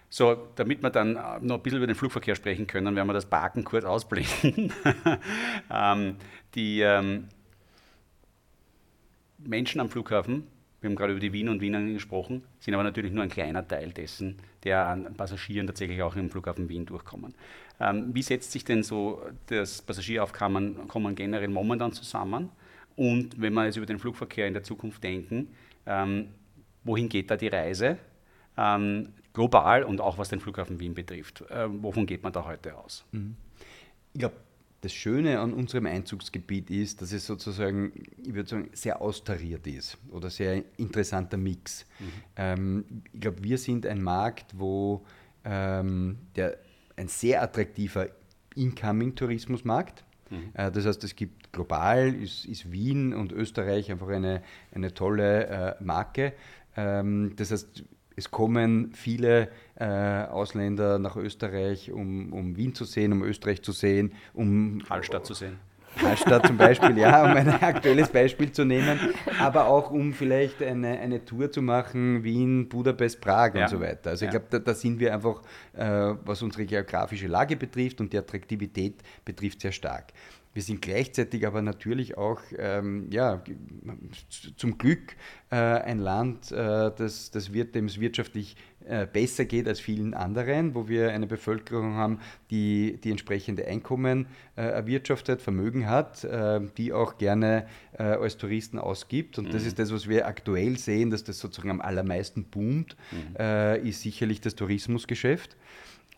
So, 0.08 0.48
damit 0.54 0.82
wir 0.82 0.90
dann 0.90 1.14
noch 1.42 1.56
ein 1.56 1.62
bisschen 1.62 1.78
über 1.78 1.86
den 1.86 1.96
Flugverkehr 1.96 2.34
sprechen 2.34 2.66
können, 2.66 2.94
werden 2.94 3.08
wir 3.08 3.12
das 3.12 3.26
Parken 3.26 3.64
kurz 3.64 3.84
ausblenden. 3.84 4.72
ähm, 5.70 6.16
die 6.54 6.80
ähm, 6.80 7.28
Menschen 9.38 9.80
am 9.80 9.90
Flughafen, 9.90 10.46
wir 10.80 10.90
haben 10.90 10.96
gerade 10.96 11.12
über 11.12 11.20
die 11.20 11.32
Wien 11.32 11.48
und 11.48 11.60
Wiener 11.60 11.82
gesprochen, 11.82 12.44
sind 12.60 12.74
aber 12.74 12.84
natürlich 12.84 13.12
nur 13.12 13.24
ein 13.24 13.30
kleiner 13.30 13.66
Teil 13.66 13.92
dessen, 13.92 14.38
der 14.62 14.86
an 14.86 15.14
Passagieren 15.14 15.66
tatsächlich 15.66 16.02
auch 16.02 16.14
im 16.16 16.30
Flughafen 16.30 16.68
Wien 16.68 16.86
durchkommen. 16.86 17.34
Ähm, 17.80 18.14
wie 18.14 18.22
setzt 18.22 18.52
sich 18.52 18.64
denn 18.64 18.82
so 18.82 19.22
das 19.46 19.82
Passagieraufkommen 19.82 21.14
generell 21.14 21.48
momentan 21.48 21.92
zusammen? 21.92 22.50
Und 22.94 23.40
wenn 23.40 23.52
wir 23.52 23.66
jetzt 23.66 23.76
über 23.76 23.86
den 23.86 23.98
Flugverkehr 23.98 24.46
in 24.46 24.54
der 24.54 24.62
Zukunft 24.62 25.02
denken, 25.04 25.48
ähm, 25.84 26.28
wohin 26.84 27.08
geht 27.08 27.30
da 27.30 27.36
die 27.36 27.48
Reise? 27.48 27.98
Ähm, 28.56 29.08
global 29.32 29.84
und 29.84 30.00
auch 30.00 30.18
was 30.18 30.28
den 30.28 30.40
Flughafen 30.40 30.80
Wien 30.80 30.94
betrifft. 30.94 31.42
Äh, 31.50 31.66
wovon 31.82 32.06
geht 32.06 32.22
man 32.22 32.32
da 32.32 32.44
heute 32.44 32.76
aus? 32.76 33.04
Mhm. 33.12 33.36
Ich 34.12 34.20
glaube, 34.20 34.36
das 34.80 34.92
Schöne 34.92 35.40
an 35.40 35.52
unserem 35.52 35.86
Einzugsgebiet 35.86 36.70
ist, 36.70 37.02
dass 37.02 37.12
es 37.12 37.26
sozusagen, 37.26 37.92
ich 38.22 38.34
würde 38.34 38.48
sagen, 38.48 38.70
sehr 38.72 39.00
austariert 39.00 39.66
ist 39.66 39.98
oder 40.10 40.30
sehr 40.30 40.62
interessanter 40.76 41.36
Mix. 41.36 41.86
Mhm. 41.98 42.04
Ähm, 42.36 42.84
ich 43.12 43.20
glaube, 43.20 43.42
wir 43.42 43.58
sind 43.58 43.86
ein 43.86 44.02
Markt, 44.02 44.58
wo 44.58 45.04
ähm, 45.44 46.18
der, 46.34 46.58
ein 46.96 47.08
sehr 47.08 47.42
attraktiver 47.42 48.08
Incoming-Tourismusmarkt 48.54 50.04
Mhm. 50.30 50.50
Äh, 50.54 50.70
das 50.70 50.86
heißt, 50.86 51.04
es 51.04 51.16
gibt 51.16 51.52
global, 51.52 52.14
ist, 52.14 52.44
ist, 52.44 52.70
Wien 52.70 53.14
und 53.14 53.32
Österreich 53.32 53.90
einfach 53.90 54.08
eine, 54.08 54.42
eine 54.72 54.92
tolle 54.94 55.46
äh, 55.46 55.74
Marke. 55.82 56.32
Ähm, 56.76 57.34
das 57.36 57.50
heißt, 57.50 57.84
es 58.16 58.30
kommen 58.30 58.92
viele 58.94 59.48
äh, 59.76 59.84
Ausländer 59.84 60.98
nach 60.98 61.16
Österreich, 61.16 61.92
um, 61.92 62.32
um 62.32 62.56
Wien 62.56 62.74
zu 62.74 62.84
sehen, 62.84 63.12
um 63.12 63.22
Österreich 63.22 63.62
zu 63.62 63.72
sehen, 63.72 64.12
um 64.32 64.82
Hallstatt 64.88 65.26
zu 65.26 65.34
sehen. 65.34 65.58
Hallstatt 66.02 66.46
zum 66.46 66.56
Beispiel, 66.56 66.98
ja, 66.98 67.24
um 67.24 67.36
ein 67.36 67.48
aktuelles 67.48 68.08
Beispiel 68.08 68.52
zu 68.52 68.64
nehmen, 68.64 68.98
aber 69.38 69.66
auch 69.66 69.90
um 69.90 70.12
vielleicht 70.12 70.62
eine, 70.62 70.98
eine 70.98 71.24
Tour 71.24 71.50
zu 71.50 71.62
machen, 71.62 72.22
Wien, 72.22 72.68
Budapest, 72.68 73.20
Prag 73.20 73.54
ja. 73.54 73.62
und 73.62 73.70
so 73.70 73.80
weiter. 73.80 74.10
Also 74.10 74.26
ich 74.26 74.30
glaube, 74.30 74.46
da, 74.50 74.58
da, 74.58 74.74
sind 74.74 75.00
wir 75.00 75.14
einfach, 75.14 75.42
äh, 75.74 76.14
was 76.24 76.42
unsere 76.42 76.66
geografische 76.66 77.28
Lage 77.28 77.56
betrifft 77.56 78.00
und 78.00 78.12
die 78.12 78.18
Attraktivität 78.18 79.02
betrifft, 79.24 79.60
sehr 79.60 79.72
stark. 79.72 80.12
Wir 80.56 80.62
sind 80.62 80.80
gleichzeitig 80.80 81.46
aber 81.46 81.60
natürlich 81.60 82.16
auch 82.16 82.40
ähm, 82.56 83.10
ja, 83.10 83.44
zum 84.56 84.78
Glück 84.78 85.14
äh, 85.50 85.54
ein 85.56 85.98
Land, 85.98 86.50
äh, 86.50 86.90
das, 86.96 87.30
das 87.30 87.52
wird, 87.52 87.74
dem 87.74 87.84
es 87.84 88.00
wirtschaftlich 88.00 88.56
äh, 88.86 89.06
besser 89.06 89.44
geht 89.44 89.68
als 89.68 89.80
vielen 89.80 90.14
anderen, 90.14 90.74
wo 90.74 90.88
wir 90.88 91.12
eine 91.12 91.26
Bevölkerung 91.26 91.96
haben, 91.96 92.20
die, 92.50 92.98
die 93.04 93.10
entsprechende 93.10 93.66
Einkommen 93.66 94.28
äh, 94.56 94.62
erwirtschaftet, 94.62 95.42
Vermögen 95.42 95.90
hat, 95.90 96.24
äh, 96.24 96.62
die 96.78 96.94
auch 96.94 97.18
gerne 97.18 97.66
äh, 97.92 98.04
als 98.04 98.38
Touristen 98.38 98.78
ausgibt. 98.78 99.36
Und 99.36 99.48
mhm. 99.48 99.52
das 99.52 99.66
ist 99.66 99.78
das, 99.78 99.92
was 99.92 100.08
wir 100.08 100.26
aktuell 100.26 100.78
sehen, 100.78 101.10
dass 101.10 101.22
das 101.22 101.38
sozusagen 101.38 101.70
am 101.70 101.82
allermeisten 101.82 102.44
boomt, 102.44 102.96
mhm. 103.10 103.86
ist 103.86 104.00
sicherlich 104.00 104.40
das 104.40 104.54
Tourismusgeschäft. 104.54 105.54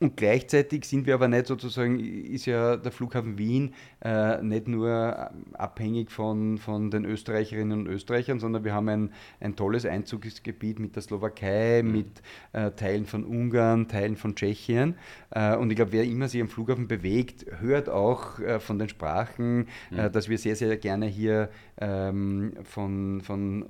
Und 0.00 0.16
gleichzeitig 0.16 0.84
sind 0.84 1.06
wir 1.06 1.14
aber 1.14 1.26
nicht 1.26 1.48
sozusagen, 1.48 1.98
ist 1.98 2.46
ja 2.46 2.76
der 2.76 2.92
Flughafen 2.92 3.36
Wien 3.36 3.74
äh, 4.00 4.40
nicht 4.42 4.68
nur 4.68 5.30
abhängig 5.54 6.12
von, 6.12 6.58
von 6.58 6.92
den 6.92 7.04
Österreicherinnen 7.04 7.80
und 7.80 7.86
Österreichern, 7.88 8.38
sondern 8.38 8.62
wir 8.62 8.74
haben 8.74 8.88
ein, 8.88 9.12
ein 9.40 9.56
tolles 9.56 9.84
Einzugsgebiet 9.84 10.78
mit 10.78 10.94
der 10.94 11.02
Slowakei, 11.02 11.82
mhm. 11.82 11.92
mit 11.92 12.22
äh, 12.52 12.70
Teilen 12.70 13.06
von 13.06 13.24
Ungarn, 13.24 13.88
Teilen 13.88 14.16
von 14.16 14.36
Tschechien. 14.36 14.94
Äh, 15.30 15.56
und 15.56 15.70
ich 15.70 15.76
glaube, 15.76 15.92
wer 15.92 16.04
immer 16.04 16.28
sich 16.28 16.40
am 16.40 16.48
Flughafen 16.48 16.86
bewegt, 16.86 17.46
hört 17.58 17.88
auch 17.88 18.38
äh, 18.38 18.60
von 18.60 18.78
den 18.78 18.88
Sprachen, 18.88 19.66
mhm. 19.90 20.12
dass 20.12 20.28
wir 20.28 20.38
sehr, 20.38 20.54
sehr 20.54 20.76
gerne 20.76 21.06
hier 21.06 21.50
ähm, 21.80 22.54
von, 22.64 23.20
von 23.20 23.62
äh, 23.62 23.66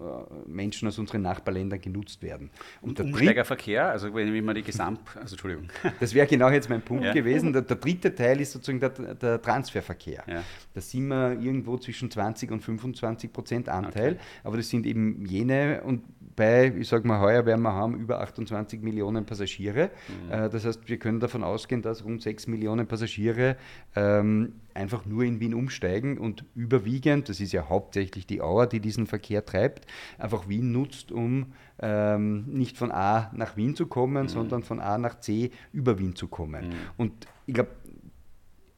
Menschen 0.47 0.89
aus 0.89 0.99
unseren 0.99 1.23
Nachbarländern 1.23 1.81
genutzt 1.81 2.23
werden. 2.23 2.51
Und, 2.81 2.91
und 2.91 2.99
der 2.99 3.07
Umsteigerverkehr, 3.07 3.91
also 3.91 4.15
wenn 4.15 4.45
man 4.45 4.55
die 4.55 4.63
Gesamt... 4.63 5.01
Also 5.17 5.35
Entschuldigung. 5.35 5.69
Das 6.01 6.15
wäre 6.15 6.27
genau 6.27 6.49
jetzt 6.51 6.69
mein 6.71 6.83
Punkt 6.83 7.05
ja. 7.05 7.13
gewesen. 7.13 7.53
Der, 7.53 7.63
der, 7.63 7.77
dritte 7.77 8.15
Teil 8.15 8.41
ist 8.41 8.53
sozusagen 8.53 8.81
der, 8.81 8.91
der 9.15 9.43
Transferverkehr. 9.43 10.23
Ja. 10.27 10.43
Da 10.75 10.81
sind 10.81 11.09
wir 11.09 11.33
irgendwo 11.41 11.77
zwischen 11.79 12.11
20 12.11 12.51
und 12.51 12.61
25 12.61 13.33
Prozent 13.33 13.69
Anteil, 13.69 14.13
okay. 14.13 14.21
aber 14.45 14.57
das 14.57 14.69
sind 14.69 14.87
eben 14.87 15.25
jene 15.27 15.83
und 15.83 16.03
bei, 16.39 16.73
ich 16.79 16.87
sage 16.87 17.07
mal, 17.07 17.21
heuer 17.21 17.47
werden 17.47 17.63
wir 17.63 17.73
haben 17.73 17.97
über 17.97 18.21
28 18.21 18.81
Millionen 18.81 19.27
Passagiere. 19.27 19.91
Mhm. 20.09 20.33
Äh, 20.33 20.49
das 20.49 20.65
heißt, 20.65 20.89
wir 20.89 20.97
können 20.97 21.19
davon 21.19 21.43
ausgehen, 21.43 21.83
dass 21.83 22.05
rund 22.05 22.23
6 22.23 22.47
Millionen 22.47 22.87
Passagiere 22.87 23.57
ähm, 23.97 24.53
einfach 24.73 25.05
nur 25.05 25.25
in 25.25 25.41
Wien 25.41 25.53
umsteigen 25.53 26.17
und 26.17 26.45
überwiegend, 26.55 27.29
das 27.29 27.41
ist 27.41 27.53
ja 27.53 27.69
hauptsächlich 27.69 28.25
die 28.25 28.41
Auer, 28.41 28.69
die 28.69 28.79
diesen 28.79 29.09
Verkehr 29.09 29.45
treibt, 29.45 29.87
einfach 30.17 30.49
Wien 30.49 30.71
nutzt, 30.71 31.11
um 31.11 31.55
ähm, 31.81 32.45
nicht 32.47 32.79
von 32.79 32.93
A 32.93 33.33
nach 33.35 33.57
Wien 33.57 33.75
zu 33.75 33.87
kommen, 33.87 34.23
mhm. 34.23 34.29
sondern 34.29 34.63
von 34.63 34.79
A 34.79 34.97
nach 34.97 35.19
C 35.19 35.51
über 35.73 35.99
Wien 35.99 36.15
zu 36.15 36.29
kommen. 36.29 36.69
Mhm. 36.69 36.73
Und 36.97 37.27
ich 37.47 37.55
glaube, 37.55 37.71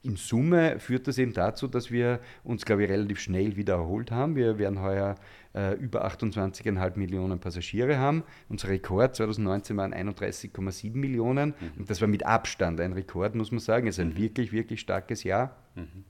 in 0.03 0.17
Summe 0.17 0.79
führt 0.79 1.09
das 1.09 1.19
eben 1.19 1.33
dazu, 1.33 1.69
dass 1.69 1.91
wir 1.91 2.21
uns, 2.43 2.65
glaube 2.65 2.85
ich, 2.85 2.91
relativ 2.91 3.21
schnell 3.21 3.57
wieder 3.57 3.75
erholt 3.75 4.11
haben. 4.11 4.35
Wir 4.35 4.59
werden 4.59 4.81
heuer 4.81 5.17
äh, 5.55 5.75
über 5.75 6.07
28,5 6.07 6.99
Millionen 6.99 7.39
Passagiere 7.39 7.99
haben. 7.99 8.25
Unser 8.49 8.69
Rekord 8.69 9.17
2019 9.17 9.77
waren 9.77 9.93
31,7 9.93 10.97
Millionen. 10.97 11.55
Mhm. 11.61 11.81
Und 11.81 11.91
das 11.91 12.01
war 12.01 12.09
mit 12.09 12.25
Abstand 12.25 12.81
ein 12.81 12.93
Rekord, 12.93 13.35
muss 13.35 13.51
man 13.51 13.61
sagen. 13.61 13.87
Es 13.89 13.99
ist 13.99 14.01
ein 14.01 14.11
mhm. 14.11 14.19
wirklich, 14.19 14.53
wirklich 14.53 14.81
starkes 14.81 15.23
Jahr. 15.25 15.57
Mhm. 15.75 16.05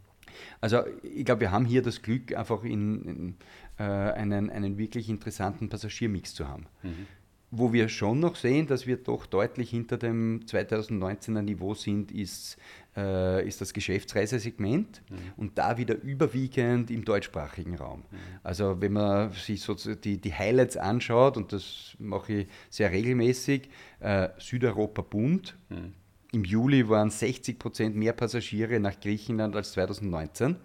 Also 0.61 0.83
ich 1.03 1.25
glaube, 1.25 1.43
wir 1.43 1.51
haben 1.51 1.65
hier 1.65 1.83
das 1.83 2.03
Glück, 2.03 2.35
einfach 2.37 2.65
in, 2.65 3.05
in 3.05 3.35
äh, 3.79 3.83
einen, 3.83 4.51
einen 4.51 4.79
wirklich 4.79 5.09
interessanten 5.09 5.69
Passagiermix 5.69 6.35
zu 6.35 6.47
haben. 6.49 6.67
Mhm. 6.83 7.07
Wo 7.51 7.73
wir 7.73 7.89
schon 7.89 8.21
noch 8.21 8.37
sehen, 8.37 8.69
dass 8.69 8.87
wir 8.87 8.97
doch 8.97 9.27
deutlich 9.27 9.71
hinter 9.71 9.99
dem 9.99 10.43
2019er 10.47 11.43
Niveau 11.43 11.75
sind, 11.75 12.13
ist, 12.13 12.59
äh, 12.97 13.47
ist 13.47 13.61
das 13.61 13.73
Geschäftsreisesegment 13.73 15.03
mhm. 15.09 15.17
und 15.37 15.59
da 15.59 15.79
wieder 15.79 16.01
überwiegend 16.03 16.91
im 16.91 17.05
deutschsprachigen 17.05 17.77
Raum. 17.77 18.01
Mhm. 18.11 18.17
Also 18.43 18.81
wenn 18.81 18.93
man 18.93 19.33
sich 19.33 19.63
so 19.63 19.75
die, 19.75 20.21
die 20.21 20.35
Highlights 20.35 20.77
anschaut, 20.77 21.37
und 21.37 21.53
das 21.53 21.97
mache 21.99 22.33
ich 22.33 22.47
sehr 22.69 22.91
regelmäßig, 22.91 23.69
äh, 24.01 24.29
Südeuropa 24.39 25.03
Bund. 25.03 25.57
Mhm. 25.69 25.93
Im 26.33 26.45
Juli 26.45 26.89
waren 26.89 27.11
60 27.11 27.59
Prozent 27.59 27.97
mehr 27.97 28.13
Passagiere 28.13 28.79
nach 28.79 28.99
Griechenland 29.01 29.57
als 29.57 29.73
2019. 29.73 30.57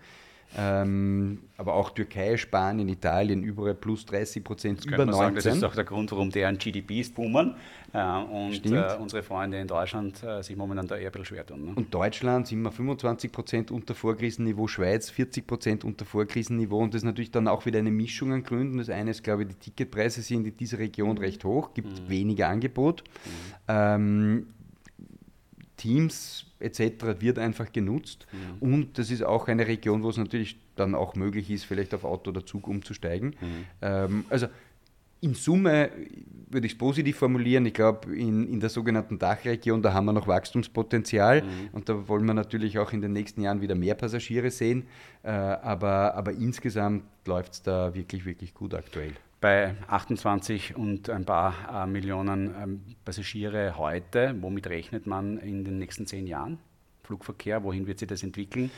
Ähm, 0.58 1.40
aber 1.58 1.74
auch 1.74 1.90
Türkei, 1.90 2.38
Spanien, 2.38 2.88
Italien, 2.88 3.44
überall 3.44 3.76
plus 3.76 4.06
30 4.06 4.44
Prozent 4.44 4.86
über 4.86 5.06
19. 5.06 5.14
Sagen, 5.14 5.36
das 5.36 5.46
ist 5.46 5.64
auch 5.64 5.76
der 5.76 5.84
Grund, 5.84 6.12
warum 6.12 6.30
deren 6.30 6.58
GDPs 6.58 7.10
boomen 7.10 7.56
äh, 7.94 8.00
und 8.00 8.66
äh, 8.66 8.96
unsere 9.00 9.22
Freunde 9.24 9.60
in 9.60 9.68
Deutschland 9.68 10.24
äh, 10.24 10.42
sich 10.42 10.56
momentan 10.56 10.88
da 10.88 10.96
eher 10.96 11.08
ein 11.08 11.12
bisschen 11.12 11.26
schwer 11.26 11.46
tun. 11.46 11.66
Ne? 11.66 11.72
Und 11.76 11.94
Deutschland 11.94 12.48
sind 12.48 12.62
wir 12.62 12.72
25 12.72 13.32
Prozent 13.32 13.72
unter 13.72 13.96
Vorkrisenniveau, 13.96 14.68
Schweiz 14.68 15.10
40 15.10 15.46
Prozent 15.46 15.84
unter 15.84 16.06
Vorkrisenniveau 16.06 16.80
und 16.80 16.94
das 16.94 17.02
ist 17.02 17.06
natürlich 17.06 17.32
dann 17.32 17.48
auch 17.48 17.66
wieder 17.66 17.80
eine 17.80 17.92
Mischung 17.92 18.32
an 18.32 18.44
Gründen. 18.44 18.78
Das 18.78 18.90
eine 18.90 19.12
ist, 19.12 19.24
glaube 19.24 19.44
ich, 19.44 19.50
die 19.50 19.56
Ticketpreise 19.56 20.22
sind 20.22 20.48
in 20.48 20.56
dieser 20.56 20.80
Region 20.80 21.18
recht 21.18 21.44
hoch, 21.44 21.74
gibt 21.74 22.02
mhm. 22.02 22.10
weniger 22.10 22.48
Angebot. 22.48 23.04
Mhm. 23.04 23.30
Ähm, 23.68 24.48
Teams 25.78 26.46
etc. 26.60 27.20
wird 27.20 27.40
einfach 27.40 27.72
genutzt. 27.72 28.28
Mhm. 28.32 28.74
Und 28.74 28.98
das 28.98 29.12
ist 29.12 29.24
auch 29.24 29.48
eine 29.48 29.68
Region, 29.68 30.04
wo 30.04 30.10
es 30.10 30.18
natürlich 30.18 30.58
dann 30.76 30.96
auch 30.96 31.16
möglich 31.16 31.50
ist, 31.52 31.66
vielleicht 31.66 31.94
auf 31.94 32.04
Auto 32.04 32.32
oder 32.32 32.46
Zug 32.46 32.68
umzusteigen. 32.68 33.36
Mhm. 33.42 33.66
Ähm, 33.82 34.26
also 34.30 34.48
in 35.22 35.34
Summe 35.34 35.90
würde 36.50 36.68
ich 36.68 36.74
es 36.74 36.78
positiv 36.78 37.18
formulieren. 37.18 37.66
Ich 37.66 37.74
glaube, 37.74 38.16
in, 38.16 38.48
in 38.48 38.60
der 38.60 38.70
sogenannten 38.70 39.18
Dachregion, 39.18 39.82
da 39.82 39.94
haben 39.94 40.06
wir 40.06 40.14
noch 40.14 40.28
Wachstumspotenzial 40.28 41.42
mhm. 41.42 41.70
und 41.72 41.90
da 41.90 42.08
wollen 42.08 42.26
wir 42.26 42.34
natürlich 42.34 42.78
auch 42.78 42.94
in 42.94 43.02
den 43.02 43.14
nächsten 43.14 43.42
Jahren 43.42 43.62
wieder 43.62 43.76
mehr 43.76 43.96
Passagiere 43.96 44.52
sehen. 44.52 44.86
Äh, 45.24 45.30
aber, 45.30 46.16
aber 46.16 46.32
insgesamt 46.34 47.04
läuft 47.26 47.54
es 47.54 47.62
da 47.64 47.96
wirklich, 47.96 48.26
wirklich 48.26 48.54
gut 48.54 48.74
aktuell 48.74 49.14
bei 49.46 49.76
28 49.90 50.76
und 50.76 51.08
ein 51.08 51.24
paar 51.24 51.84
äh, 51.84 51.86
Millionen 51.86 52.56
ähm, 52.60 52.82
Passagiere 53.06 53.78
heute. 53.78 54.36
Womit 54.40 54.66
rechnet 54.66 55.06
man 55.06 55.38
in 55.38 55.64
den 55.64 55.78
nächsten 55.78 56.08
zehn 56.08 56.26
Jahren? 56.26 56.58
Flugverkehr, 57.04 57.64
wohin 57.64 57.86
wird 57.86 58.00
sich 58.00 58.08
das 58.08 58.24
entwickeln? 58.24 58.72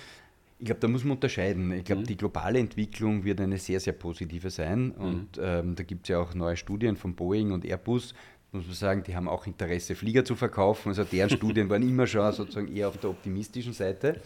Ich 0.59 0.65
glaube, 0.65 0.81
da 0.81 0.89
muss 0.89 1.05
man 1.05 1.13
unterscheiden. 1.15 1.71
Ich 1.71 1.85
glaube, 1.85 2.01
mhm. 2.01 2.07
die 2.07 2.17
globale 2.17 2.59
Entwicklung 2.59 3.23
wird 3.23 3.39
eine 3.39 3.57
sehr, 3.57 3.79
sehr 3.79 3.93
positive 3.93 4.49
sein. 4.49 4.87
Mhm. 4.87 4.93
Und 4.97 5.27
ähm, 5.41 5.75
da 5.75 5.83
gibt 5.83 6.03
es 6.03 6.09
ja 6.09 6.19
auch 6.19 6.33
neue 6.33 6.57
Studien 6.57 6.97
von 6.97 7.15
Boeing 7.15 7.53
und 7.53 7.63
Airbus. 7.63 8.13
Muss 8.51 8.65
man 8.65 8.75
sagen, 8.75 9.03
die 9.03 9.15
haben 9.15 9.29
auch 9.29 9.47
Interesse, 9.47 9.95
Flieger 9.95 10.25
zu 10.25 10.35
verkaufen. 10.35 10.89
Also 10.89 11.05
deren 11.05 11.29
Studien 11.29 11.69
waren 11.69 11.87
immer 11.87 12.07
schon 12.07 12.29
sozusagen 12.33 12.67
eher 12.67 12.89
auf 12.89 12.97
der 12.97 13.11
optimistischen 13.11 13.71
Seite. 13.71 14.19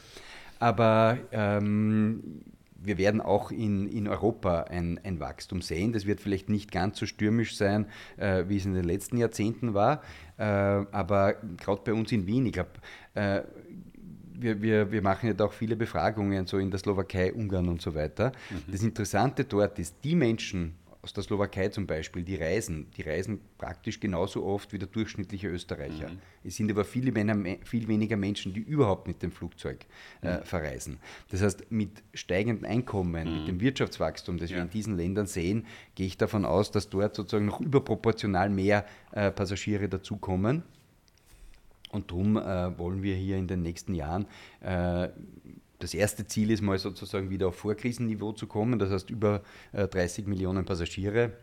Aber 0.58 1.20
ähm, 1.32 2.42
wir 2.84 2.98
werden 2.98 3.22
auch 3.22 3.52
in, 3.52 3.88
in 3.88 4.08
Europa 4.08 4.64
ein, 4.64 5.00
ein 5.04 5.20
Wachstum 5.20 5.62
sehen. 5.62 5.94
Das 5.94 6.06
wird 6.06 6.20
vielleicht 6.20 6.50
nicht 6.50 6.72
ganz 6.72 6.98
so 6.98 7.06
stürmisch 7.06 7.56
sein, 7.56 7.86
äh, 8.18 8.46
wie 8.48 8.58
es 8.58 8.66
in 8.66 8.74
den 8.74 8.86
letzten 8.86 9.18
Jahrzehnten 9.18 9.74
war. 9.74 10.02
Äh, 10.38 10.44
aber 10.44 11.36
gerade 11.58 11.82
bei 11.84 11.94
uns 11.94 12.12
in 12.12 12.26
Wien, 12.26 12.46
ich 12.46 12.54
glaube, 12.54 12.72
äh, 13.14 13.42
wir, 14.34 14.62
wir, 14.62 14.92
wir 14.92 15.02
machen 15.02 15.30
ja 15.30 15.46
auch 15.46 15.54
viele 15.54 15.76
Befragungen 15.76 16.48
so 16.48 16.58
in 16.58 16.72
der 16.72 16.80
Slowakei, 16.80 17.32
Ungarn 17.32 17.70
und 17.70 17.82
so 17.82 17.94
weiter. 17.94 18.32
Mhm. 18.50 18.72
Das 18.72 18.82
Interessante 18.82 19.46
dort 19.46 19.78
ist, 19.78 19.98
die 20.04 20.16
Menschen, 20.16 20.76
aus 21.04 21.14
der 21.14 21.24
Slowakei 21.24 21.70
zum 21.70 21.88
Beispiel, 21.88 22.24
die 22.24 22.36
reisen, 22.36 22.92
die 22.96 23.02
reisen 23.02 23.42
praktisch 23.58 24.00
genauso 24.00 24.46
oft 24.46 24.72
wie 24.72 24.78
der 24.78 24.88
durchschnittliche 24.88 25.48
Österreicher. 25.48 26.10
Mhm. 26.10 26.20
Es 26.44 26.56
sind 26.56 26.70
aber 26.70 26.86
viele, 26.86 27.12
viel 27.64 27.88
weniger 27.88 28.18
Menschen, 28.18 28.54
die 28.54 28.60
überhaupt 28.60 29.08
mit 29.08 29.24
dem 29.24 29.32
Flugzeug 29.32 29.86
äh, 30.22 30.38
mhm. 30.38 30.44
verreisen. 30.44 31.00
Das 31.30 31.42
heißt, 31.42 31.72
mit 31.72 32.04
steigenden 32.14 32.66
Einkommen, 32.66 33.28
mhm. 33.28 33.38
mit 33.40 33.48
dem 33.48 33.60
Wirtschaftswachstum, 33.62 34.38
das 34.38 34.52
ja. 34.52 34.58
wir 34.58 34.64
in 34.64 34.70
diesen 34.70 34.96
Ländern 34.96 35.26
sehen, 35.26 35.66
gehe 35.96 36.06
ich 36.06 36.18
davon 36.18 36.46
aus, 36.46 36.72
dass 36.72 36.90
dort 36.90 37.16
sozusagen 37.16 37.46
noch 37.46 37.62
überproportional 37.62 38.50
mehr 38.50 38.86
äh, 39.12 39.32
Passagiere 39.32 39.90
dazukommen. 39.90 40.64
Und 41.92 42.12
darum 42.12 42.38
äh, 42.38 42.78
wollen 42.78 43.04
wir 43.04 43.16
hier 43.16 43.38
in 43.38 43.48
den 43.48 43.64
nächsten 43.64 43.94
Jahren 43.94 44.26
äh, 44.62 45.10
das 45.82 45.94
erste 45.94 46.26
Ziel 46.26 46.52
ist 46.52 46.62
mal 46.62 46.78
sozusagen 46.78 47.30
wieder 47.30 47.48
auf 47.48 47.56
Vorkrisenniveau 47.56 48.34
zu 48.34 48.48
kommen, 48.48 48.80
das 48.80 48.92
heißt 48.92 49.10
über 49.10 49.42
30 49.74 50.26
äh, 50.26 50.30
Millionen 50.30 50.66
Passagiere. 50.66 51.34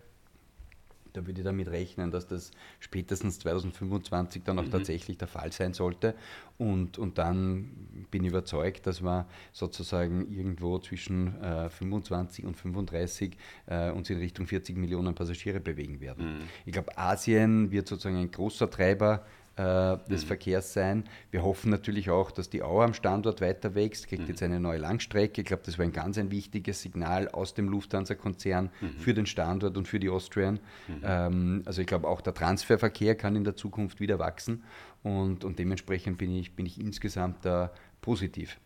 Da 1.15 1.27
würde 1.27 1.41
ich 1.41 1.45
damit 1.45 1.69
rechnen, 1.69 2.11
dass 2.11 2.27
das 2.27 2.51
spätestens 2.81 3.39
2025 3.41 4.43
dann 4.45 4.59
auch 4.59 4.65
mhm. 4.65 4.71
tatsächlich 4.71 5.19
der 5.19 5.27
Fall 5.27 5.51
sein 5.53 5.73
sollte. 5.73 6.15
Und, 6.59 6.99
und 6.99 7.19
dann 7.19 7.71
bin 8.11 8.25
ich 8.25 8.31
überzeugt, 8.31 8.87
dass 8.87 9.03
wir 9.03 9.27
sozusagen 9.53 10.31
irgendwo 10.31 10.79
zwischen 10.79 11.41
äh, 11.43 11.71
25 11.71 12.45
und 12.45 12.57
35 12.57 13.37
äh, 13.67 13.91
uns 13.91 14.11
in 14.11 14.19
Richtung 14.19 14.47
40 14.47 14.77
Millionen 14.77 15.15
Passagiere 15.15 15.61
bewegen 15.61 16.01
werden. 16.01 16.39
Mhm. 16.39 16.41
Ich 16.67 16.73
glaube, 16.73 16.97
Asien 16.97 17.71
wird 17.73 17.89
sozusagen 17.89 18.17
ein 18.17 18.31
großer 18.31 18.71
Treiber 18.71 19.25
des 19.59 20.23
mhm. 20.23 20.27
Verkehrs 20.27 20.73
sein. 20.73 21.05
Wir 21.31 21.43
hoffen 21.43 21.71
natürlich 21.71 22.11
auch, 22.11 22.31
dass 22.31 22.49
die 22.49 22.63
Auer 22.63 22.85
am 22.85 22.95
Standort 22.95 23.41
weiter 23.41 23.75
wächst, 23.75 24.07
kriegt 24.07 24.23
mhm. 24.23 24.29
jetzt 24.29 24.43
eine 24.43 24.61
neue 24.61 24.79
Langstrecke. 24.79 25.41
Ich 25.41 25.47
glaube, 25.47 25.65
das 25.67 25.79
war 25.79 25.85
ein 25.85 25.93
ganz 25.93 26.17
ein 26.17 26.31
wichtiges 26.31 26.81
Signal 26.83 27.29
aus 27.29 27.55
dem 27.55 27.69
Lufthansa-Konzern 27.69 28.71
mhm. 28.81 28.91
für 28.99 29.15
den 29.15 29.27
Standort 29.27 29.77
und 29.77 29.89
für 29.89 29.99
die 29.99 30.11
Austrian. 30.11 30.61
Mhm. 30.87 31.01
Ähm, 31.03 31.63
also 31.65 31.81
ich 31.81 31.87
glaube, 31.89 32.07
auch 32.07 32.21
der 32.21 32.35
Transferverkehr 32.35 33.17
kann 33.17 33.35
in 33.35 33.45
der 33.45 33.57
Zukunft 33.57 34.01
wieder 34.01 34.19
wachsen 34.19 34.63
und, 35.03 35.45
und 35.45 35.59
dementsprechend 35.59 36.19
bin 36.19 36.35
ich, 36.35 36.55
bin 36.55 36.67
ich 36.67 36.81
insgesamt 36.81 37.45
da 37.45 37.73
positiv. 38.01 38.59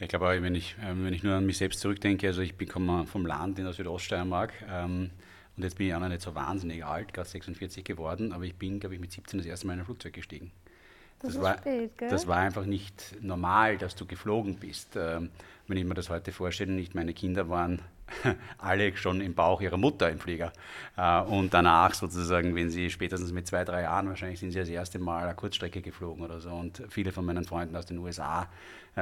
Ich 0.00 0.08
glaube, 0.08 0.42
wenn 0.42 0.54
ich, 0.54 0.76
ähm, 0.82 1.04
wenn 1.04 1.12
ich 1.12 1.22
nur 1.22 1.34
an 1.34 1.46
mich 1.46 1.58
selbst 1.58 1.80
zurückdenke, 1.80 2.26
also 2.26 2.40
ich 2.40 2.56
komme 2.68 3.06
vom 3.06 3.26
Land 3.26 3.58
in 3.58 3.64
der 3.64 3.74
Südoststeiermark, 3.74 4.52
ähm, 4.68 5.10
und 5.60 5.64
jetzt 5.64 5.76
bin 5.76 5.88
ich 5.88 5.94
auch 5.94 6.00
noch 6.00 6.08
nicht 6.08 6.22
so 6.22 6.34
wahnsinnig 6.34 6.82
alt, 6.86 7.12
gerade 7.12 7.28
46 7.28 7.84
geworden, 7.84 8.32
aber 8.32 8.44
ich 8.44 8.54
bin, 8.54 8.80
glaube 8.80 8.94
ich, 8.94 9.00
mit 9.00 9.12
17 9.12 9.40
das 9.40 9.46
erste 9.46 9.66
Mal 9.66 9.74
in 9.74 9.80
ein 9.80 9.84
Flugzeug 9.84 10.14
gestiegen. 10.14 10.52
Das, 11.18 11.34
das 11.34 11.42
war, 11.42 11.58
spät, 11.58 11.90
das 11.98 12.26
war 12.26 12.38
einfach 12.38 12.64
nicht 12.64 13.16
normal, 13.20 13.76
dass 13.76 13.94
du 13.94 14.06
geflogen 14.06 14.54
bist. 14.54 14.96
Ähm, 14.96 15.28
wenn 15.66 15.76
ich 15.76 15.84
mir 15.84 15.92
das 15.92 16.08
heute 16.08 16.32
vorstelle, 16.32 16.72
nicht 16.72 16.94
meine 16.94 17.12
Kinder 17.12 17.50
waren 17.50 17.82
alle 18.58 18.96
schon 18.96 19.20
im 19.20 19.34
Bauch 19.34 19.60
ihrer 19.60 19.76
Mutter 19.76 20.08
im 20.08 20.18
Flieger. 20.18 20.50
Äh, 20.96 21.20
und 21.20 21.52
danach 21.52 21.92
sozusagen, 21.92 22.54
wenn 22.54 22.70
sie 22.70 22.88
spätestens 22.88 23.30
mit 23.30 23.46
zwei, 23.46 23.66
drei 23.66 23.82
Jahren, 23.82 24.08
wahrscheinlich 24.08 24.40
sind 24.40 24.52
sie 24.52 24.60
das 24.60 24.70
erste 24.70 24.98
Mal 24.98 25.24
eine 25.24 25.34
Kurzstrecke 25.34 25.82
geflogen 25.82 26.24
oder 26.24 26.40
so. 26.40 26.48
Und 26.48 26.82
viele 26.88 27.12
von 27.12 27.26
meinen 27.26 27.44
Freunden 27.44 27.76
aus 27.76 27.84
den 27.84 27.98
USA 27.98 28.48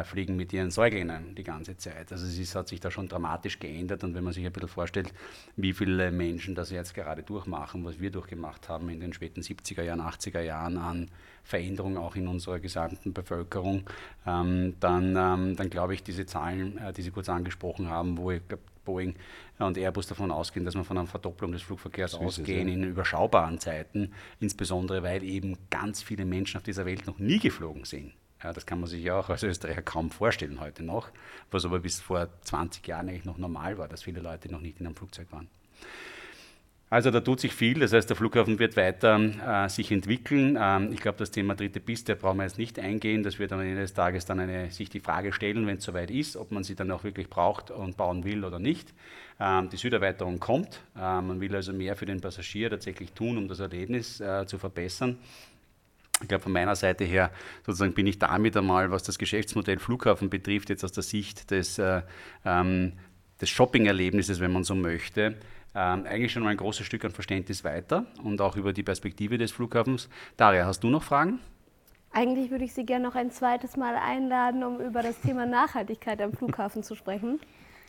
fliegen 0.05 0.37
mit 0.37 0.53
ihren 0.53 0.71
Säuglingen 0.71 1.35
die 1.35 1.45
ganze 1.45 1.77
Zeit. 1.77 2.13
Also 2.13 2.27
es 2.27 2.39
ist, 2.39 2.55
hat 2.55 2.69
sich 2.69 2.81
da 2.81 2.91
schon 2.91 3.09
dramatisch 3.09 3.59
geändert. 3.59 4.05
Und 4.05 4.15
wenn 4.15 4.25
man 4.25 4.33
sich 4.33 4.45
ein 4.45 4.53
bisschen 4.53 4.69
vorstellt, 4.69 5.13
wie 5.57 5.73
viele 5.73 6.11
Menschen 6.11 6.55
das 6.55 6.71
jetzt 6.71 6.95
gerade 6.95 7.23
durchmachen, 7.23 7.85
was 7.85 7.99
wir 8.01 8.11
durchgemacht 8.11 8.69
haben 8.69 8.89
in 8.91 9.01
den 9.01 9.13
späten 9.13 9.41
70er 9.41 9.83
Jahren, 9.83 10.01
80er 10.01 10.41
Jahren 10.41 10.77
an 10.77 11.11
Veränderung 11.43 11.97
auch 11.97 12.15
in 12.17 12.29
unserer 12.29 12.61
gesamten 12.61 13.13
Bevölkerung, 13.13 13.85
ähm, 14.27 14.75
dann, 14.81 15.17
ähm, 15.17 15.57
dann 15.57 15.71
glaube 15.71 15.95
ich, 15.95 16.03
diese 16.03 16.27
Zahlen, 16.27 16.77
äh, 16.79 16.93
die 16.93 17.03
Sie 17.03 17.11
kurz 17.11 17.29
angesprochen 17.29 17.89
haben, 17.89 18.19
wo 18.19 18.31
ich 18.31 18.47
glaube, 18.47 18.63
Boeing 18.85 19.15
und 19.59 19.77
Airbus 19.77 20.07
davon 20.07 20.31
ausgehen, 20.31 20.65
dass 20.65 20.75
wir 20.75 20.85
von 20.85 20.97
einer 20.97 21.07
Verdopplung 21.07 21.53
des 21.53 21.63
Flugverkehrs 21.63 22.13
so 22.13 22.19
ausgehen 22.19 22.69
es, 22.69 22.75
ja. 22.75 22.81
in 22.81 22.85
überschaubaren 22.85 23.59
Zeiten, 23.59 24.13
insbesondere 24.41 25.03
weil 25.03 25.23
eben 25.23 25.59
ganz 25.69 26.03
viele 26.03 26.25
Menschen 26.25 26.57
auf 26.57 26.63
dieser 26.63 26.87
Welt 26.87 27.07
noch 27.07 27.19
nie 27.19 27.39
geflogen 27.39 27.85
sind. 27.85 28.13
Ja, 28.43 28.53
das 28.53 28.67
kann 28.67 28.81
man 28.81 28.89
sich 28.89 29.03
ja 29.03 29.19
auch 29.19 29.29
als 29.31 29.43
Österreicher 29.43 29.83
kaum 29.83 30.11
vorstellen 30.11 30.61
heute 30.61 30.85
noch, 30.85 31.09
was 31.51 31.65
aber 31.65 31.81
bis 31.81 32.01
vor 32.01 32.29
20 32.43 32.87
Jahren 32.87 33.09
eigentlich 33.09 33.25
noch 33.25 33.39
normal 33.39 33.79
war, 33.79 33.89
dass 33.89 34.05
viele 34.05 34.21
Leute 34.21 34.51
noch 34.51 34.61
nicht 34.61 34.79
in 34.79 34.87
einem 34.87 34.95
Flugzeug 34.95 35.27
waren. 35.33 35.49
Also 36.91 37.11
da 37.11 37.21
tut 37.21 37.39
sich 37.41 37.53
viel, 37.53 37.81
das 37.81 37.93
heißt, 37.93 38.09
der 38.09 38.17
Flughafen 38.17 38.59
wird 38.59 38.75
weiter 38.77 39.21
äh, 39.21 39.69
sich 39.69 39.93
entwickeln. 39.93 40.57
Ähm, 40.59 40.91
ich 40.91 41.01
glaube, 41.01 41.19
das 41.19 41.31
Thema 41.31 41.55
dritte 41.55 41.81
Piste 41.81 42.17
brauchen 42.17 42.39
wir 42.39 42.45
jetzt 42.45 42.57
nicht 42.57 42.79
eingehen. 42.79 43.23
Das 43.23 43.39
wird 43.39 43.53
am 43.53 43.61
Ende 43.61 43.83
des 43.83 43.93
Tages 43.93 44.25
dann 44.25 44.41
eine, 44.41 44.71
sich 44.71 44.89
die 44.89 45.01
Frage 45.01 45.35
stellen, 45.35 45.67
wenn 45.67 45.77
es 45.77 45.85
soweit 45.85 46.11
ist, 46.11 46.39
ob 46.39 46.51
man 46.51 46.65
sie 46.65 46.77
dann 46.77 46.91
auch 46.91 47.05
wirklich 47.05 47.29
braucht 47.29 47.71
und 47.71 47.99
bauen 47.99 48.25
will 48.25 48.43
oder 48.43 48.59
nicht. 48.59 48.95
Ähm, 49.39 49.69
die 49.69 49.77
Süderweiterung 49.77 50.41
kommt. 50.41 50.81
Ähm, 50.97 51.27
man 51.27 51.41
will 51.41 51.55
also 51.55 51.75
mehr 51.75 51.95
für 51.95 52.07
den 52.07 52.23
Passagier 52.23 52.71
tatsächlich 52.71 53.13
tun, 53.13 53.37
um 53.37 53.49
das 53.49 53.61
Erlebnis 53.61 54.21
äh, 54.21 54.47
zu 54.47 54.57
verbessern. 54.57 55.19
Ich 56.21 56.29
glaube, 56.29 56.43
von 56.43 56.53
meiner 56.53 56.75
Seite 56.75 57.05
her 57.05 57.31
sozusagen 57.65 57.95
bin 57.95 58.07
ich 58.07 58.19
damit 58.19 58.57
einmal, 58.57 58.91
was 58.91 59.05
das 59.05 59.19
Geschäftsmodell 59.19 59.79
Flughafen 59.79 60.31
betrifft, 60.31 60.69
jetzt 60.69 60.85
aus 60.85 60.93
der 60.93 61.05
Sicht 61.05 61.51
des, 61.51 61.79
äh, 61.79 62.03
ähm, 62.45 62.95
des 63.41 63.49
Shopping-Erlebnisses, 63.51 64.41
wenn 64.41 64.53
man 64.53 64.65
so 64.65 64.75
möchte, 64.75 65.37
ähm, 65.75 66.07
eigentlich 66.07 66.33
schon 66.33 66.43
mal 66.43 66.51
ein 66.51 66.57
großes 66.57 66.85
Stück 66.85 67.05
an 67.05 67.13
Verständnis 67.13 67.63
weiter 67.63 68.07
und 68.25 68.41
auch 68.41 68.57
über 68.57 68.73
die 68.73 68.83
Perspektive 68.83 69.39
des 69.39 69.53
Flughafens. 69.53 70.09
Daria, 70.37 70.67
hast 70.67 70.83
du 70.83 70.91
noch 70.91 71.05
Fragen? 71.05 71.39
Eigentlich 72.11 72.51
würde 72.51 72.65
ich 72.65 72.73
Sie 72.73 72.85
gerne 72.85 73.07
noch 73.07 73.15
ein 73.15 73.31
zweites 73.31 73.77
Mal 73.77 73.95
einladen, 73.95 74.65
um 74.65 74.81
über 74.81 75.03
das 75.03 75.21
Thema 75.21 75.47
Nachhaltigkeit 75.47 76.21
am 76.21 76.33
Flughafen 76.33 76.83
zu 76.83 76.97
sprechen. 76.97 77.39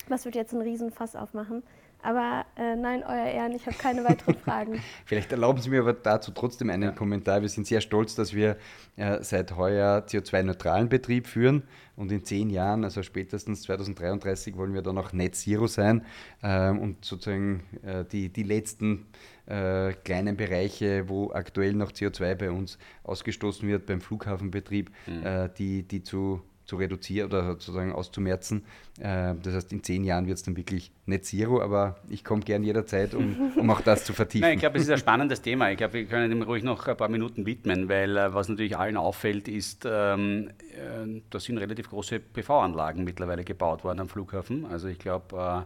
Das 0.07 0.25
wird 0.25 0.35
jetzt 0.35 0.53
einen 0.53 0.61
Riesenfass 0.61 1.15
aufmachen. 1.15 1.63
Aber 2.01 2.45
äh, 2.55 2.75
nein, 2.75 3.03
Euer 3.03 3.25
Ehren, 3.25 3.53
ich 3.53 3.65
habe 3.65 3.75
keine 3.75 4.03
weiteren 4.03 4.35
Fragen. 4.45 4.81
Vielleicht 5.05 5.31
erlauben 5.31 5.61
Sie 5.61 5.69
mir 5.69 5.81
aber 5.81 5.93
dazu 5.93 6.31
trotzdem 6.31 6.69
einen 6.69 6.83
ja. 6.83 6.91
Kommentar. 6.91 7.41
Wir 7.41 7.49
sind 7.49 7.67
sehr 7.67 7.81
stolz, 7.81 8.15
dass 8.15 8.33
wir 8.33 8.57
äh, 8.95 9.21
seit 9.21 9.57
heuer 9.57 10.05
CO2-neutralen 10.07 10.87
Betrieb 10.87 11.27
führen 11.27 11.63
und 11.97 12.11
in 12.13 12.23
zehn 12.23 12.49
Jahren, 12.49 12.85
also 12.85 13.03
spätestens 13.03 13.63
2033, 13.63 14.55
wollen 14.55 14.73
wir 14.73 14.81
dann 14.81 14.97
auch 14.97 15.11
Net 15.11 15.35
Zero 15.35 15.67
sein 15.67 16.05
äh, 16.41 16.69
und 16.69 17.03
sozusagen 17.03 17.63
äh, 17.83 18.05
die, 18.05 18.29
die 18.29 18.43
letzten 18.43 19.07
äh, 19.45 19.91
kleinen 19.91 20.37
Bereiche, 20.37 21.09
wo 21.09 21.31
aktuell 21.31 21.73
noch 21.73 21.91
CO2 21.91 22.35
bei 22.35 22.51
uns 22.51 22.77
ausgestoßen 23.03 23.67
wird 23.67 23.85
beim 23.85 23.99
Flughafenbetrieb, 23.99 24.89
mhm. 25.07 25.25
Äh, 25.25 25.49
die, 25.57 25.83
die 25.83 26.01
zu 26.01 26.41
zu 26.69 26.75
reduzieren 26.77 27.27
oder 27.29 27.43
sozusagen 27.45 27.91
auszumerzen. 27.91 28.63
Äh, 28.99 29.33
das 29.41 29.55
heißt, 29.55 29.73
in 29.73 29.83
zehn 29.83 30.03
Jahren 30.03 30.27
wird 30.27 30.37
es 30.37 30.43
dann 30.43 30.55
wirklich 30.55 30.91
Net 31.05 31.25
Zero, 31.25 31.61
aber 31.61 31.97
ich 32.09 32.23
komme 32.23 32.41
gern 32.41 32.63
jederzeit, 32.63 33.15
um, 33.15 33.51
um 33.57 33.69
auch 33.71 33.81
das 33.81 34.05
zu 34.05 34.13
vertiefen. 34.13 34.47
Nein, 34.47 34.53
ich 34.53 34.59
glaube, 34.59 34.77
es 34.77 34.83
ist 34.83 34.91
ein 34.91 34.99
spannendes 34.99 35.41
Thema. 35.41 35.71
Ich 35.71 35.77
glaube, 35.77 35.93
wir 35.93 36.05
können 36.05 36.29
dem 36.29 36.43
ruhig 36.43 36.63
noch 36.63 36.87
ein 36.87 36.95
paar 36.95 37.09
Minuten 37.09 37.45
widmen, 37.45 37.89
weil 37.89 38.15
äh, 38.15 38.33
was 38.33 38.47
natürlich 38.49 38.77
allen 38.77 38.97
auffällt, 38.97 39.47
ist, 39.47 39.85
ähm, 39.89 40.51
äh, 40.71 41.21
da 41.29 41.39
sind 41.39 41.57
relativ 41.57 41.89
große 41.89 42.19
PV-Anlagen 42.19 43.03
mittlerweile 43.03 43.43
gebaut 43.43 43.83
worden 43.83 43.99
am 43.99 44.09
Flughafen. 44.09 44.65
Also 44.65 44.87
ich 44.87 44.99
glaube, 44.99 45.65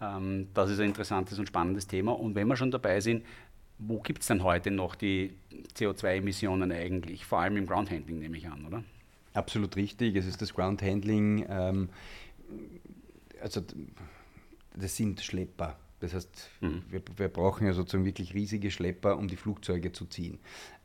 äh, 0.00 0.04
ähm, 0.04 0.48
das 0.52 0.70
ist 0.70 0.80
ein 0.80 0.86
interessantes 0.86 1.38
und 1.38 1.46
spannendes 1.46 1.86
Thema. 1.86 2.12
Und 2.12 2.34
wenn 2.34 2.48
wir 2.48 2.56
schon 2.56 2.72
dabei 2.72 3.00
sind, 3.00 3.24
wo 3.78 4.00
gibt 4.00 4.22
es 4.22 4.26
denn 4.26 4.42
heute 4.42 4.72
noch 4.72 4.96
die 4.96 5.32
CO2-Emissionen 5.76 6.72
eigentlich? 6.72 7.24
Vor 7.24 7.38
allem 7.38 7.56
im 7.56 7.66
Groundhandling 7.66 8.18
nehme 8.18 8.36
ich 8.36 8.48
an, 8.48 8.66
oder? 8.66 8.82
Absolut 9.32 9.76
richtig. 9.76 10.16
Es 10.16 10.26
ist 10.26 10.42
das 10.42 10.54
Ground 10.54 10.82
Handling. 10.82 11.46
Ähm, 11.48 11.88
also 13.40 13.62
das 14.74 14.96
sind 14.96 15.20
Schlepper. 15.20 15.78
Das 16.00 16.14
heißt, 16.14 16.50
mhm. 16.62 16.82
wir, 16.88 17.02
wir, 17.16 17.28
brauchen 17.28 17.66
ja 17.66 17.74
sozusagen 17.74 18.06
wirklich 18.06 18.32
riesige 18.32 18.70
Schlepper, 18.70 19.18
um 19.18 19.28
die 19.28 19.36
Flugzeuge 19.36 19.92
zu 19.92 20.06
ziehen. 20.06 20.38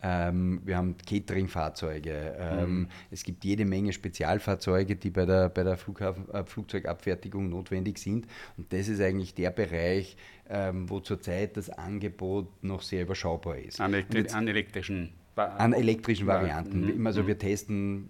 Ähm, 0.04 0.62
wir 0.66 0.76
haben 0.76 0.98
Catering-Fahrzeuge. 0.98 2.36
Ähm, 2.38 2.80
mhm. 2.80 2.88
Es 3.12 3.24
gibt 3.24 3.46
jede 3.46 3.64
Menge 3.64 3.94
Spezialfahrzeuge, 3.94 4.98
die 4.98 5.10
bei 5.10 5.26
der, 5.26 5.48
bei 5.48 5.64
der 5.64 5.78
Flughafen, 5.78 6.30
äh, 6.32 6.44
Flugzeugabfertigung 6.44 7.50
notwendig 7.50 7.98
sind. 7.98 8.28
Und 8.58 8.74
das 8.74 8.90
ist 8.90 9.00
eigentlich 9.00 9.34
der 9.34 9.52
Bereich, 9.52 10.18
ähm, 10.50 10.90
wo 10.90 11.00
zurzeit 11.00 11.56
das 11.56 11.70
Angebot 11.70 12.62
noch 12.62 12.82
sehr 12.82 13.04
überschaubar 13.04 13.58
ist. 13.58 13.80
An, 13.80 13.96
an 13.96 14.48
elektrischen 14.50 15.14
an 15.36 15.74
elektrischen 15.74 16.28
Varianten. 16.28 17.00
Mhm. 17.00 17.08
Also 17.08 17.24
mhm. 17.24 17.28
wir 17.28 17.38
testen 17.38 18.10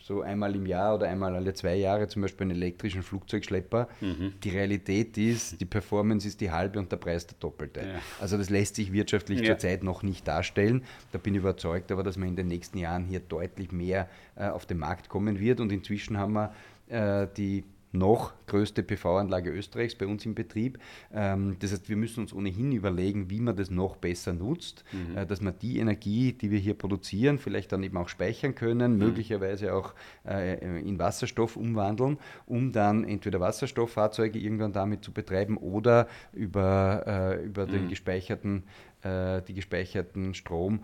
so 0.00 0.20
einmal 0.20 0.54
im 0.54 0.66
Jahr 0.66 0.94
oder 0.96 1.08
einmal 1.08 1.34
alle 1.34 1.54
zwei 1.54 1.76
Jahre 1.76 2.08
zum 2.08 2.22
Beispiel 2.22 2.44
einen 2.44 2.56
elektrischen 2.56 3.02
Flugzeugschlepper. 3.02 3.88
Mhm. 4.02 4.34
Die 4.42 4.50
Realität 4.50 5.16
ist, 5.16 5.60
die 5.60 5.64
Performance 5.64 6.28
ist 6.28 6.42
die 6.42 6.50
halbe 6.50 6.78
und 6.78 6.92
der 6.92 6.98
Preis 6.98 7.26
der 7.26 7.36
doppelte. 7.40 7.80
Ja. 7.80 7.86
Also 8.20 8.36
das 8.36 8.50
lässt 8.50 8.76
sich 8.76 8.92
wirtschaftlich 8.92 9.40
ja. 9.40 9.46
zurzeit 9.46 9.82
noch 9.82 10.02
nicht 10.02 10.28
darstellen. 10.28 10.84
Da 11.12 11.18
bin 11.18 11.34
ich 11.34 11.40
überzeugt 11.40 11.90
aber, 11.90 12.02
dass 12.02 12.18
man 12.18 12.28
in 12.28 12.36
den 12.36 12.48
nächsten 12.48 12.76
Jahren 12.78 13.04
hier 13.04 13.20
deutlich 13.20 13.72
mehr 13.72 14.08
äh, 14.36 14.48
auf 14.48 14.66
den 14.66 14.78
Markt 14.78 15.08
kommen 15.08 15.40
wird 15.40 15.60
und 15.60 15.72
inzwischen 15.72 16.18
haben 16.18 16.34
wir 16.34 16.52
äh, 16.88 17.26
die 17.36 17.64
noch 17.94 18.32
größte 18.46 18.82
PV-Anlage 18.82 19.50
Österreichs 19.50 19.94
bei 19.94 20.06
uns 20.06 20.26
im 20.26 20.34
Betrieb. 20.34 20.78
Ähm, 21.12 21.56
das 21.60 21.72
heißt, 21.72 21.88
wir 21.88 21.96
müssen 21.96 22.20
uns 22.20 22.32
ohnehin 22.32 22.72
überlegen, 22.72 23.30
wie 23.30 23.40
man 23.40 23.56
das 23.56 23.70
noch 23.70 23.96
besser 23.96 24.32
nutzt, 24.32 24.84
mhm. 24.92 25.16
Äh, 25.16 25.26
dass 25.26 25.40
man 25.40 25.54
die 25.60 25.78
Energie, 25.78 26.32
die 26.32 26.50
wir 26.50 26.58
hier 26.58 26.74
produzieren, 26.74 27.38
vielleicht 27.38 27.72
dann 27.72 27.82
eben 27.82 27.96
auch 27.96 28.08
speichern 28.08 28.54
können, 28.54 28.92
mhm. 28.92 28.98
möglicherweise 28.98 29.74
auch 29.74 29.94
äh, 30.26 30.80
in 30.80 30.98
Wasserstoff 30.98 31.56
umwandeln, 31.56 32.18
um 32.46 32.72
dann 32.72 33.04
entweder 33.04 33.40
Wasserstofffahrzeuge 33.40 34.38
irgendwann 34.38 34.72
damit 34.72 35.04
zu 35.04 35.12
betreiben 35.12 35.56
oder 35.56 36.08
über, 36.32 37.04
äh, 37.06 37.44
über 37.44 37.66
mhm. 37.66 37.70
den 37.70 37.88
gespeicherten 37.88 38.64
die 39.06 39.52
gespeicherten 39.52 40.32
Strom 40.32 40.80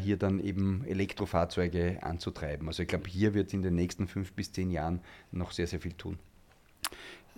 hier 0.00 0.16
dann 0.16 0.40
eben 0.40 0.86
Elektrofahrzeuge 0.86 1.98
anzutreiben. 2.00 2.66
Also 2.66 2.82
ich 2.82 2.88
glaube, 2.88 3.10
hier 3.10 3.34
wird 3.34 3.48
es 3.48 3.52
in 3.52 3.60
den 3.60 3.74
nächsten 3.74 4.08
fünf 4.08 4.32
bis 4.32 4.52
zehn 4.52 4.70
Jahren 4.70 5.00
noch 5.32 5.52
sehr, 5.52 5.66
sehr 5.66 5.78
viel 5.78 5.92
tun. 5.92 6.18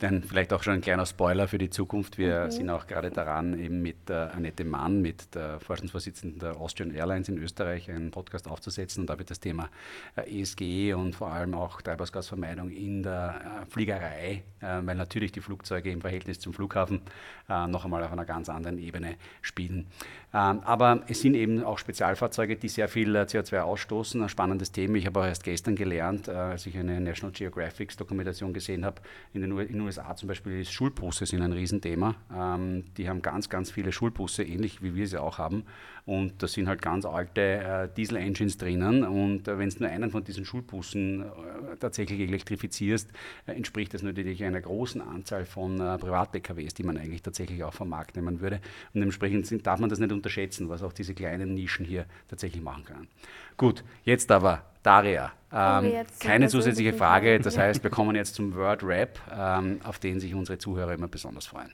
Dann 0.00 0.22
vielleicht 0.22 0.54
auch 0.54 0.62
schon 0.62 0.72
ein 0.72 0.80
kleiner 0.80 1.04
Spoiler 1.04 1.46
für 1.46 1.58
die 1.58 1.68
Zukunft. 1.68 2.16
Wir 2.16 2.46
mhm. 2.46 2.50
sind 2.50 2.70
auch 2.70 2.86
gerade 2.86 3.10
daran, 3.10 3.58
eben 3.58 3.82
mit 3.82 4.08
äh, 4.08 4.14
Annette 4.14 4.64
Mann, 4.64 5.02
mit 5.02 5.34
der 5.34 5.60
Vorstandsvorsitzenden 5.60 6.38
der 6.38 6.56
Austrian 6.56 6.94
Airlines 6.94 7.28
in 7.28 7.36
Österreich, 7.36 7.90
einen 7.90 8.10
Podcast 8.10 8.48
aufzusetzen. 8.48 9.02
Und 9.02 9.10
da 9.10 9.18
wird 9.18 9.30
das 9.30 9.40
Thema 9.40 9.68
äh, 10.16 10.40
ESG 10.40 10.94
und 10.94 11.14
vor 11.14 11.30
allem 11.30 11.52
auch 11.52 11.82
Treibhausgasvermeidung 11.82 12.70
in 12.70 13.02
der 13.02 13.62
äh, 13.62 13.70
Fliegerei, 13.70 14.42
äh, 14.60 14.80
weil 14.82 14.96
natürlich 14.96 15.32
die 15.32 15.42
Flugzeuge 15.42 15.90
im 15.90 16.00
Verhältnis 16.00 16.40
zum 16.40 16.54
Flughafen 16.54 17.02
äh, 17.50 17.66
noch 17.66 17.84
einmal 17.84 18.02
auf 18.02 18.12
einer 18.12 18.24
ganz 18.24 18.48
anderen 18.48 18.78
Ebene 18.78 19.16
spielen. 19.42 19.86
Ähm, 20.32 20.60
aber 20.64 21.02
es 21.08 21.20
sind 21.20 21.34
eben 21.34 21.62
auch 21.62 21.76
Spezialfahrzeuge, 21.76 22.56
die 22.56 22.68
sehr 22.70 22.88
viel 22.88 23.14
äh, 23.16 23.20
CO2 23.20 23.60
ausstoßen. 23.60 24.22
Ein 24.22 24.30
spannendes 24.30 24.72
Thema. 24.72 24.96
Ich 24.96 25.04
habe 25.04 25.20
auch 25.20 25.26
erst 25.26 25.44
gestern 25.44 25.76
gelernt, 25.76 26.30
als 26.30 26.64
ich 26.64 26.78
eine 26.78 27.02
National 27.02 27.32
Geographic 27.32 27.94
Dokumentation 27.98 28.54
gesehen 28.54 28.86
habe, 28.86 29.02
in 29.34 29.42
den 29.42 29.52
USA 29.52 29.89
zum 29.92 30.28
Beispiel 30.28 30.60
ist 30.60 30.72
Schulbusse 30.72 31.26
sind 31.26 31.42
ein 31.42 31.52
Riesenthema. 31.52 32.14
Ähm, 32.34 32.84
die 32.96 33.08
haben 33.08 33.22
ganz, 33.22 33.48
ganz 33.48 33.70
viele 33.70 33.92
Schulbusse, 33.92 34.42
ähnlich 34.42 34.82
wie 34.82 34.94
wir 34.94 35.06
sie 35.06 35.20
auch 35.20 35.38
haben. 35.38 35.64
Und 36.06 36.42
da 36.42 36.48
sind 36.48 36.68
halt 36.68 36.82
ganz 36.82 37.04
alte 37.04 37.40
äh, 37.40 37.88
Diesel-Engines 37.96 38.58
drinnen. 38.58 39.04
Und 39.04 39.48
äh, 39.48 39.58
wenn 39.58 39.68
du 39.68 39.80
nur 39.80 39.88
einen 39.88 40.10
von 40.10 40.24
diesen 40.24 40.44
Schulbussen 40.44 41.22
äh, 41.22 41.76
tatsächlich 41.78 42.20
elektrifizierst, 42.20 43.10
äh, 43.46 43.52
entspricht 43.52 43.94
das 43.94 44.02
natürlich 44.02 44.42
einer 44.44 44.60
großen 44.60 45.00
Anzahl 45.00 45.44
von 45.44 45.80
äh, 45.80 45.98
Privat-PKWs, 45.98 46.74
die 46.74 46.82
man 46.82 46.96
eigentlich 46.96 47.22
tatsächlich 47.22 47.62
auch 47.64 47.74
vom 47.74 47.88
Markt 47.88 48.16
nehmen 48.16 48.40
würde. 48.40 48.56
Und 48.94 49.00
dementsprechend 49.00 49.46
sind, 49.46 49.66
darf 49.66 49.80
man 49.80 49.90
das 49.90 49.98
nicht 49.98 50.12
unterschätzen, 50.12 50.68
was 50.68 50.82
auch 50.82 50.92
diese 50.92 51.14
kleinen 51.14 51.54
Nischen 51.54 51.84
hier 51.84 52.06
tatsächlich 52.28 52.62
machen 52.62 52.84
können. 52.84 53.08
Gut, 53.56 53.84
jetzt 54.04 54.30
aber 54.30 54.69
Daria. 54.82 55.32
Ähm, 55.52 56.06
keine 56.20 56.48
zusätzliche 56.48 56.92
Frage, 56.92 57.40
das 57.40 57.58
heißt, 57.58 57.82
wir 57.82 57.90
kommen 57.90 58.14
jetzt 58.14 58.34
zum 58.34 58.54
Word 58.54 58.82
Rap, 58.84 59.18
ähm, 59.32 59.80
auf 59.84 59.98
den 59.98 60.20
sich 60.20 60.34
unsere 60.34 60.58
Zuhörer 60.58 60.94
immer 60.94 61.08
besonders 61.08 61.46
freuen. 61.46 61.72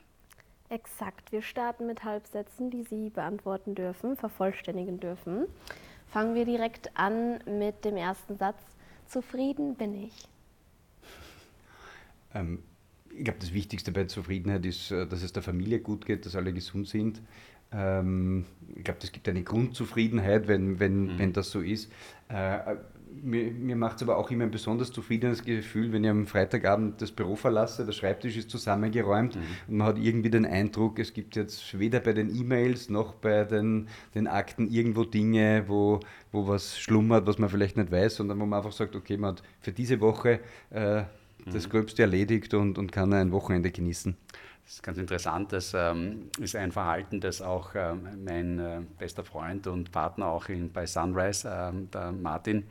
Exakt. 0.69 1.31
Wir 1.31 1.41
starten 1.41 1.87
mit 1.87 2.03
Halbsätzen, 2.03 2.69
die 2.71 2.83
Sie 2.83 3.09
beantworten 3.09 3.75
dürfen, 3.75 4.17
vervollständigen 4.17 4.99
dürfen. 4.99 5.45
Fangen 6.07 6.35
wir 6.35 6.45
direkt 6.45 6.89
an 6.97 7.39
mit 7.45 7.85
dem 7.85 7.95
ersten 7.95 8.37
Satz. 8.37 8.57
Zufrieden 9.07 9.75
bin 9.75 10.03
ich. 10.03 10.27
Ähm, 12.33 12.63
ich 13.15 13.23
glaube, 13.23 13.39
das 13.39 13.53
Wichtigste 13.53 13.91
bei 13.91 14.05
Zufriedenheit 14.05 14.65
ist, 14.65 14.91
äh, 14.91 15.07
dass 15.07 15.23
es 15.23 15.31
der 15.31 15.43
Familie 15.43 15.79
gut 15.79 16.05
geht, 16.05 16.25
dass 16.25 16.35
alle 16.35 16.51
gesund 16.51 16.87
sind. 16.87 17.21
Ähm, 17.71 18.45
ich 18.75 18.83
glaube, 18.83 18.99
es 19.03 19.11
gibt 19.11 19.27
eine 19.29 19.43
Grundzufriedenheit, 19.43 20.47
wenn, 20.47 20.79
wenn, 20.79 21.03
mhm. 21.03 21.19
wenn 21.19 21.33
das 21.33 21.49
so 21.51 21.61
ist. 21.61 21.91
Äh, 22.29 22.75
mir, 23.23 23.51
mir 23.51 23.75
macht 23.75 23.97
es 23.97 24.03
aber 24.03 24.17
auch 24.17 24.31
immer 24.31 24.43
ein 24.43 24.51
besonders 24.51 24.91
zufriedenes 24.91 25.43
Gefühl, 25.43 25.91
wenn 25.91 26.03
ich 26.03 26.09
am 26.09 26.27
Freitagabend 26.27 27.01
das 27.01 27.11
Büro 27.11 27.35
verlasse, 27.35 27.85
der 27.85 27.91
Schreibtisch 27.91 28.37
ist 28.37 28.49
zusammengeräumt 28.49 29.35
mhm. 29.35 29.41
und 29.67 29.77
man 29.77 29.87
hat 29.87 29.97
irgendwie 29.97 30.29
den 30.29 30.45
Eindruck, 30.45 30.99
es 30.99 31.13
gibt 31.13 31.35
jetzt 31.35 31.77
weder 31.77 31.99
bei 31.99 32.13
den 32.13 32.33
E-Mails 32.35 32.89
noch 32.89 33.13
bei 33.15 33.43
den, 33.43 33.87
den 34.15 34.27
Akten 34.27 34.67
irgendwo 34.67 35.03
Dinge, 35.03 35.65
wo, 35.67 35.99
wo 36.31 36.47
was 36.47 36.79
schlummert, 36.79 37.27
was 37.27 37.37
man 37.37 37.49
vielleicht 37.49 37.77
nicht 37.77 37.91
weiß, 37.91 38.15
sondern 38.15 38.39
wo 38.39 38.45
man 38.45 38.57
einfach 38.57 38.71
sagt, 38.73 38.95
okay, 38.95 39.17
man 39.17 39.31
hat 39.31 39.43
für 39.61 39.71
diese 39.71 39.99
Woche 40.01 40.39
äh, 40.69 41.03
das 41.45 41.67
mhm. 41.67 41.71
Gröbste 41.71 42.01
erledigt 42.03 42.53
und, 42.53 42.77
und 42.77 42.91
kann 42.91 43.13
ein 43.13 43.31
Wochenende 43.31 43.71
genießen. 43.71 44.15
Das 44.67 44.73
ist 44.73 44.83
ganz 44.83 44.97
interessant. 44.97 45.53
Das 45.53 45.73
ähm, 45.73 46.29
ist 46.39 46.53
ein 46.57 46.73
Verhalten, 46.73 47.21
das 47.21 47.41
auch 47.41 47.69
ähm, 47.73 48.05
mein 48.25 48.59
äh, 48.59 48.81
bester 48.97 49.23
Freund 49.23 49.65
und 49.65 49.93
Partner 49.93 50.27
auch 50.27 50.49
in, 50.49 50.73
bei 50.73 50.85
Sunrise, 50.85 51.49
ähm, 51.49 51.89
der 51.89 52.11
Martin, 52.11 52.65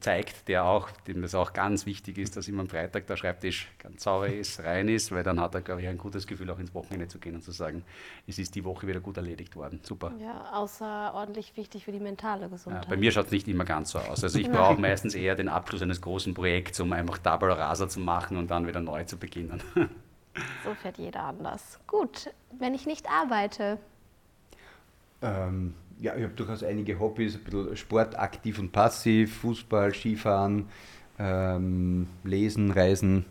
zeigt, 0.00 0.48
der 0.48 0.64
auch, 0.64 0.90
dem 1.06 1.20
das 1.20 1.34
auch 1.34 1.52
ganz 1.52 1.84
wichtig 1.84 2.16
ist, 2.16 2.36
dass 2.38 2.48
immer 2.48 2.62
am 2.62 2.68
Freitag 2.68 3.06
der 3.06 3.16
Schreibtisch 3.16 3.70
ganz 3.78 4.02
sauber 4.02 4.28
ist, 4.28 4.60
rein 4.64 4.88
ist, 4.88 5.12
weil 5.12 5.22
dann 5.22 5.38
hat 5.38 5.54
er, 5.54 5.60
glaube 5.60 5.82
ich, 5.82 5.88
ein 5.88 5.98
gutes 5.98 6.26
Gefühl, 6.26 6.50
auch 6.50 6.58
ins 6.58 6.72
Wochenende 6.74 7.06
zu 7.06 7.18
gehen 7.18 7.34
und 7.34 7.42
zu 7.42 7.52
sagen, 7.52 7.84
es 8.26 8.38
ist 8.38 8.54
die 8.54 8.64
Woche 8.64 8.86
wieder 8.86 9.00
gut 9.00 9.18
erledigt 9.18 9.54
worden. 9.54 9.80
Super. 9.82 10.12
Ja, 10.18 10.52
außerordentlich 10.54 11.54
wichtig 11.56 11.84
für 11.84 11.92
die 11.92 12.00
mentale 12.00 12.48
Gesundheit. 12.48 12.84
Ja, 12.84 12.90
bei 12.90 12.96
mir 12.96 13.12
schaut 13.12 13.26
es 13.26 13.32
nicht 13.32 13.46
immer 13.46 13.66
ganz 13.66 13.90
so 13.90 13.98
aus. 13.98 14.24
Also 14.24 14.38
ich 14.38 14.50
brauche 14.50 14.80
meistens 14.80 15.14
eher 15.14 15.34
den 15.34 15.48
Abschluss 15.48 15.82
eines 15.82 16.00
großen 16.00 16.32
Projekts, 16.32 16.80
um 16.80 16.90
einfach 16.94 17.18
Double 17.18 17.52
Rasa 17.52 17.88
zu 17.90 18.00
machen 18.00 18.38
und 18.38 18.50
dann 18.50 18.66
wieder 18.66 18.80
neu 18.80 19.04
zu 19.04 19.18
beginnen. 19.18 19.62
So 20.64 20.74
fährt 20.74 20.96
jeder 20.96 21.24
anders. 21.24 21.78
Gut, 21.86 22.30
wenn 22.58 22.72
ich 22.72 22.86
nicht 22.86 23.06
arbeite. 23.10 23.76
Ähm, 25.20 25.74
ja, 26.02 26.16
ich 26.16 26.24
habe 26.24 26.34
durchaus 26.34 26.64
einige 26.64 26.98
Hobbys, 26.98 27.36
ein 27.36 27.44
bisschen 27.44 27.76
Sport, 27.76 28.18
aktiv 28.18 28.58
und 28.58 28.72
passiv, 28.72 29.36
Fußball, 29.38 29.94
Skifahren, 29.94 30.68
ähm, 31.18 32.08
Lesen, 32.24 32.72
Reisen. 32.72 33.24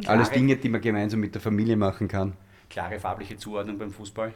Klare, 0.00 0.16
Alles 0.16 0.30
Dinge, 0.30 0.56
die 0.56 0.68
man 0.68 0.80
gemeinsam 0.80 1.20
mit 1.20 1.34
der 1.34 1.42
Familie 1.42 1.76
machen 1.76 2.06
kann. 2.06 2.34
Klare 2.70 3.00
farbliche 3.00 3.36
Zuordnung 3.36 3.78
beim 3.78 3.90
Fußball? 3.90 4.32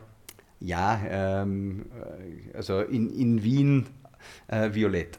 Ja, 0.59 1.01
ähm, 1.09 1.87
also 2.53 2.81
in, 2.81 3.09
in 3.11 3.43
Wien 3.45 3.87
äh, 4.49 4.75
violett. 4.75 5.19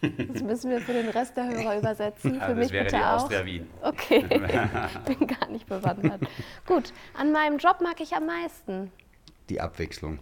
Das 0.00 0.42
müssen 0.42 0.70
wir 0.70 0.80
für 0.80 0.92
den 0.92 1.08
Rest 1.10 1.36
der 1.36 1.48
Hörer 1.48 1.78
übersetzen. 1.78 2.34
Für 2.40 2.54
das 2.54 2.56
mich 2.56 2.70
wäre 2.70 2.84
bitte 2.84 2.96
die 2.96 3.02
auch. 3.02 3.22
Austria 3.22 3.44
Wien. 3.44 3.66
Okay, 3.82 4.24
ich 4.30 5.16
bin 5.16 5.26
gar 5.26 5.48
nicht 5.50 5.66
bewandert. 5.66 6.20
Gut, 6.66 6.92
an 7.14 7.32
meinem 7.32 7.58
Job 7.58 7.80
mag 7.82 8.00
ich 8.00 8.14
am 8.14 8.26
meisten. 8.26 8.92
Die 9.50 9.60
Abwechslung. 9.60 10.20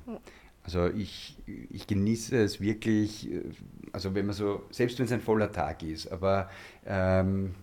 Also 0.66 0.88
ich, 0.88 1.36
ich 1.46 1.86
genieße 1.86 2.36
es 2.42 2.60
wirklich, 2.60 3.30
also 3.92 4.14
wenn 4.14 4.26
man 4.26 4.34
so, 4.34 4.64
selbst 4.70 4.98
wenn 4.98 5.06
es 5.06 5.12
ein 5.12 5.20
voller 5.20 5.50
Tag 5.50 5.82
ist, 5.82 6.10
aber 6.10 6.48
ähm, 6.86 7.54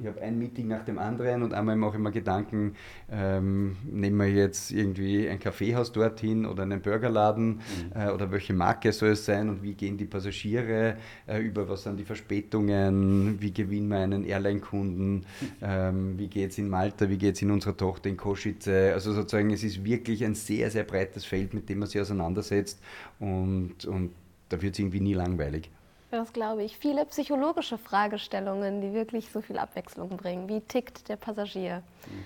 ich 0.00 0.06
habe 0.06 0.20
ein 0.20 0.38
Meeting 0.38 0.68
nach 0.68 0.84
dem 0.84 0.98
anderen 0.98 1.42
und 1.42 1.52
einmal 1.52 1.76
mache 1.76 1.96
ich 1.96 2.02
mir 2.02 2.12
Gedanken, 2.12 2.74
ähm, 3.10 3.76
nehmen 3.84 4.16
wir 4.18 4.30
jetzt 4.30 4.70
irgendwie 4.70 5.28
ein 5.28 5.40
Kaffeehaus 5.40 5.92
dorthin 5.92 6.46
oder 6.46 6.62
einen 6.62 6.80
Burgerladen 6.80 7.56
mhm. 7.56 7.60
äh, 7.94 8.10
oder 8.10 8.30
welche 8.30 8.52
Marke 8.52 8.92
soll 8.92 9.10
es 9.10 9.24
sein 9.24 9.48
und 9.48 9.62
wie 9.62 9.74
gehen 9.74 9.96
die 9.96 10.04
Passagiere, 10.04 10.96
äh, 11.26 11.40
über 11.40 11.68
was 11.68 11.82
sind 11.82 11.98
die 11.98 12.04
Verspätungen, 12.04 13.40
wie 13.40 13.52
gewinnen 13.52 13.88
wir 13.88 13.98
einen 13.98 14.24
Airline-Kunden, 14.24 15.26
ähm, 15.62 16.18
wie 16.18 16.28
geht 16.28 16.50
es 16.50 16.58
in 16.58 16.68
Malta, 16.68 17.08
wie 17.08 17.18
geht 17.18 17.34
es 17.34 17.42
in 17.42 17.50
unserer 17.50 17.76
Tochter 17.76 18.08
in 18.08 18.16
Kosice. 18.16 18.92
Also 18.92 19.12
sozusagen, 19.12 19.50
es 19.50 19.64
ist 19.64 19.84
wirklich 19.84 20.24
ein 20.24 20.34
sehr, 20.34 20.70
sehr 20.70 20.84
breites 20.84 21.24
Feld, 21.24 21.52
mit 21.54 21.68
dem 21.68 21.80
man 21.80 21.88
sich 21.88 22.00
auseinandersetzt 22.00 22.80
und, 23.18 23.84
und 23.84 24.12
da 24.48 24.60
wird 24.62 24.74
es 24.74 24.78
irgendwie 24.78 25.00
nie 25.00 25.14
langweilig. 25.14 25.70
Das 26.10 26.32
glaube 26.32 26.64
ich. 26.64 26.76
Viele 26.78 27.04
psychologische 27.06 27.76
Fragestellungen, 27.76 28.80
die 28.80 28.94
wirklich 28.94 29.30
so 29.30 29.42
viel 29.42 29.58
Abwechslung 29.58 30.16
bringen. 30.16 30.48
Wie 30.48 30.60
tickt 30.60 31.08
der 31.08 31.16
Passagier? 31.16 31.82
Mhm. 32.06 32.24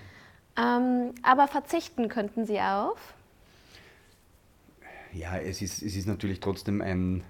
Ähm, 0.55 1.15
aber 1.23 1.47
verzichten 1.47 2.07
könnten 2.07 2.45
Sie 2.45 2.59
auf? 2.61 2.97
Ja, 5.11 5.37
es 5.37 5.61
ist, 5.61 5.83
es 5.83 5.95
ist 5.95 6.07
natürlich 6.07 6.39
trotzdem 6.39 6.81
ein, 6.81 7.23